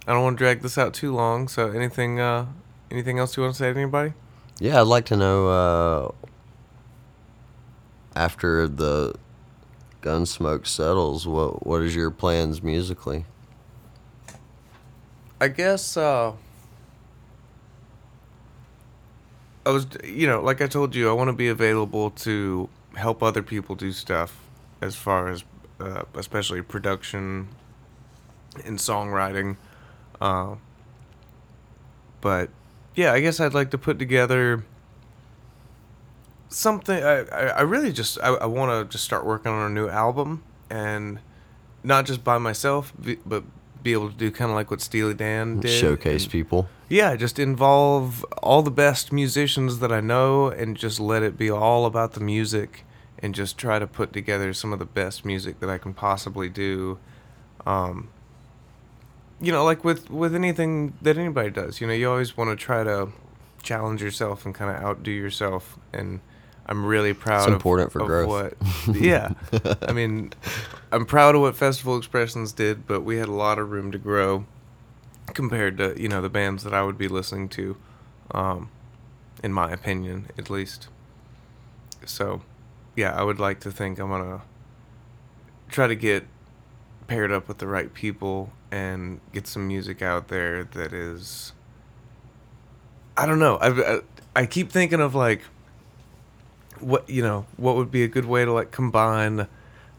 I 0.05 0.13
don't 0.13 0.21
want 0.21 0.37
to 0.37 0.43
drag 0.43 0.61
this 0.61 0.77
out 0.77 0.93
too 0.93 1.15
long. 1.15 1.47
So, 1.47 1.71
anything, 1.71 2.19
uh, 2.19 2.45
anything 2.91 3.17
else 3.17 3.35
you 3.35 3.41
want 3.41 3.55
to 3.55 3.57
say 3.57 3.73
to 3.73 3.79
anybody? 3.79 4.13
Yeah, 4.59 4.81
I'd 4.81 4.83
like 4.85 5.05
to 5.05 5.17
know 5.17 5.47
uh, 5.47 6.11
after 8.15 8.67
the 8.67 9.15
Gunsmoke 10.03 10.67
settles, 10.67 11.25
what 11.25 11.65
what 11.65 11.81
is 11.81 11.95
your 11.95 12.11
plans 12.11 12.61
musically? 12.61 13.25
I 15.41 15.47
guess 15.47 15.97
uh 15.97 16.33
I 19.65 19.71
was 19.71 19.87
you 20.03 20.27
know, 20.27 20.39
like 20.39 20.61
I 20.61 20.67
told 20.67 20.93
you, 20.93 21.09
I 21.09 21.13
want 21.13 21.29
to 21.29 21.33
be 21.33 21.47
available 21.47 22.11
to 22.11 22.69
help 22.93 23.23
other 23.23 23.41
people 23.41 23.73
do 23.73 23.91
stuff 23.91 24.39
as 24.81 24.95
far 24.95 25.29
as 25.29 25.43
uh, 25.79 26.03
especially 26.15 26.61
production 26.61 27.47
and 28.65 28.77
songwriting. 28.79 29.57
Uh, 30.21 30.55
but 32.21 32.49
yeah, 32.95 33.11
I 33.13 33.19
guess 33.19 33.39
I'd 33.39 33.53
like 33.53 33.71
to 33.71 33.77
put 33.77 33.99
together 33.99 34.63
something 36.49 37.03
I, 37.03 37.19
I, 37.25 37.41
I 37.47 37.61
really 37.61 37.91
just 37.91 38.17
I, 38.21 38.29
I 38.29 38.45
want 38.45 38.71
to 38.71 38.91
just 38.91 39.03
start 39.03 39.25
working 39.25 39.51
on 39.51 39.69
a 39.69 39.73
new 39.73 39.89
album 39.89 40.43
and 40.69 41.19
not 41.83 42.05
just 42.05 42.23
by 42.23 42.37
myself 42.37 42.93
but 43.25 43.43
be 43.83 43.91
able 43.91 44.09
to 44.09 44.15
do 44.15 44.31
kind 44.31 44.49
of 44.49 44.55
like 44.55 44.71
what 44.71 44.79
Steely 44.81 45.13
Dan 45.13 45.59
did 45.59 45.69
Showcase 45.69 46.23
and- 46.23 46.31
people. 46.31 46.69
yeah, 46.87 47.15
just 47.15 47.37
involve 47.39 48.23
all 48.41 48.61
the 48.61 48.71
best 48.71 49.11
musicians 49.11 49.79
that 49.79 49.91
I 49.91 49.99
know 50.01 50.47
and 50.47 50.77
just 50.77 50.99
let 50.99 51.23
it 51.23 51.37
be 51.37 51.49
all 51.51 51.85
about 51.85 52.13
the 52.13 52.19
music 52.21 52.84
and 53.25 53.33
just 53.33 53.57
try 53.57 53.79
to 53.79 53.87
put 53.87 54.13
together 54.13 54.53
some 54.53 54.71
of 54.71 54.77
the 54.77 54.85
best 54.85 55.25
music 55.25 55.59
that 55.59 55.69
I 55.69 55.79
can 55.79 55.95
possibly 55.95 56.47
do. 56.47 56.99
Um, 57.65 58.09
you 59.41 59.51
know, 59.51 59.65
like 59.65 59.83
with 59.83 60.11
with 60.11 60.35
anything 60.35 60.93
that 61.01 61.17
anybody 61.17 61.49
does, 61.49 61.81
you 61.81 61.87
know, 61.87 61.93
you 61.93 62.07
always 62.07 62.37
want 62.37 62.51
to 62.51 62.55
try 62.55 62.83
to 62.83 63.09
challenge 63.63 63.99
yourself 64.01 64.45
and 64.45 64.53
kind 64.53 64.69
of 64.69 64.83
outdo 64.83 65.09
yourself 65.09 65.79
and 65.91 66.19
I'm 66.67 66.85
really 66.85 67.13
proud 67.13 67.39
It's 67.39 67.47
of, 67.47 67.53
important 67.53 67.91
for 67.91 68.01
of 68.01 68.07
growth. 68.07 68.27
what 68.27 68.95
yeah. 68.95 69.33
I 69.81 69.91
mean, 69.91 70.31
I'm 70.91 71.07
proud 71.07 71.33
of 71.33 71.41
what 71.41 71.55
Festival 71.55 71.97
Expressions 71.97 72.53
did, 72.53 72.85
but 72.85 73.01
we 73.01 73.17
had 73.17 73.27
a 73.27 73.33
lot 73.33 73.57
of 73.57 73.71
room 73.71 73.91
to 73.91 73.97
grow 73.97 74.45
compared 75.33 75.77
to 75.79 75.99
you 75.99 76.07
know 76.07 76.21
the 76.21 76.29
bands 76.29 76.63
that 76.63 76.73
I 76.73 76.83
would 76.83 76.97
be 76.97 77.07
listening 77.07 77.49
to, 77.49 77.75
um, 78.31 78.69
in 79.43 79.51
my 79.51 79.71
opinion, 79.71 80.29
at 80.37 80.49
least. 80.51 80.87
So, 82.05 82.41
yeah, 82.95 83.13
I 83.13 83.23
would 83.23 83.39
like 83.39 83.59
to 83.61 83.71
think 83.71 83.99
I'm 83.99 84.09
gonna 84.09 84.41
try 85.69 85.87
to 85.87 85.95
get 85.95 86.25
paired 87.07 87.31
up 87.31 87.47
with 87.47 87.59
the 87.59 87.67
right 87.67 87.93
people 87.93 88.51
and 88.71 89.19
get 89.33 89.47
some 89.47 89.67
music 89.67 90.01
out 90.01 90.27
there 90.27 90.63
that 90.63 90.93
is. 90.93 91.53
I 93.17 93.25
don't 93.25 93.39
know. 93.39 93.57
I 93.57 93.69
I, 93.95 93.99
I 94.35 94.45
keep 94.45 94.71
thinking 94.71 95.01
of 95.01 95.15
like. 95.15 95.41
What 96.81 97.09
you 97.09 97.23
know? 97.23 97.45
What 97.55 97.77
would 97.77 97.89
be 97.89 98.03
a 98.03 98.07
good 98.07 98.25
way 98.25 98.43
to 98.43 98.51
like 98.51 98.71
combine, 98.71 99.47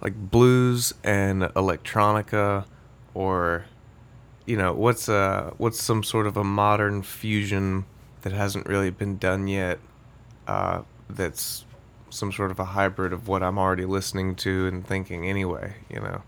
like 0.03 0.14
blues 0.14 0.92
and 1.03 1.42
electronica, 1.42 2.66
or 3.14 3.64
you 4.47 4.57
know 4.57 4.72
what's 4.72 5.09
uh 5.09 5.53
what's 5.59 5.82
some 5.82 6.03
sort 6.03 6.26
of 6.26 6.36
a 6.36 6.44
modern 6.44 7.03
fusion 7.03 7.84
that 8.22 8.32
hasn't 8.32 8.66
really 8.66 8.90
been 8.90 9.18
done 9.18 9.49
yet 9.49 9.78
uh 10.47 10.82
that's 11.11 11.64
some 12.11 12.32
sort 12.32 12.50
of 12.50 12.59
a 12.59 12.66
hybrid 12.66 13.12
of 13.12 13.28
what 13.28 13.42
I'm 13.42 13.59
already 13.59 13.84
listening 13.84 14.34
to 14.36 14.66
and 14.66 14.86
thinking 14.86 15.26
anyway 15.26 15.74
you 15.90 16.00
know? 16.00 16.22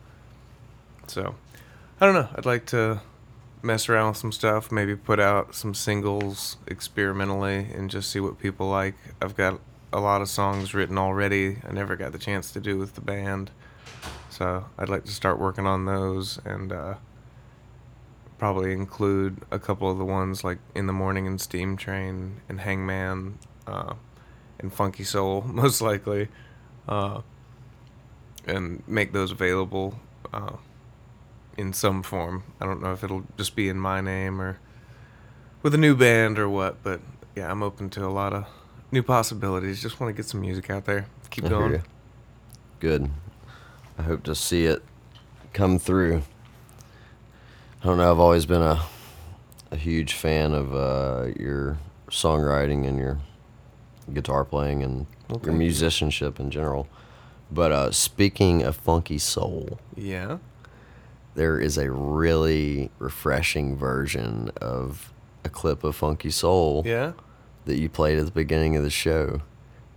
So 1.06 1.34
I 2.00 2.06
don't 2.06 2.14
know. 2.14 2.28
I'd 2.34 2.46
like 2.46 2.66
to 2.66 3.00
mess 3.62 3.88
around 3.88 4.10
with 4.10 4.16
some 4.16 4.30
stuff 4.30 4.70
maybe 4.70 4.94
put 4.94 5.18
out 5.18 5.54
some 5.54 5.74
singles 5.74 6.56
experimentally 6.68 7.66
and 7.74 7.90
just 7.90 8.10
see 8.10 8.20
what 8.20 8.38
people 8.38 8.68
like. 8.68 8.94
I've 9.20 9.36
got 9.36 9.60
a 9.92 10.00
lot 10.00 10.20
of 10.20 10.28
songs 10.28 10.74
written 10.74 10.98
already. 10.98 11.58
I 11.68 11.72
never 11.72 11.96
got 11.96 12.12
the 12.12 12.18
chance 12.18 12.52
to 12.52 12.60
do 12.60 12.78
with 12.78 12.94
the 12.94 13.00
band. 13.00 13.50
So 14.30 14.66
I'd 14.78 14.88
like 14.88 15.04
to 15.04 15.12
start 15.12 15.38
working 15.38 15.66
on 15.66 15.86
those 15.86 16.38
and 16.44 16.72
uh 16.72 16.94
probably 18.38 18.72
include 18.72 19.42
a 19.50 19.58
couple 19.58 19.90
of 19.90 19.98
the 19.98 20.04
ones 20.04 20.44
like 20.44 20.58
in 20.74 20.86
the 20.86 20.92
morning 20.92 21.26
and 21.26 21.40
steam 21.40 21.76
train 21.76 22.40
and 22.48 22.60
hangman 22.60 23.38
uh, 23.66 23.94
and 24.58 24.72
funky 24.72 25.04
soul 25.04 25.42
most 25.46 25.80
likely 25.80 26.28
uh, 26.88 27.20
and 28.46 28.82
make 28.86 29.12
those 29.12 29.30
available 29.30 29.98
uh, 30.32 30.56
in 31.56 31.72
some 31.72 32.02
form 32.02 32.42
i 32.60 32.66
don't 32.66 32.82
know 32.82 32.92
if 32.92 33.02
it'll 33.02 33.24
just 33.36 33.56
be 33.56 33.68
in 33.68 33.78
my 33.78 34.00
name 34.00 34.40
or 34.40 34.58
with 35.62 35.74
a 35.74 35.78
new 35.78 35.94
band 35.94 36.38
or 36.38 36.48
what 36.48 36.82
but 36.82 37.00
yeah 37.34 37.50
i'm 37.50 37.62
open 37.62 37.90
to 37.90 38.04
a 38.04 38.08
lot 38.08 38.32
of 38.32 38.46
new 38.90 39.02
possibilities 39.02 39.82
just 39.82 40.00
want 40.00 40.14
to 40.14 40.16
get 40.16 40.28
some 40.28 40.40
music 40.40 40.70
out 40.70 40.84
there 40.84 41.06
keep 41.30 41.44
I 41.44 41.48
going. 41.48 41.82
Good. 42.80 43.10
I 43.98 44.02
hope 44.02 44.22
to 44.24 44.34
see 44.34 44.64
it 44.64 44.82
come 45.52 45.78
through. 45.78 46.22
I 47.82 47.86
don't 47.86 47.98
know. 47.98 48.10
I've 48.10 48.20
always 48.20 48.46
been 48.46 48.62
a 48.62 48.82
a 49.70 49.76
huge 49.76 50.14
fan 50.14 50.54
of 50.54 50.74
uh, 50.74 51.28
your 51.38 51.76
songwriting 52.10 52.88
and 52.88 52.98
your 52.98 53.18
guitar 54.14 54.44
playing 54.44 54.82
and 54.82 55.06
Well, 55.28 55.40
your 55.44 55.52
you. 55.52 55.58
musicianship 55.58 56.38
in 56.40 56.50
general. 56.50 56.88
But 57.50 57.72
uh, 57.72 57.90
speaking 57.92 58.62
of 58.62 58.76
funky 58.76 59.18
soul, 59.18 59.78
yeah 59.96 60.38
there 61.34 61.60
is 61.60 61.78
a 61.78 61.88
really 61.90 62.90
refreshing 62.98 63.76
version 63.76 64.50
of 64.60 65.12
a 65.44 65.48
clip 65.48 65.84
of 65.84 65.94
Funky 65.94 66.30
Soul 66.30 66.82
yeah 66.84 67.12
that 67.64 67.78
you 67.78 67.88
played 67.88 68.18
at 68.18 68.24
the 68.24 68.32
beginning 68.32 68.74
of 68.76 68.82
the 68.82 68.90
show, 68.90 69.40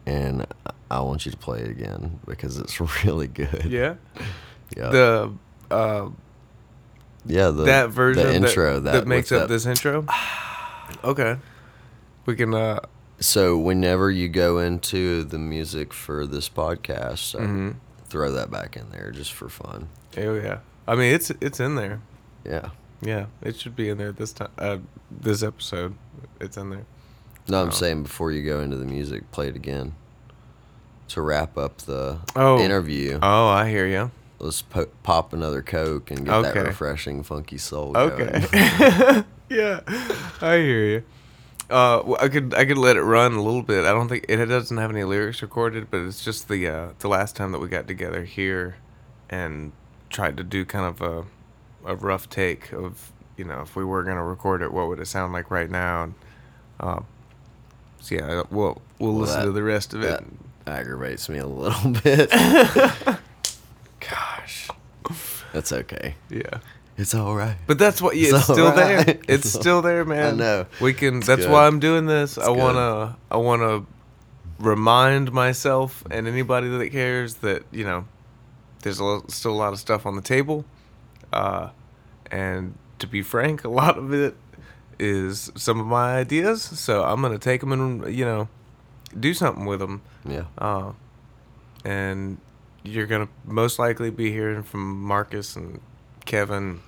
and 0.05 0.45
I- 0.91 0.99
want 0.99 1.25
you 1.25 1.31
to 1.31 1.37
play 1.37 1.61
it 1.61 1.69
again 1.71 2.19
because 2.27 2.57
it's 2.59 2.79
really 3.05 3.27
good. 3.27 3.65
yeah 3.65 3.95
yeah, 4.77 4.89
the 4.89 5.31
uh 5.71 6.09
yeah. 7.25 7.49
The, 7.49 7.63
that 7.65 7.89
version 7.89 8.23
the 8.23 8.35
intro 8.35 8.79
that, 8.79 8.91
that, 8.91 9.07
makes 9.07 9.31
up 9.31 9.41
that- 9.41 9.49
this 9.49 9.65
intro. 9.65 10.05
okay, 11.03 11.37
we 12.27 12.35
can. 12.35 12.53
uh 12.53 12.79
So 13.21 13.57
whenever 13.57 14.09
you 14.11 14.27
go 14.27 14.57
into 14.59 15.23
the 15.23 15.37
music 15.37 15.93
for 15.93 16.25
this 16.27 16.49
podcast, 16.49 17.35
Mm-hmm. 17.39 17.71
throw 18.09 18.31
that 18.31 18.51
back 18.51 18.75
in 18.75 18.89
there 18.89 19.11
just 19.11 19.31
for 19.31 19.47
fun. 19.47 19.87
Oh 20.17 20.33
yeah. 20.35 20.59
I 20.87 20.95
mean, 20.95 21.13
it's 21.13 21.29
it's 21.39 21.59
in 21.59 21.75
there. 21.75 22.01
Yeah. 22.43 22.69
Yeah, 23.03 23.27
it 23.41 23.55
should 23.59 23.75
be 23.75 23.89
in 23.89 23.97
there 23.97 24.11
this 24.11 24.31
time. 24.33 24.49
Uh, 24.57 24.77
this 25.09 25.41
episode, 25.41 25.95
it's 26.39 26.57
in 26.57 26.69
there. 26.71 26.85
No, 27.47 27.61
I'm 27.61 27.67
Oh. 27.69 27.71
saying 27.71 28.03
before 28.03 28.31
you 28.31 28.43
go 28.43 28.59
into 28.59 28.75
the 28.77 28.85
music, 28.85 29.31
play 29.31 29.47
it 29.47 29.55
again 29.55 29.93
to 31.09 31.21
wrap 31.21 31.57
up 31.57 31.77
the 31.79 32.19
Oh. 32.35 32.59
interview. 32.59 33.17
Oh, 33.21 33.47
I 33.47 33.69
hear 33.69 33.87
you. 33.87 34.11
Let's 34.39 34.61
po- 34.63 34.89
pop 35.03 35.33
another 35.33 35.61
Coke 35.63 36.09
and 36.11 36.25
get 36.25 36.41
that 36.41 36.55
refreshing, 36.55 37.21
funky 37.23 37.57
soul. 37.57 37.95
Okay. 37.97 38.45
going. 38.49 39.25
yeah, 39.49 39.79
I 40.41 40.57
hear 40.57 40.85
you. 40.85 41.03
Uh, 41.71 42.15
I 42.19 42.27
could 42.27 42.53
I 42.53 42.65
could 42.65 42.77
let 42.77 42.97
it 42.97 43.01
run 43.03 43.33
a 43.33 43.41
little 43.41 43.63
bit. 43.63 43.85
I 43.85 43.91
don't 43.91 44.09
think 44.09 44.25
it 44.27 44.45
doesn't 44.45 44.75
have 44.77 44.91
any 44.91 45.03
lyrics 45.03 45.41
recorded, 45.41 45.89
but 45.89 46.01
it's 46.01 46.23
just 46.23 46.47
the 46.49 46.67
uh, 46.67 46.89
the 46.99 47.07
last 47.07 47.35
time 47.35 47.51
that 47.53 47.59
we 47.59 47.67
got 47.69 47.87
together 47.87 48.23
here, 48.25 48.75
and 49.29 49.71
tried 50.09 50.35
to 50.37 50.43
do 50.43 50.65
kind 50.65 50.85
of 50.85 51.01
a 51.01 51.25
a 51.85 51.95
rough 51.95 52.29
take 52.29 52.71
of 52.73 53.11
you 53.37 53.45
know 53.45 53.61
if 53.61 53.75
we 53.75 53.85
were 53.85 54.03
gonna 54.03 54.23
record 54.23 54.61
it, 54.61 54.73
what 54.73 54.87
would 54.89 54.99
it 54.99 55.07
sound 55.07 55.31
like 55.33 55.49
right 55.49 55.69
now? 55.69 56.03
And, 56.03 56.13
uh, 56.79 56.99
so 58.01 58.15
yeah, 58.15 58.43
we'll 58.51 58.81
we'll 58.99 59.13
Well, 59.13 59.21
listen 59.21 59.39
that- 59.39 59.45
to 59.45 59.51
the 59.53 59.63
rest 59.63 59.93
of 59.93 60.03
it. 60.03 60.07
that 60.65 60.77
aggravates 60.79 61.29
me 61.29 61.37
a 61.39 61.47
little 61.47 61.91
bit. 62.03 62.29
Gosh, 63.99 64.67
That's 65.53 65.71
okay. 65.71 66.15
yeah. 66.29 66.59
It's 67.01 67.15
all 67.15 67.35
right. 67.35 67.57
But 67.65 67.79
that's 67.79 67.99
what 67.99 68.15
yeah, 68.15 68.27
It's 68.27 68.35
it's 68.35 68.43
still 68.43 68.71
there. 68.71 69.19
It's 69.27 69.49
still 69.51 69.81
there, 69.81 70.05
man. 70.05 70.35
I 70.35 70.37
know. 70.37 70.65
We 70.79 70.93
can. 70.93 71.17
It's 71.17 71.27
that's 71.27 71.41
good. 71.41 71.51
why 71.51 71.65
I'm 71.65 71.79
doing 71.79 72.05
this. 72.05 72.37
I 72.37 72.45
good. 72.45 72.57
wanna. 72.57 73.17
I 73.31 73.37
wanna 73.37 73.85
remind 74.59 75.31
myself 75.31 76.03
and 76.11 76.27
anybody 76.27 76.69
that 76.69 76.91
cares 76.91 77.35
that 77.35 77.63
you 77.71 77.83
know, 77.83 78.05
there's 78.83 78.99
a 78.99 79.03
lo- 79.03 79.25
still 79.29 79.51
a 79.51 79.57
lot 79.57 79.73
of 79.73 79.79
stuff 79.79 80.05
on 80.05 80.15
the 80.15 80.21
table, 80.21 80.63
uh, 81.33 81.69
and 82.29 82.75
to 82.99 83.07
be 83.07 83.23
frank, 83.23 83.63
a 83.63 83.69
lot 83.69 83.97
of 83.97 84.13
it 84.13 84.35
is 84.99 85.51
some 85.55 85.79
of 85.79 85.87
my 85.87 86.17
ideas. 86.17 86.61
So 86.61 87.03
I'm 87.03 87.19
gonna 87.19 87.39
take 87.39 87.61
them 87.61 87.71
and 87.71 88.13
you 88.15 88.25
know, 88.25 88.47
do 89.19 89.33
something 89.33 89.65
with 89.65 89.79
them. 89.79 90.03
Yeah. 90.23 90.45
Uh, 90.55 90.91
and 91.83 92.37
you're 92.83 93.07
gonna 93.07 93.29
most 93.43 93.79
likely 93.79 94.11
be 94.11 94.31
hearing 94.31 94.61
from 94.61 95.01
Marcus 95.01 95.55
and 95.55 95.81
Kevin, 96.25 96.81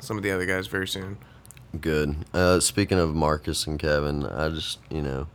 some 0.00 0.16
of 0.16 0.22
the 0.22 0.30
other 0.30 0.46
guys 0.46 0.66
very 0.66 0.88
soon. 0.88 1.18
Good. 1.80 2.16
Uh, 2.34 2.58
speaking 2.60 2.98
of 2.98 3.14
Marcus 3.14 3.66
and 3.66 3.78
Kevin, 3.78 4.26
I 4.26 4.48
just, 4.48 4.78
you 4.90 5.02
know, 5.02 5.28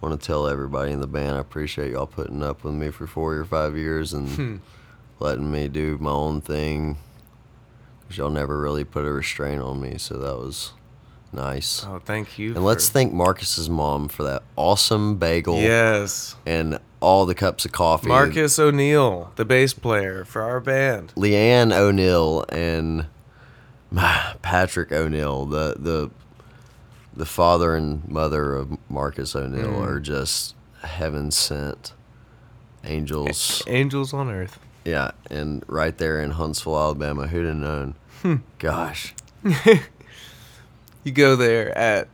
want 0.00 0.20
to 0.20 0.24
tell 0.26 0.46
everybody 0.46 0.92
in 0.92 1.00
the 1.00 1.06
band 1.06 1.36
I 1.36 1.40
appreciate 1.40 1.92
y'all 1.92 2.06
putting 2.06 2.42
up 2.42 2.62
with 2.62 2.74
me 2.74 2.90
for 2.90 3.06
four 3.06 3.34
or 3.34 3.44
five 3.44 3.76
years 3.76 4.12
and 4.12 4.28
Hmm. 4.28 4.56
letting 5.18 5.50
me 5.50 5.66
do 5.68 5.98
my 5.98 6.10
own 6.10 6.40
thing. 6.40 6.98
Cause 8.08 8.18
y'all 8.18 8.30
never 8.30 8.60
really 8.60 8.84
put 8.84 9.04
a 9.04 9.10
restraint 9.10 9.60
on 9.60 9.80
me, 9.80 9.98
so 9.98 10.16
that 10.18 10.36
was 10.38 10.72
nice. 11.32 11.84
Oh, 11.84 11.98
thank 12.04 12.38
you. 12.38 12.54
and 12.54 12.64
let's 12.64 12.88
thank 12.88 13.12
Marcus's 13.12 13.68
mom 13.68 14.06
for 14.06 14.22
that 14.22 14.44
awesome 14.54 15.16
bagel 15.16 15.56
Yes, 15.60 16.36
and 16.46 16.78
all 17.00 17.26
the 17.26 17.34
cups 17.34 17.64
of 17.64 17.72
coffee. 17.72 18.06
Marcus 18.06 18.58
O'Neill, 18.60 19.32
the 19.34 19.44
bass 19.44 19.72
player 19.74 20.24
for 20.24 20.42
our 20.42 20.60
band. 20.60 21.12
Leanne 21.16 21.72
O'Neill 21.76 22.44
and 22.50 23.06
Patrick 23.94 24.92
O'Neill, 24.92 25.46
the 25.46 25.74
the 25.78 26.10
the 27.14 27.26
father 27.26 27.74
and 27.74 28.06
mother 28.08 28.54
of 28.54 28.76
Marcus 28.90 29.34
O'Neill, 29.34 29.68
Mm. 29.72 29.86
are 29.86 30.00
just 30.00 30.54
heaven 30.82 31.30
sent 31.30 31.92
angels. 32.84 33.62
Angels 33.66 34.12
on 34.12 34.28
Earth. 34.30 34.58
Yeah, 34.84 35.12
and 35.30 35.64
right 35.66 35.96
there 35.96 36.20
in 36.20 36.32
Huntsville, 36.32 36.78
Alabama, 36.78 37.26
who'd 37.26 37.46
have 37.46 37.56
known? 37.56 37.94
Hmm. 38.22 38.36
Gosh, 38.58 39.14
You 41.04 41.12
go 41.12 41.36
there 41.36 41.76
at 41.76 42.08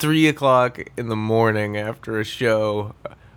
three 0.00 0.26
o'clock 0.28 0.80
in 0.96 1.08
the 1.08 1.16
morning 1.16 1.76
after 1.76 2.18
a 2.18 2.24
show. 2.24 2.94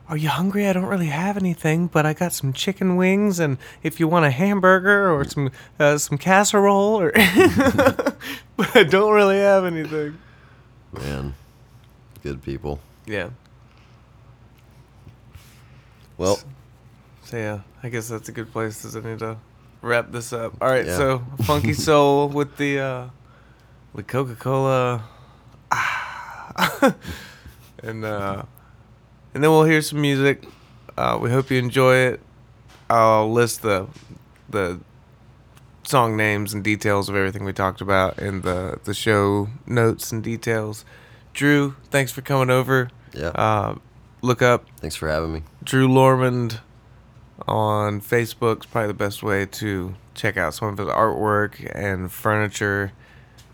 Are 0.09 0.15
you 0.17 0.29
hungry? 0.29 0.67
I 0.67 0.73
don't 0.73 0.85
really 0.85 1.07
have 1.07 1.35
anything, 1.35 1.87
but 1.87 2.05
I 2.05 2.13
got 2.13 2.31
some 2.31 2.53
chicken 2.53 2.95
wings, 2.95 3.39
and 3.39 3.57
if 3.83 3.99
you 3.99 4.07
want 4.07 4.25
a 4.25 4.29
hamburger 4.31 5.11
or 5.13 5.25
some 5.25 5.51
uh, 5.79 5.97
some 5.97 6.17
casserole, 6.17 6.99
or 7.01 7.11
but 8.55 8.75
I 8.75 8.83
don't 8.83 9.13
really 9.13 9.37
have 9.39 9.65
anything. 9.65 10.17
man, 10.93 11.35
good 12.23 12.41
people. 12.41 12.79
Yeah. 13.05 13.31
Well, 16.17 16.39
So 17.25 17.37
yeah, 17.37 17.59
I 17.83 17.89
guess 17.89 18.07
that's 18.07 18.29
a 18.29 18.31
good 18.31 18.51
place. 18.51 18.81
Does 18.81 18.95
it 18.95 19.03
need 19.05 19.19
to 19.19 19.37
wrap 19.81 20.11
this 20.11 20.31
up? 20.33 20.53
All 20.61 20.69
right. 20.69 20.85
Yeah. 20.85 20.95
So 20.97 21.23
funky 21.43 21.73
soul 21.87 22.29
with 22.29 22.55
the 22.57 22.79
uh, 22.79 23.07
with 23.93 24.07
Coca 24.07 24.35
Cola, 24.35 25.03
and 27.83 28.05
uh, 28.05 28.43
and 29.37 29.43
then 29.43 29.51
we'll 29.51 29.65
hear 29.65 29.83
some 29.83 30.01
music. 30.01 30.47
Uh, 30.97 31.15
we 31.21 31.29
hope 31.29 31.51
you 31.51 31.59
enjoy 31.59 31.93
it. 31.93 32.19
I'll 32.89 33.31
list 33.31 33.61
the 33.61 33.85
the 34.49 34.79
song 35.83 36.17
names 36.17 36.55
and 36.55 36.63
details 36.63 37.07
of 37.07 37.15
everything 37.15 37.45
we 37.45 37.53
talked 37.53 37.79
about 37.79 38.17
in 38.17 38.41
the 38.41 38.79
the 38.83 38.95
show 38.95 39.49
notes 39.67 40.11
and 40.11 40.23
details. 40.23 40.85
Drew, 41.35 41.75
thanks 41.91 42.11
for 42.11 42.21
coming 42.21 42.49
over. 42.49 42.89
yeah. 43.13 43.27
Uh, 43.27 43.75
look 44.23 44.41
up 44.41 44.65
Thanks 44.77 44.95
for 44.95 45.07
having 45.07 45.31
me. 45.31 45.43
Drew 45.63 45.87
Lormand 45.87 46.61
on 47.47 48.01
Facebook 48.01 48.61
is 48.61 48.65
probably 48.65 48.87
the 48.87 48.95
best 48.95 49.21
way 49.21 49.45
to 49.45 49.93
check 50.15 50.35
out 50.35 50.55
some 50.55 50.69
of 50.69 50.79
his 50.79 50.87
artwork 50.87 51.71
and 51.75 52.11
furniture. 52.11 52.91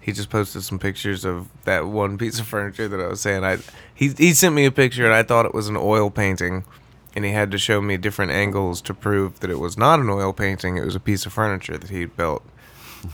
He 0.03 0.11
just 0.11 0.29
posted 0.29 0.63
some 0.63 0.79
pictures 0.79 1.23
of 1.23 1.47
that 1.63 1.87
one 1.87 2.17
piece 2.17 2.37
of 2.39 2.45
furniture 2.45 2.89
that 2.89 2.99
I 2.99 3.07
was 3.07 3.21
saying. 3.21 3.43
I 3.45 3.59
he 3.95 4.09
he 4.17 4.33
sent 4.33 4.53
me 4.53 4.65
a 4.65 4.71
picture 4.71 5.05
and 5.05 5.13
I 5.13 5.23
thought 5.23 5.45
it 5.45 5.53
was 5.53 5.69
an 5.69 5.77
oil 5.77 6.09
painting, 6.11 6.65
and 7.15 7.23
he 7.23 7.31
had 7.31 7.51
to 7.51 7.57
show 7.57 7.81
me 7.81 7.95
different 7.95 8.31
angles 8.31 8.81
to 8.81 8.93
prove 8.93 9.39
that 9.39 9.49
it 9.49 9.59
was 9.59 9.77
not 9.77 9.99
an 10.01 10.09
oil 10.09 10.33
painting. 10.33 10.75
It 10.75 10.83
was 10.83 10.95
a 10.95 10.99
piece 10.99 11.25
of 11.25 11.31
furniture 11.31 11.77
that 11.77 11.89
he 11.89 12.05
built. 12.05 12.43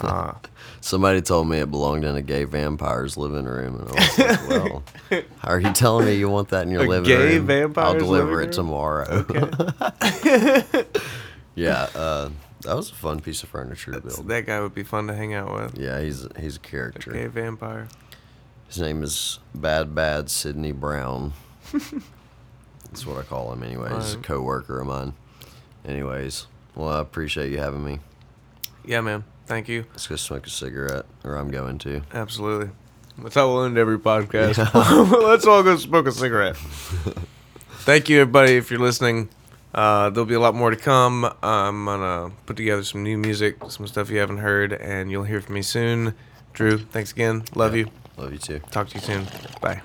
Uh, 0.02 0.34
Somebody 0.82 1.22
told 1.22 1.48
me 1.48 1.60
it 1.60 1.70
belonged 1.70 2.06
in 2.06 2.16
a 2.16 2.22
gay 2.22 2.46
vampire's 2.46 3.18
living 3.18 3.46
room, 3.46 3.76
and 3.82 3.90
I 3.90 3.92
was 3.92 4.20
like, 4.20 4.50
"Well, 4.50 4.84
are 5.44 5.60
you 5.60 5.74
telling 5.74 6.06
me 6.06 6.16
you 6.16 6.30
want 6.30 6.50
that 6.50 6.64
in 6.64 6.72
your 6.72 6.88
living? 6.88 7.12
A 7.12 7.18
living 7.18 7.46
gay 7.48 7.62
room? 7.62 7.74
I'll 7.78 8.00
deliver 8.00 8.42
it 8.42 8.46
room? 8.46 8.52
tomorrow." 8.52 9.26
yeah, 11.56 11.90
uh, 11.94 12.30
that 12.62 12.76
was 12.76 12.90
a 12.92 12.96
fun 12.96 13.20
piece 13.22 13.44
of 13.44 13.50
furniture 13.50 13.92
to 13.92 14.00
that's- 14.00 14.16
build. 14.18 14.28
that 14.30 14.46
guy 14.46 14.60
would 14.60 14.74
be 14.76 14.84
fun 14.84 15.08
to 15.08 15.16
hang 15.16 15.34
out 15.34 15.54
with. 15.54 15.78
Yeah, 15.78 16.02
he's 16.02 16.28
he's 16.40 16.58
a 16.58 16.60
character. 16.60 17.12
Okay, 17.12 17.28
vampire. 17.28 17.88
His 18.68 18.80
name 18.80 19.02
is 19.04 19.40
Bad 19.56 19.96
Bad 19.96 20.30
Sidney 20.30 20.72
Brown. 20.72 21.34
That's 21.72 23.06
what 23.06 23.18
I 23.18 23.24
call 23.24 23.52
him, 23.54 23.64
anyway. 23.64 23.94
He's 23.96 24.14
a 24.14 24.18
coworker 24.18 24.80
of 24.82 24.88
mine. 24.88 25.14
Anyways, 25.86 26.48
well, 26.76 26.90
I 26.90 27.00
appreciate 27.00 27.52
you 27.52 27.60
having 27.60 27.84
me. 27.84 28.00
Yeah, 28.86 29.02
man. 29.02 29.24
Thank 29.46 29.68
you. 29.68 29.86
Let's 29.92 30.08
go 30.08 30.16
smoke 30.16 30.46
a 30.46 30.50
cigarette, 30.50 31.06
or 31.24 31.36
I'm 31.36 31.50
going 31.50 31.78
to. 31.80 32.02
Absolutely. 32.14 32.70
That's 33.18 33.36
how 33.36 33.48
we'll 33.48 33.64
end 33.66 33.78
every 33.78 34.00
podcast. 34.00 34.58
Let's 35.24 35.46
all 35.46 35.64
go 35.64 35.76
smoke 35.78 36.08
a 36.08 36.12
cigarette. 36.12 36.56
Thank 37.82 38.10
you, 38.10 38.22
everybody, 38.22 38.54
if 38.58 38.70
you're 38.70 38.80
listening. 38.80 39.30
Uh, 39.74 40.10
there'll 40.10 40.26
be 40.26 40.34
a 40.36 40.40
lot 40.40 40.56
more 40.56 40.72
to 40.72 40.76
come. 40.76 41.32
I'm 41.44 41.86
gonna 41.86 42.32
put 42.46 42.58
together 42.58 42.84
some 42.84 43.04
new 43.04 43.18
music, 43.18 43.58
some 43.70 43.86
stuff 43.88 44.10
you 44.10 44.20
haven't 44.20 44.38
heard, 44.40 44.74
and 44.74 45.12
you'll 45.12 45.24
hear 45.26 45.42
from 45.42 45.56
me 45.56 45.62
soon. 45.62 46.16
Drew, 46.54 46.78
thanks 46.80 47.12
again. 47.12 47.44
Love 47.56 47.76
Yeah. 47.76 47.86
you. 47.86 47.92
Love 48.18 48.32
you 48.34 48.40
too. 48.40 48.60
Talk 48.72 48.90
to 48.90 48.96
you 48.96 49.02
soon. 49.02 49.28
Bye. 49.62 49.82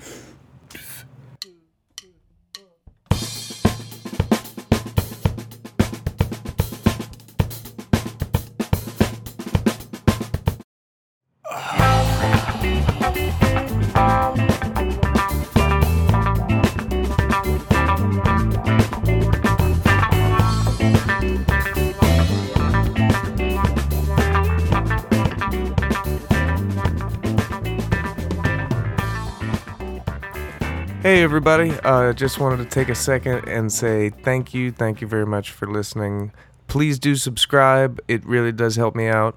Everybody. 31.25 31.71
I 31.79 32.09
uh, 32.09 32.13
just 32.13 32.39
wanted 32.39 32.57
to 32.57 32.65
take 32.65 32.87
a 32.87 32.93
second 32.93 33.47
and 33.47 33.73
say 33.73 34.11
thank 34.11 34.53
you. 34.53 34.71
Thank 34.71 35.01
you 35.01 35.07
very 35.07 35.25
much 35.25 35.49
for 35.49 35.65
listening. 35.65 36.31
Please 36.67 36.99
do 36.99 37.15
subscribe, 37.15 37.99
it 38.07 38.23
really 38.27 38.51
does 38.51 38.75
help 38.75 38.95
me 38.95 39.07
out. 39.07 39.35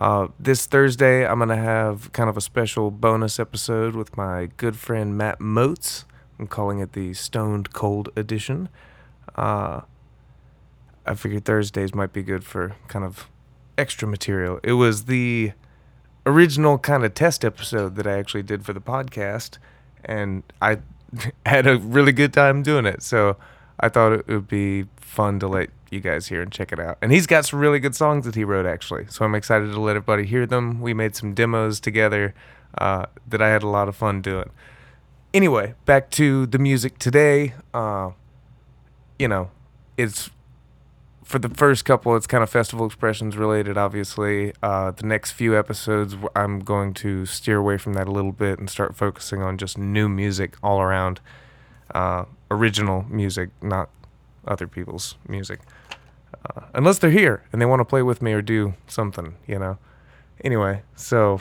Uh, 0.00 0.28
this 0.38 0.66
Thursday, 0.66 1.26
I'm 1.26 1.38
going 1.38 1.48
to 1.48 1.56
have 1.56 2.12
kind 2.12 2.30
of 2.30 2.36
a 2.36 2.40
special 2.40 2.92
bonus 2.92 3.40
episode 3.40 3.96
with 3.96 4.16
my 4.16 4.48
good 4.58 4.76
friend 4.76 5.18
Matt 5.18 5.40
Moats. 5.40 6.04
I'm 6.38 6.46
calling 6.46 6.78
it 6.78 6.92
the 6.92 7.12
Stoned 7.14 7.72
Cold 7.72 8.10
Edition. 8.14 8.68
Uh, 9.34 9.80
I 11.04 11.14
figured 11.14 11.44
Thursdays 11.44 11.96
might 11.96 12.12
be 12.12 12.22
good 12.22 12.44
for 12.44 12.76
kind 12.86 13.04
of 13.04 13.28
extra 13.76 14.06
material. 14.06 14.60
It 14.62 14.74
was 14.74 15.06
the 15.06 15.50
original 16.26 16.78
kind 16.78 17.04
of 17.04 17.12
test 17.14 17.44
episode 17.44 17.96
that 17.96 18.06
I 18.06 18.18
actually 18.18 18.44
did 18.44 18.64
for 18.64 18.72
the 18.72 18.80
podcast, 18.80 19.58
and 20.04 20.44
I 20.62 20.78
had 21.46 21.66
a 21.66 21.78
really 21.78 22.12
good 22.12 22.32
time 22.32 22.62
doing 22.62 22.86
it. 22.86 23.02
So 23.02 23.36
I 23.80 23.88
thought 23.88 24.12
it 24.12 24.28
would 24.28 24.48
be 24.48 24.86
fun 24.96 25.40
to 25.40 25.48
let 25.48 25.70
you 25.90 26.00
guys 26.00 26.28
hear 26.28 26.42
and 26.42 26.50
check 26.50 26.72
it 26.72 26.80
out. 26.80 26.98
And 27.00 27.12
he's 27.12 27.26
got 27.26 27.46
some 27.46 27.60
really 27.60 27.78
good 27.78 27.94
songs 27.94 28.24
that 28.26 28.34
he 28.34 28.44
wrote, 28.44 28.66
actually. 28.66 29.06
So 29.08 29.24
I'm 29.24 29.34
excited 29.34 29.72
to 29.72 29.80
let 29.80 29.96
everybody 29.96 30.24
hear 30.24 30.46
them. 30.46 30.80
We 30.80 30.92
made 30.92 31.16
some 31.16 31.34
demos 31.34 31.80
together 31.80 32.34
uh, 32.78 33.06
that 33.28 33.40
I 33.40 33.48
had 33.48 33.62
a 33.62 33.68
lot 33.68 33.88
of 33.88 33.96
fun 33.96 34.20
doing. 34.20 34.50
Anyway, 35.32 35.74
back 35.84 36.10
to 36.10 36.46
the 36.46 36.58
music 36.58 36.98
today. 36.98 37.54
Uh, 37.72 38.10
you 39.18 39.28
know, 39.28 39.50
it's 39.96 40.30
for 41.24 41.38
the 41.38 41.48
first 41.48 41.84
couple, 41.84 42.14
it's 42.16 42.26
kind 42.26 42.42
of 42.42 42.50
festival 42.50 42.84
expressions 42.86 43.36
related, 43.36 43.78
obviously. 43.78 44.52
Uh, 44.62 44.90
the 44.90 45.06
next 45.06 45.32
few 45.32 45.58
episodes, 45.58 46.16
I'm 46.36 46.60
going 46.60 46.92
to 46.94 47.24
steer 47.24 47.56
away 47.56 47.78
from 47.78 47.94
that 47.94 48.06
a 48.06 48.12
little 48.12 48.32
bit 48.32 48.58
and 48.58 48.68
start 48.68 48.94
focusing 48.94 49.42
on 49.42 49.56
just 49.56 49.78
new 49.78 50.08
music 50.08 50.56
all 50.62 50.80
around, 50.80 51.20
uh, 51.94 52.26
original 52.50 53.06
music, 53.08 53.50
not 53.62 53.88
other 54.46 54.66
people's 54.66 55.16
music. 55.26 55.60
Uh, 56.44 56.60
unless 56.74 56.98
they're 56.98 57.10
here 57.10 57.42
and 57.52 57.60
they 57.60 57.66
want 57.66 57.80
to 57.80 57.84
play 57.86 58.02
with 58.02 58.20
me 58.20 58.32
or 58.32 58.42
do 58.42 58.74
something, 58.86 59.34
you 59.46 59.58
know. 59.58 59.78
Anyway, 60.44 60.82
so 60.94 61.40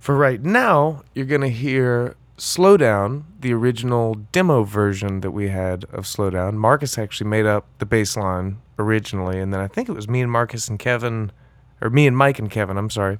for 0.00 0.16
right 0.16 0.42
now, 0.42 1.02
you're 1.14 1.26
going 1.26 1.40
to 1.42 1.48
hear 1.48 2.16
Slow 2.38 2.76
Down, 2.76 3.24
the 3.38 3.52
original 3.52 4.14
demo 4.32 4.64
version 4.64 5.20
that 5.20 5.30
we 5.30 5.48
had 5.48 5.84
of 5.92 6.06
Slow 6.08 6.28
Down. 6.28 6.58
Marcus 6.58 6.98
actually 6.98 7.30
made 7.30 7.46
up 7.46 7.66
the 7.78 7.86
bass 7.86 8.16
line 8.16 8.58
originally, 8.78 9.40
and 9.40 9.52
then 9.52 9.60
I 9.60 9.68
think 9.68 9.88
it 9.88 9.92
was 9.92 10.08
me 10.08 10.20
and 10.20 10.30
Marcus 10.30 10.68
and 10.68 10.78
Kevin, 10.78 11.32
or 11.80 11.90
me 11.90 12.06
and 12.06 12.16
Mike 12.16 12.38
and 12.38 12.50
Kevin, 12.50 12.76
I'm 12.76 12.90
sorry. 12.90 13.18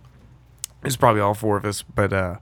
It's 0.84 0.96
probably 0.96 1.20
all 1.20 1.34
four 1.34 1.56
of 1.56 1.64
us, 1.64 1.82
but 1.82 2.12
uh, 2.12 2.36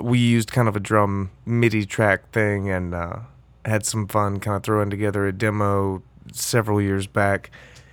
we 0.00 0.18
used 0.18 0.52
kind 0.52 0.68
of 0.68 0.76
a 0.76 0.80
drum 0.80 1.30
MIDI 1.46 1.84
track 1.86 2.30
thing 2.32 2.68
and 2.68 2.94
uh, 2.94 3.20
had 3.64 3.84
some 3.84 4.06
fun 4.06 4.40
kind 4.40 4.56
of 4.56 4.62
throwing 4.62 4.90
together 4.90 5.26
a 5.26 5.32
demo 5.32 6.02
several 6.32 6.80
years 6.80 7.06
back. 7.06 7.50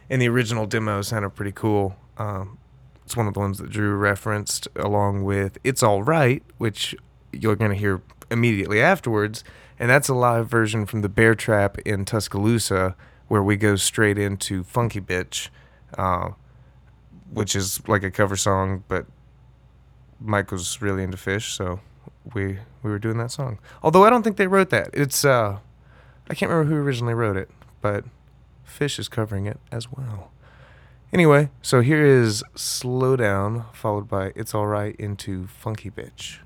And 0.09 0.21
the 0.21 0.29
original 0.29 0.65
demo 0.65 1.01
sounded 1.01 1.31
pretty 1.31 1.51
cool. 1.51 1.95
Um, 2.17 2.57
it's 3.05 3.15
one 3.15 3.27
of 3.27 3.33
the 3.33 3.39
ones 3.39 3.57
that 3.57 3.69
Drew 3.69 3.95
referenced, 3.95 4.67
along 4.75 5.23
with 5.23 5.57
It's 5.63 5.81
All 5.81 6.03
Right, 6.03 6.43
which 6.57 6.95
you're 7.31 7.55
going 7.55 7.71
to 7.71 7.77
hear 7.77 8.01
immediately 8.29 8.81
afterwards. 8.81 9.43
And 9.79 9.89
that's 9.89 10.09
a 10.09 10.13
live 10.13 10.49
version 10.49 10.85
from 10.85 11.01
the 11.01 11.09
Bear 11.09 11.35
Trap 11.35 11.77
in 11.79 12.03
Tuscaloosa, 12.03 12.95
where 13.27 13.43
we 13.43 13.55
go 13.57 13.75
straight 13.75 14.17
into 14.17 14.63
Funky 14.63 15.01
Bitch, 15.01 15.49
uh, 15.97 16.29
which 17.31 17.55
is 17.55 17.85
like 17.87 18.03
a 18.03 18.11
cover 18.11 18.35
song, 18.35 18.83
but 18.87 19.05
Mike 20.19 20.51
was 20.51 20.81
really 20.81 21.03
into 21.03 21.17
Phish, 21.17 21.55
so 21.55 21.79
we 22.33 22.59
we 22.83 22.89
were 22.91 22.99
doing 22.99 23.17
that 23.17 23.31
song. 23.31 23.59
Although 23.83 24.03
I 24.03 24.09
don't 24.09 24.23
think 24.23 24.37
they 24.37 24.47
wrote 24.47 24.69
that. 24.69 24.89
It's 24.93 25.23
uh, 25.23 25.59
I 26.29 26.33
can't 26.33 26.51
remember 26.51 26.73
who 26.73 26.81
originally 26.81 27.13
wrote 27.13 27.37
it, 27.37 27.49
but 27.81 28.05
Phish 28.67 28.99
is 28.99 29.07
covering 29.07 29.45
it 29.45 29.59
as 29.71 29.91
well. 29.91 30.31
Anyway, 31.13 31.49
so 31.61 31.79
here 31.81 32.05
is 32.05 32.43
Slow 32.55 33.15
Down, 33.15 33.65
followed 33.71 34.09
by 34.09 34.33
It's 34.35 34.53
Alright 34.53 34.95
into 34.97 35.47
Funky 35.47 35.89
Bitch. 35.89 36.39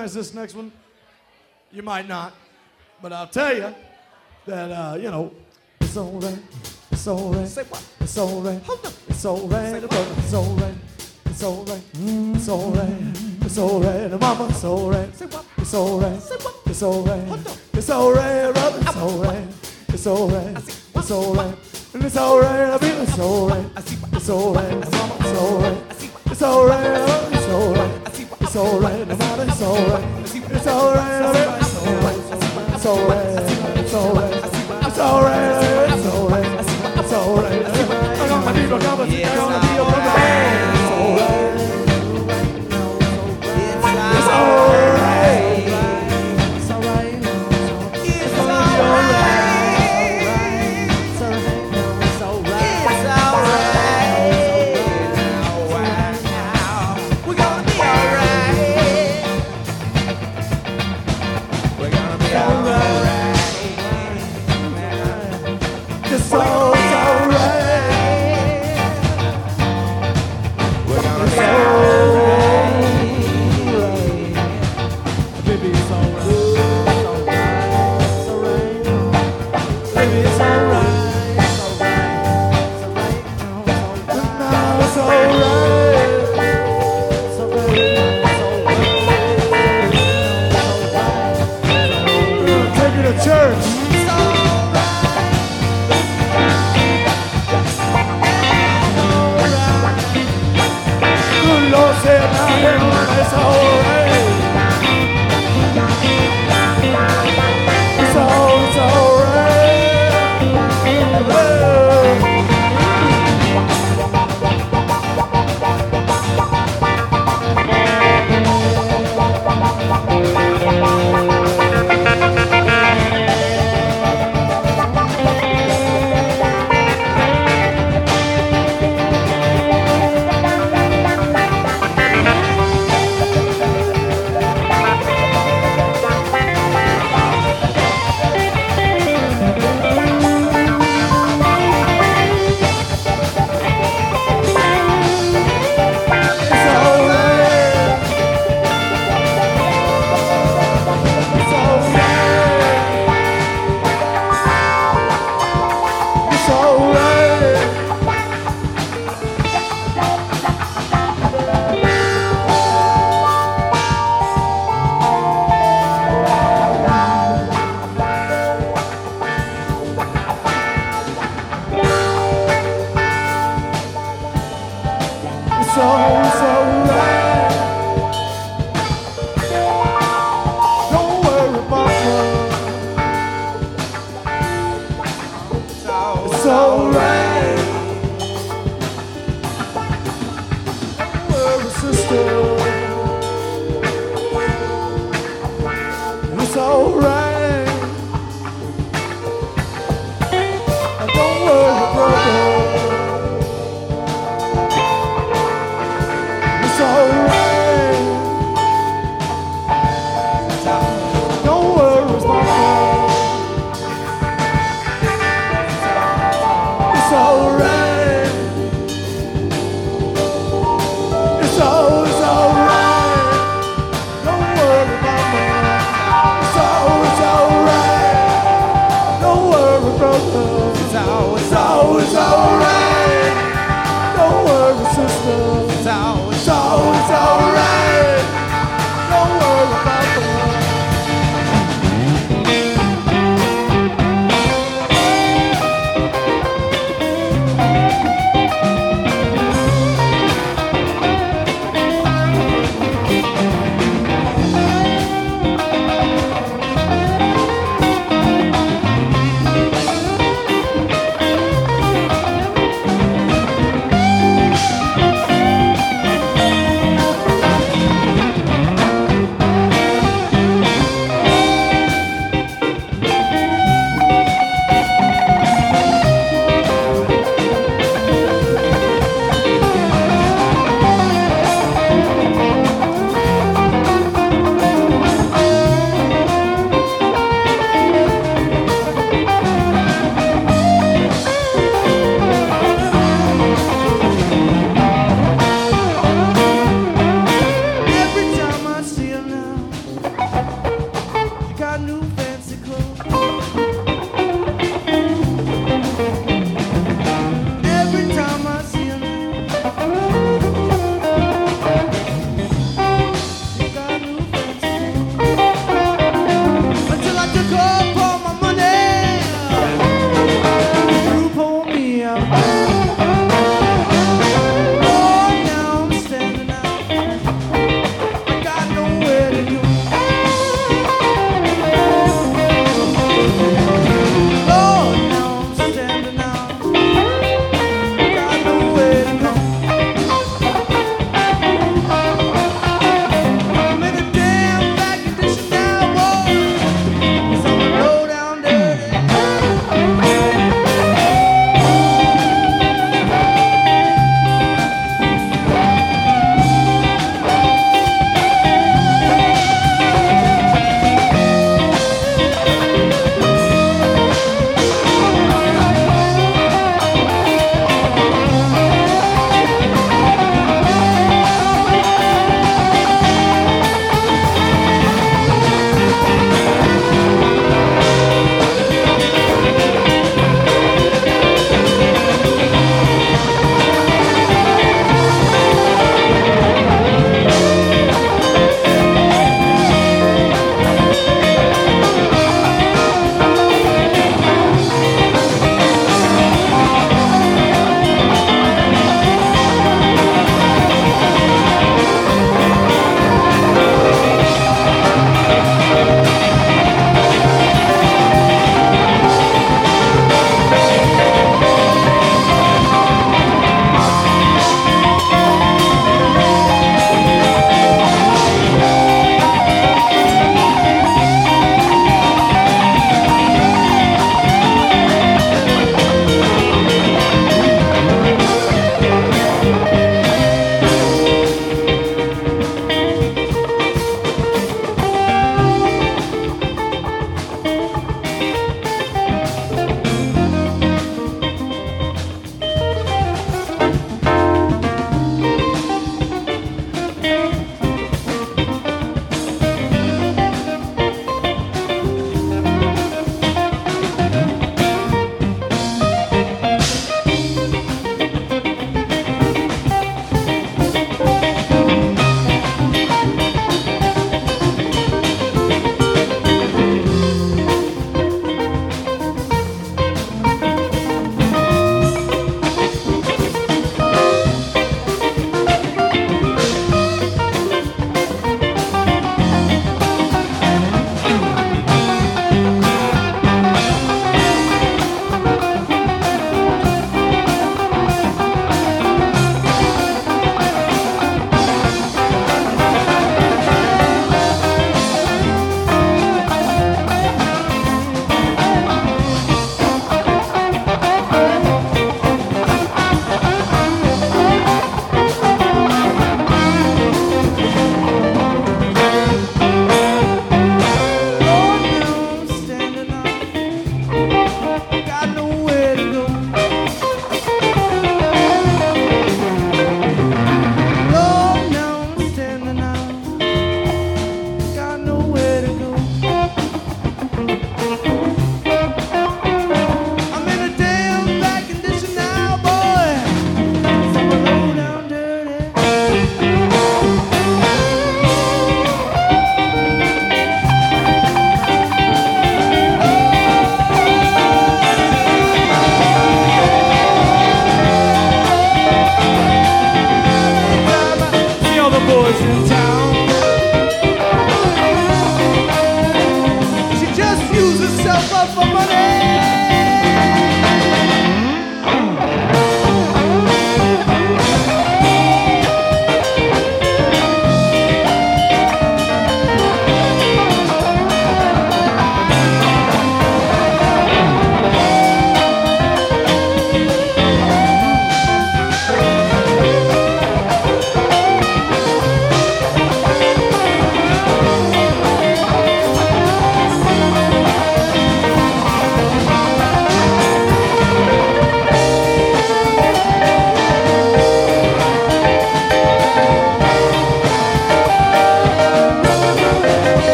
Recognize 0.00 0.14
this 0.14 0.34
next 0.34 0.54
one. 0.54 0.72
You 1.72 1.82
might 1.82 2.08
not. 2.08 2.32
But 3.02 3.12
I'll 3.12 3.26
tell 3.26 3.54
you 3.54 3.74
that, 4.46 4.70
uh, 4.70 4.96
you 4.96 5.10
know, 5.10 5.32
it's 5.80 5.96
alright. 5.96 6.38
It's 6.90 7.06
alright. 7.06 7.48
Say 7.48 7.62
what? 7.64 7.84
It's 8.00 8.18
alright. 8.18 8.62
Hold 8.62 8.86
up. 8.86 8.92
It's 9.08 9.26
alright. 9.26 9.72
Say 9.72 9.80
what? 9.80 9.90
brother. 9.90 10.14
It's 10.18 10.34
alright. 10.34 10.74
It's 11.26 11.42
alright. 11.44 11.82
It's 11.94 12.48
alright. 12.48 12.90
It's 13.44 13.58
alright. 13.58 14.20
Mama, 14.20 14.48
it's 14.48 14.64
alright. 14.64 15.16
Say 15.16 15.26
what? 15.26 15.44
It's 15.58 15.74
alright. 15.74 16.22
Say 16.22 16.36
what? 16.36 16.54
It's 16.66 16.82
alright. 16.82 17.28
Hold 17.28 17.46
up. 17.46 17.56
It's 17.74 17.90
alright, 17.90 18.54
brother. 18.54 18.78
It's 18.80 18.96
alright. 18.96 19.48
It's 19.88 20.06
alright. 20.06 20.56
I 20.56 20.60
see 20.60 20.80
what? 20.92 21.02
It's 21.02 21.10
alright. 21.10 21.94
And 21.94 22.04
it's 22.04 22.16
alright. 22.16 22.70
I 22.70 22.86
mean, 22.86 23.02
it's 23.02 23.18
alright. 23.18 23.66
I 23.76 23.80
see 23.82 23.96
what? 23.96 24.14
It's 24.14 24.30
alright. 24.30 24.92
Mama, 24.92 25.16
it's 25.20 25.38
alright. 25.38 25.78
I 25.90 25.94
see 25.94 26.08
what? 26.08 26.32
It's 26.32 26.42
alright. 26.42 26.86
It's 26.86 26.96
alright. 26.96 27.19
It's 28.52 28.56
alright. 28.56 29.06
Mama, 29.06 29.44
it's 29.44 29.62
alright. 29.62 30.04
It's 30.24 30.66
alright. 30.66 31.36
It's 31.62 31.86
alright. 31.86 32.18
It's 32.74 32.84
alright. 32.84 33.76
It's 33.78 33.94
alright. 33.94 34.34
It's 34.82 34.98
alright. 34.98 35.52
It's 35.86 36.06
alright. 36.08 36.46
It's 36.98 37.12
alright. 37.12 37.64
I 37.64 38.28
got 38.28 38.44
my 38.44 38.52
people 38.52 38.80
coming. 38.80 39.59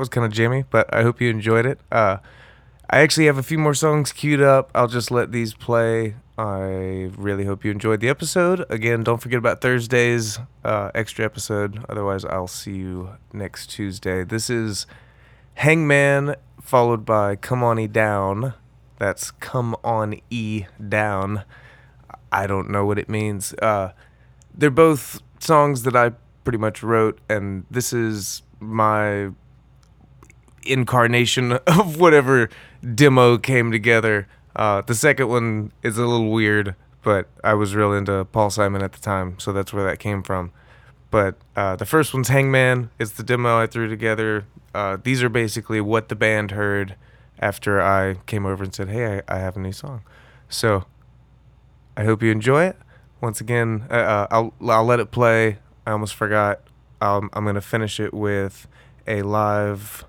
Was 0.00 0.08
kind 0.08 0.26
of 0.26 0.32
jammy, 0.32 0.64
but 0.68 0.92
I 0.92 1.02
hope 1.02 1.20
you 1.20 1.30
enjoyed 1.30 1.66
it. 1.66 1.78
Uh, 1.92 2.16
I 2.88 3.00
actually 3.00 3.26
have 3.26 3.38
a 3.38 3.42
few 3.42 3.58
more 3.58 3.74
songs 3.74 4.12
queued 4.12 4.42
up. 4.42 4.70
I'll 4.74 4.88
just 4.88 5.12
let 5.12 5.30
these 5.30 5.54
play. 5.54 6.16
I 6.36 7.10
really 7.16 7.44
hope 7.44 7.64
you 7.64 7.70
enjoyed 7.70 8.00
the 8.00 8.08
episode. 8.08 8.64
Again, 8.68 9.04
don't 9.04 9.20
forget 9.20 9.38
about 9.38 9.60
Thursday's 9.60 10.40
uh, 10.64 10.90
extra 10.94 11.24
episode. 11.24 11.84
Otherwise, 11.88 12.24
I'll 12.24 12.48
see 12.48 12.76
you 12.76 13.10
next 13.32 13.68
Tuesday. 13.68 14.24
This 14.24 14.50
is 14.50 14.86
Hangman, 15.54 16.34
followed 16.60 17.04
by 17.04 17.36
Come 17.36 17.62
On 17.62 17.78
E 17.78 17.86
Down. 17.86 18.54
That's 18.98 19.30
Come 19.30 19.76
On 19.84 20.14
E 20.30 20.64
Down. 20.88 21.44
I 22.32 22.46
don't 22.46 22.70
know 22.70 22.86
what 22.86 22.98
it 22.98 23.08
means. 23.08 23.54
Uh, 23.54 23.92
they're 24.52 24.70
both 24.70 25.20
songs 25.38 25.82
that 25.82 25.94
I 25.94 26.12
pretty 26.42 26.58
much 26.58 26.82
wrote, 26.82 27.20
and 27.28 27.66
this 27.70 27.92
is 27.92 28.42
my 28.58 29.30
incarnation 30.64 31.52
of 31.66 31.98
whatever 31.98 32.48
demo 32.94 33.38
came 33.38 33.70
together. 33.70 34.28
Uh, 34.54 34.82
the 34.82 34.94
second 34.94 35.28
one 35.28 35.72
is 35.82 35.96
a 35.96 36.06
little 36.06 36.30
weird, 36.30 36.74
but 37.02 37.28
I 37.44 37.54
was 37.54 37.74
real 37.74 37.92
into 37.92 38.24
Paul 38.26 38.50
Simon 38.50 38.82
at 38.82 38.92
the 38.92 39.00
time, 39.00 39.38
so 39.38 39.52
that's 39.52 39.72
where 39.72 39.84
that 39.84 39.98
came 39.98 40.22
from. 40.22 40.52
But 41.10 41.36
uh, 41.56 41.76
the 41.76 41.86
first 41.86 42.14
one's 42.14 42.28
Hangman. 42.28 42.90
It's 42.98 43.12
the 43.12 43.22
demo 43.22 43.58
I 43.58 43.66
threw 43.66 43.88
together. 43.88 44.46
Uh, 44.74 44.96
these 45.02 45.22
are 45.22 45.28
basically 45.28 45.80
what 45.80 46.08
the 46.08 46.14
band 46.14 46.52
heard 46.52 46.94
after 47.40 47.80
I 47.80 48.14
came 48.26 48.46
over 48.46 48.62
and 48.62 48.74
said, 48.74 48.88
"Hey, 48.88 49.22
I, 49.28 49.36
I 49.36 49.38
have 49.38 49.56
a 49.56 49.60
new 49.60 49.72
song." 49.72 50.02
So 50.48 50.84
I 51.96 52.04
hope 52.04 52.22
you 52.22 52.30
enjoy 52.30 52.64
it. 52.64 52.76
Once 53.20 53.40
again, 53.40 53.86
uh, 53.90 53.94
uh, 53.94 54.26
I'll 54.30 54.54
I'll 54.68 54.84
let 54.84 55.00
it 55.00 55.10
play. 55.10 55.58
I 55.86 55.90
almost 55.90 56.14
forgot. 56.14 56.60
Um, 57.00 57.28
I'm 57.32 57.44
gonna 57.44 57.60
finish 57.60 57.98
it 57.98 58.14
with 58.14 58.68
a 59.06 59.22
live 59.22 60.04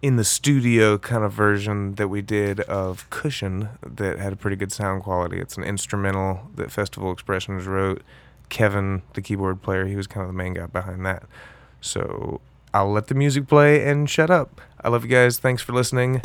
in 0.00 0.16
the 0.16 0.24
studio 0.24 0.96
kind 0.98 1.24
of 1.24 1.32
version 1.32 1.94
that 1.96 2.08
we 2.08 2.22
did 2.22 2.60
of 2.60 3.08
Cushion 3.10 3.68
that 3.82 4.18
had 4.18 4.32
a 4.32 4.36
pretty 4.36 4.56
good 4.56 4.72
sound 4.72 5.02
quality. 5.02 5.40
It's 5.40 5.56
an 5.56 5.64
instrumental 5.64 6.48
that 6.54 6.70
Festival 6.70 7.12
Expressions 7.12 7.66
wrote. 7.66 8.02
Kevin, 8.48 9.02
the 9.14 9.20
keyboard 9.20 9.60
player, 9.60 9.86
he 9.86 9.96
was 9.96 10.06
kind 10.06 10.22
of 10.22 10.28
the 10.28 10.36
main 10.36 10.54
guy 10.54 10.66
behind 10.66 11.04
that. 11.04 11.24
So 11.80 12.40
I'll 12.72 12.92
let 12.92 13.08
the 13.08 13.14
music 13.14 13.46
play 13.46 13.86
and 13.88 14.08
shut 14.08 14.30
up. 14.30 14.60
I 14.80 14.88
love 14.88 15.04
you 15.04 15.10
guys. 15.10 15.38
Thanks 15.38 15.62
for 15.62 15.72
listening. 15.72 16.22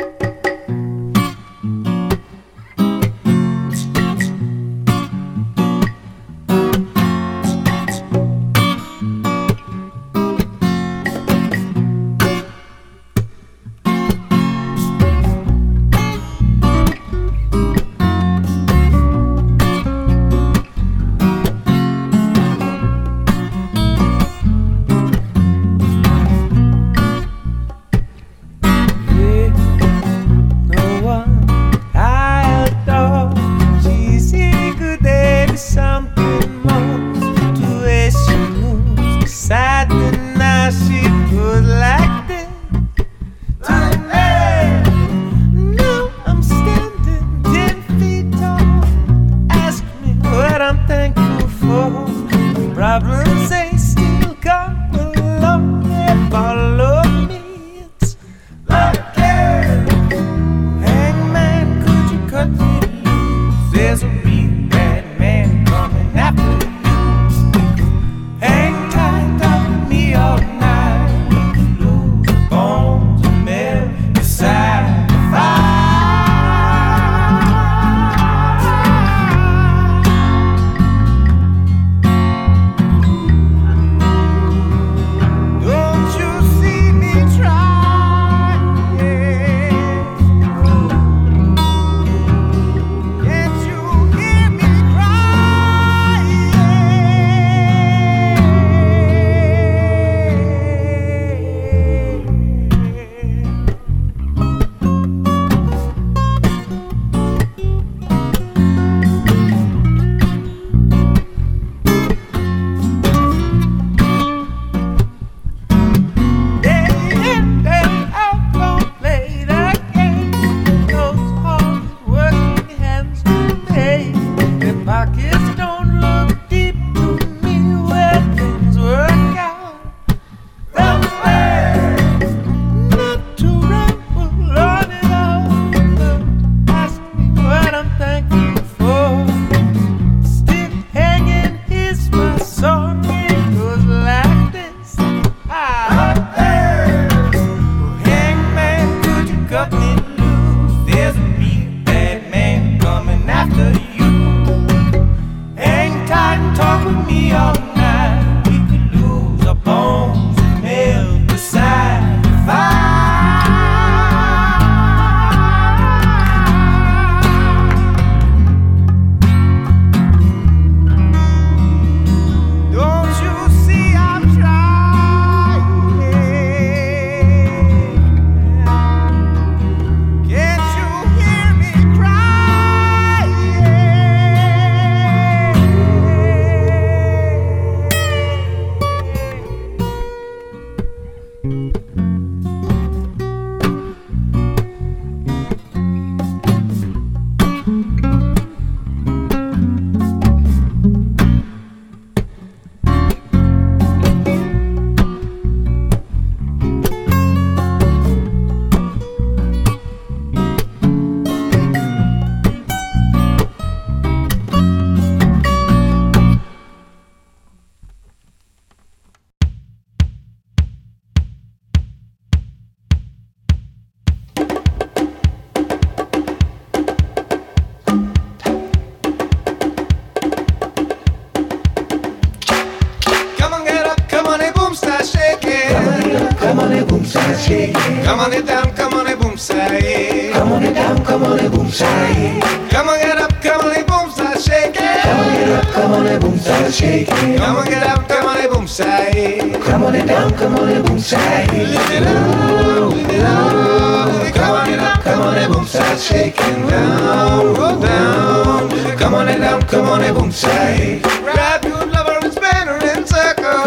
Come 250.43 250.55
on 250.57 250.69
it 250.69 250.85
boom 250.85 250.99
say. 250.99 251.47
Lift 251.47 251.91
it 251.91 252.03
up, 252.03 252.93
lift 252.93 253.11
it 253.13 253.23
up. 253.23 254.33
Come 254.35 254.55
on 254.57 254.69
it 254.73 254.79
up, 254.79 255.01
come 255.03 255.21
on 255.21 255.37
it 255.37 255.49
boom 255.49 255.65
start 255.65 255.99
shaking 255.99 256.67
down, 256.67 257.53
go 257.53 257.81
down. 257.81 258.69
Come 258.97 259.13
on 259.15 259.29
it 259.29 259.37
down, 259.39 259.61
come 259.63 259.87
on 259.87 260.03
it 260.03 260.13
boom 260.13 260.31
say. 260.31 261.01
Grab 261.21 261.63
your 261.63 261.85
lover 261.85 262.19
and 262.23 262.33
spin 262.33 262.67
her 262.67 262.79
in 262.97 263.07
circle. 263.07 263.63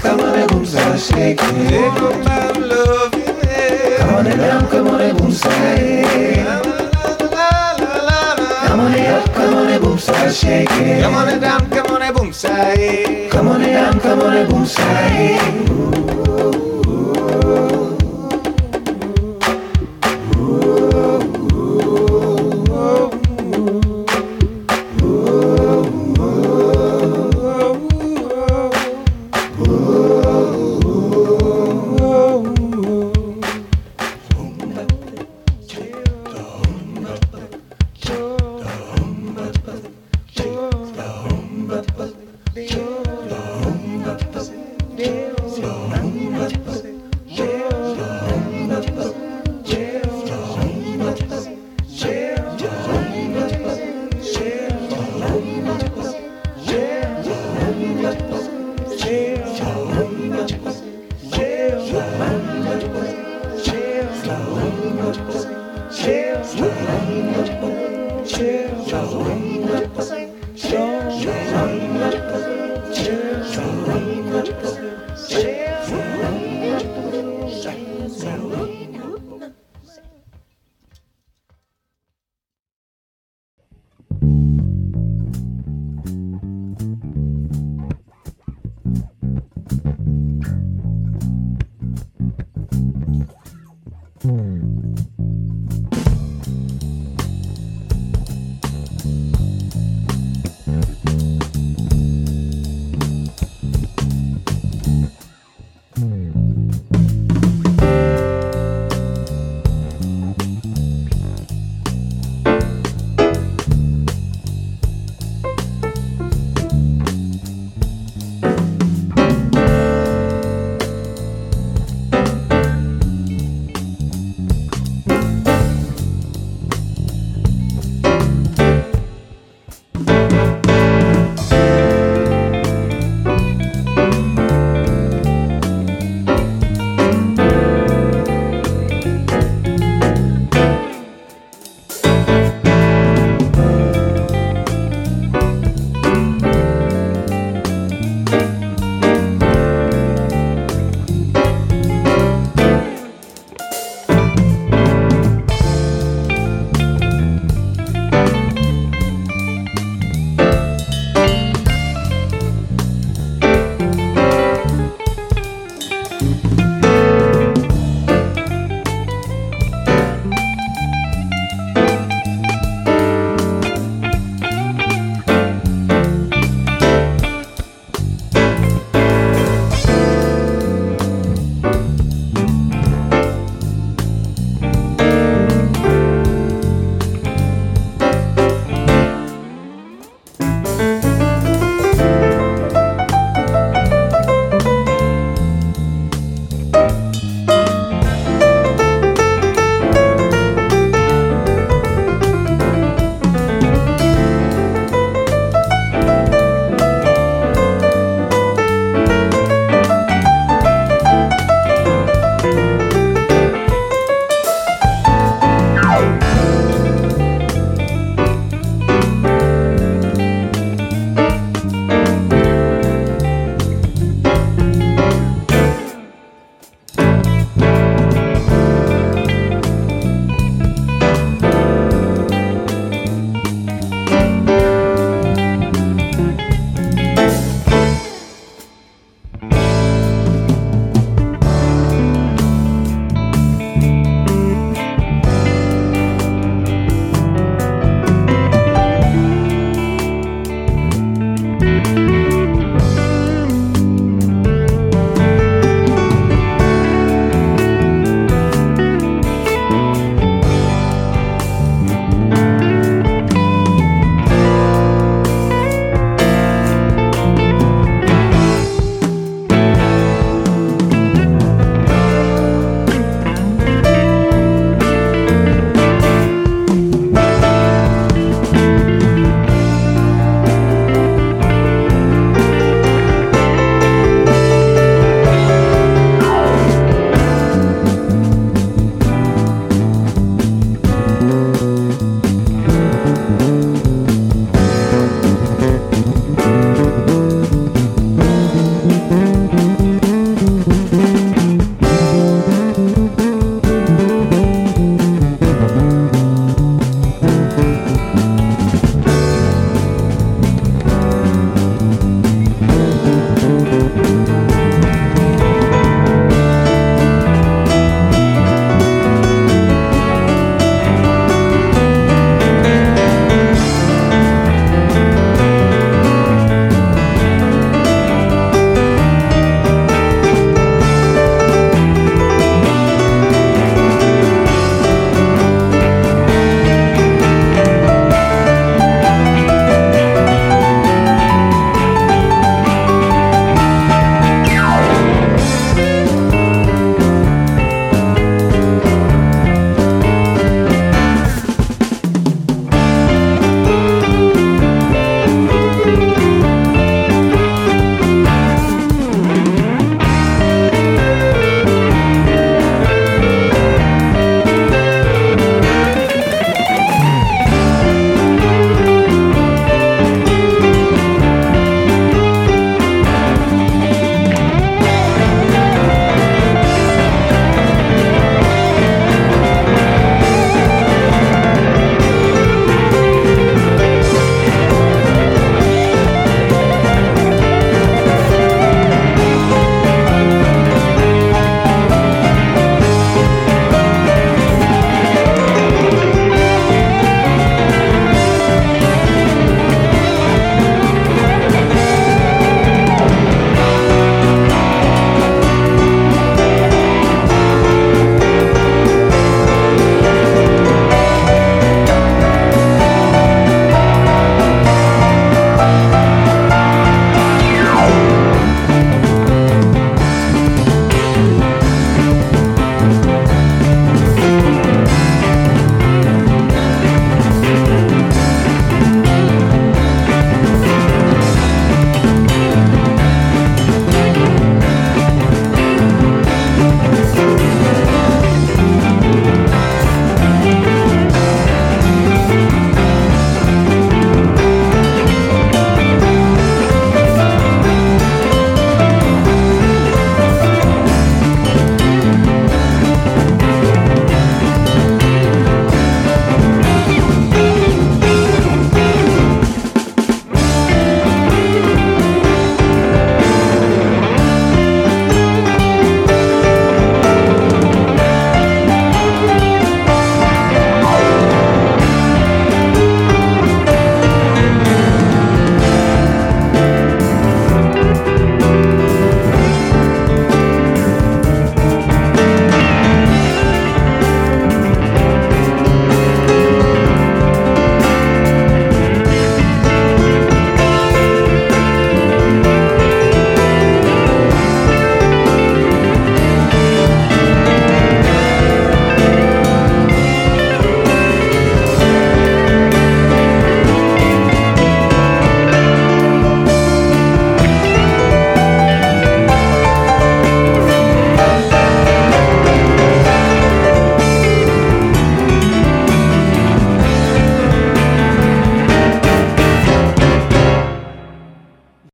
Come 0.00 0.20
on 0.20 0.38
it 0.40 0.50
boom 0.50 0.66
start 0.66 0.98
shaking. 0.98 1.68
Take 1.68 2.02
up 2.02 2.24
my 2.24 2.50
love 2.58 3.14
in 3.14 3.40
Come 3.98 4.14
on 4.16 4.26
it 4.26 4.36
down, 4.36 4.68
come 4.68 4.88
on 4.88 5.00
it 5.00 5.16
boom 5.16 5.30
say. 5.32 6.44
Come 8.66 8.80
on 8.80 8.94
it 8.94 9.06
up, 9.10 9.32
come 9.34 9.54
on 9.54 9.68
it 9.68 9.80
boom 9.82 9.98
start 9.98 10.34
shaking. 10.34 11.02
Come 11.02 11.14
on 11.14 11.28
it 11.28 11.40
down, 11.40 11.70
come 11.70 11.86
on 11.94 12.02
it 12.02 12.14
boom 12.16 12.32
say. 12.32 13.28
Come 13.30 13.48
on 13.48 13.62
it 13.62 13.72
down, 13.72 14.00
come 14.00 14.20
on 14.20 14.36
it 14.36 14.50
boom 14.50 14.66
say. 14.66 15.89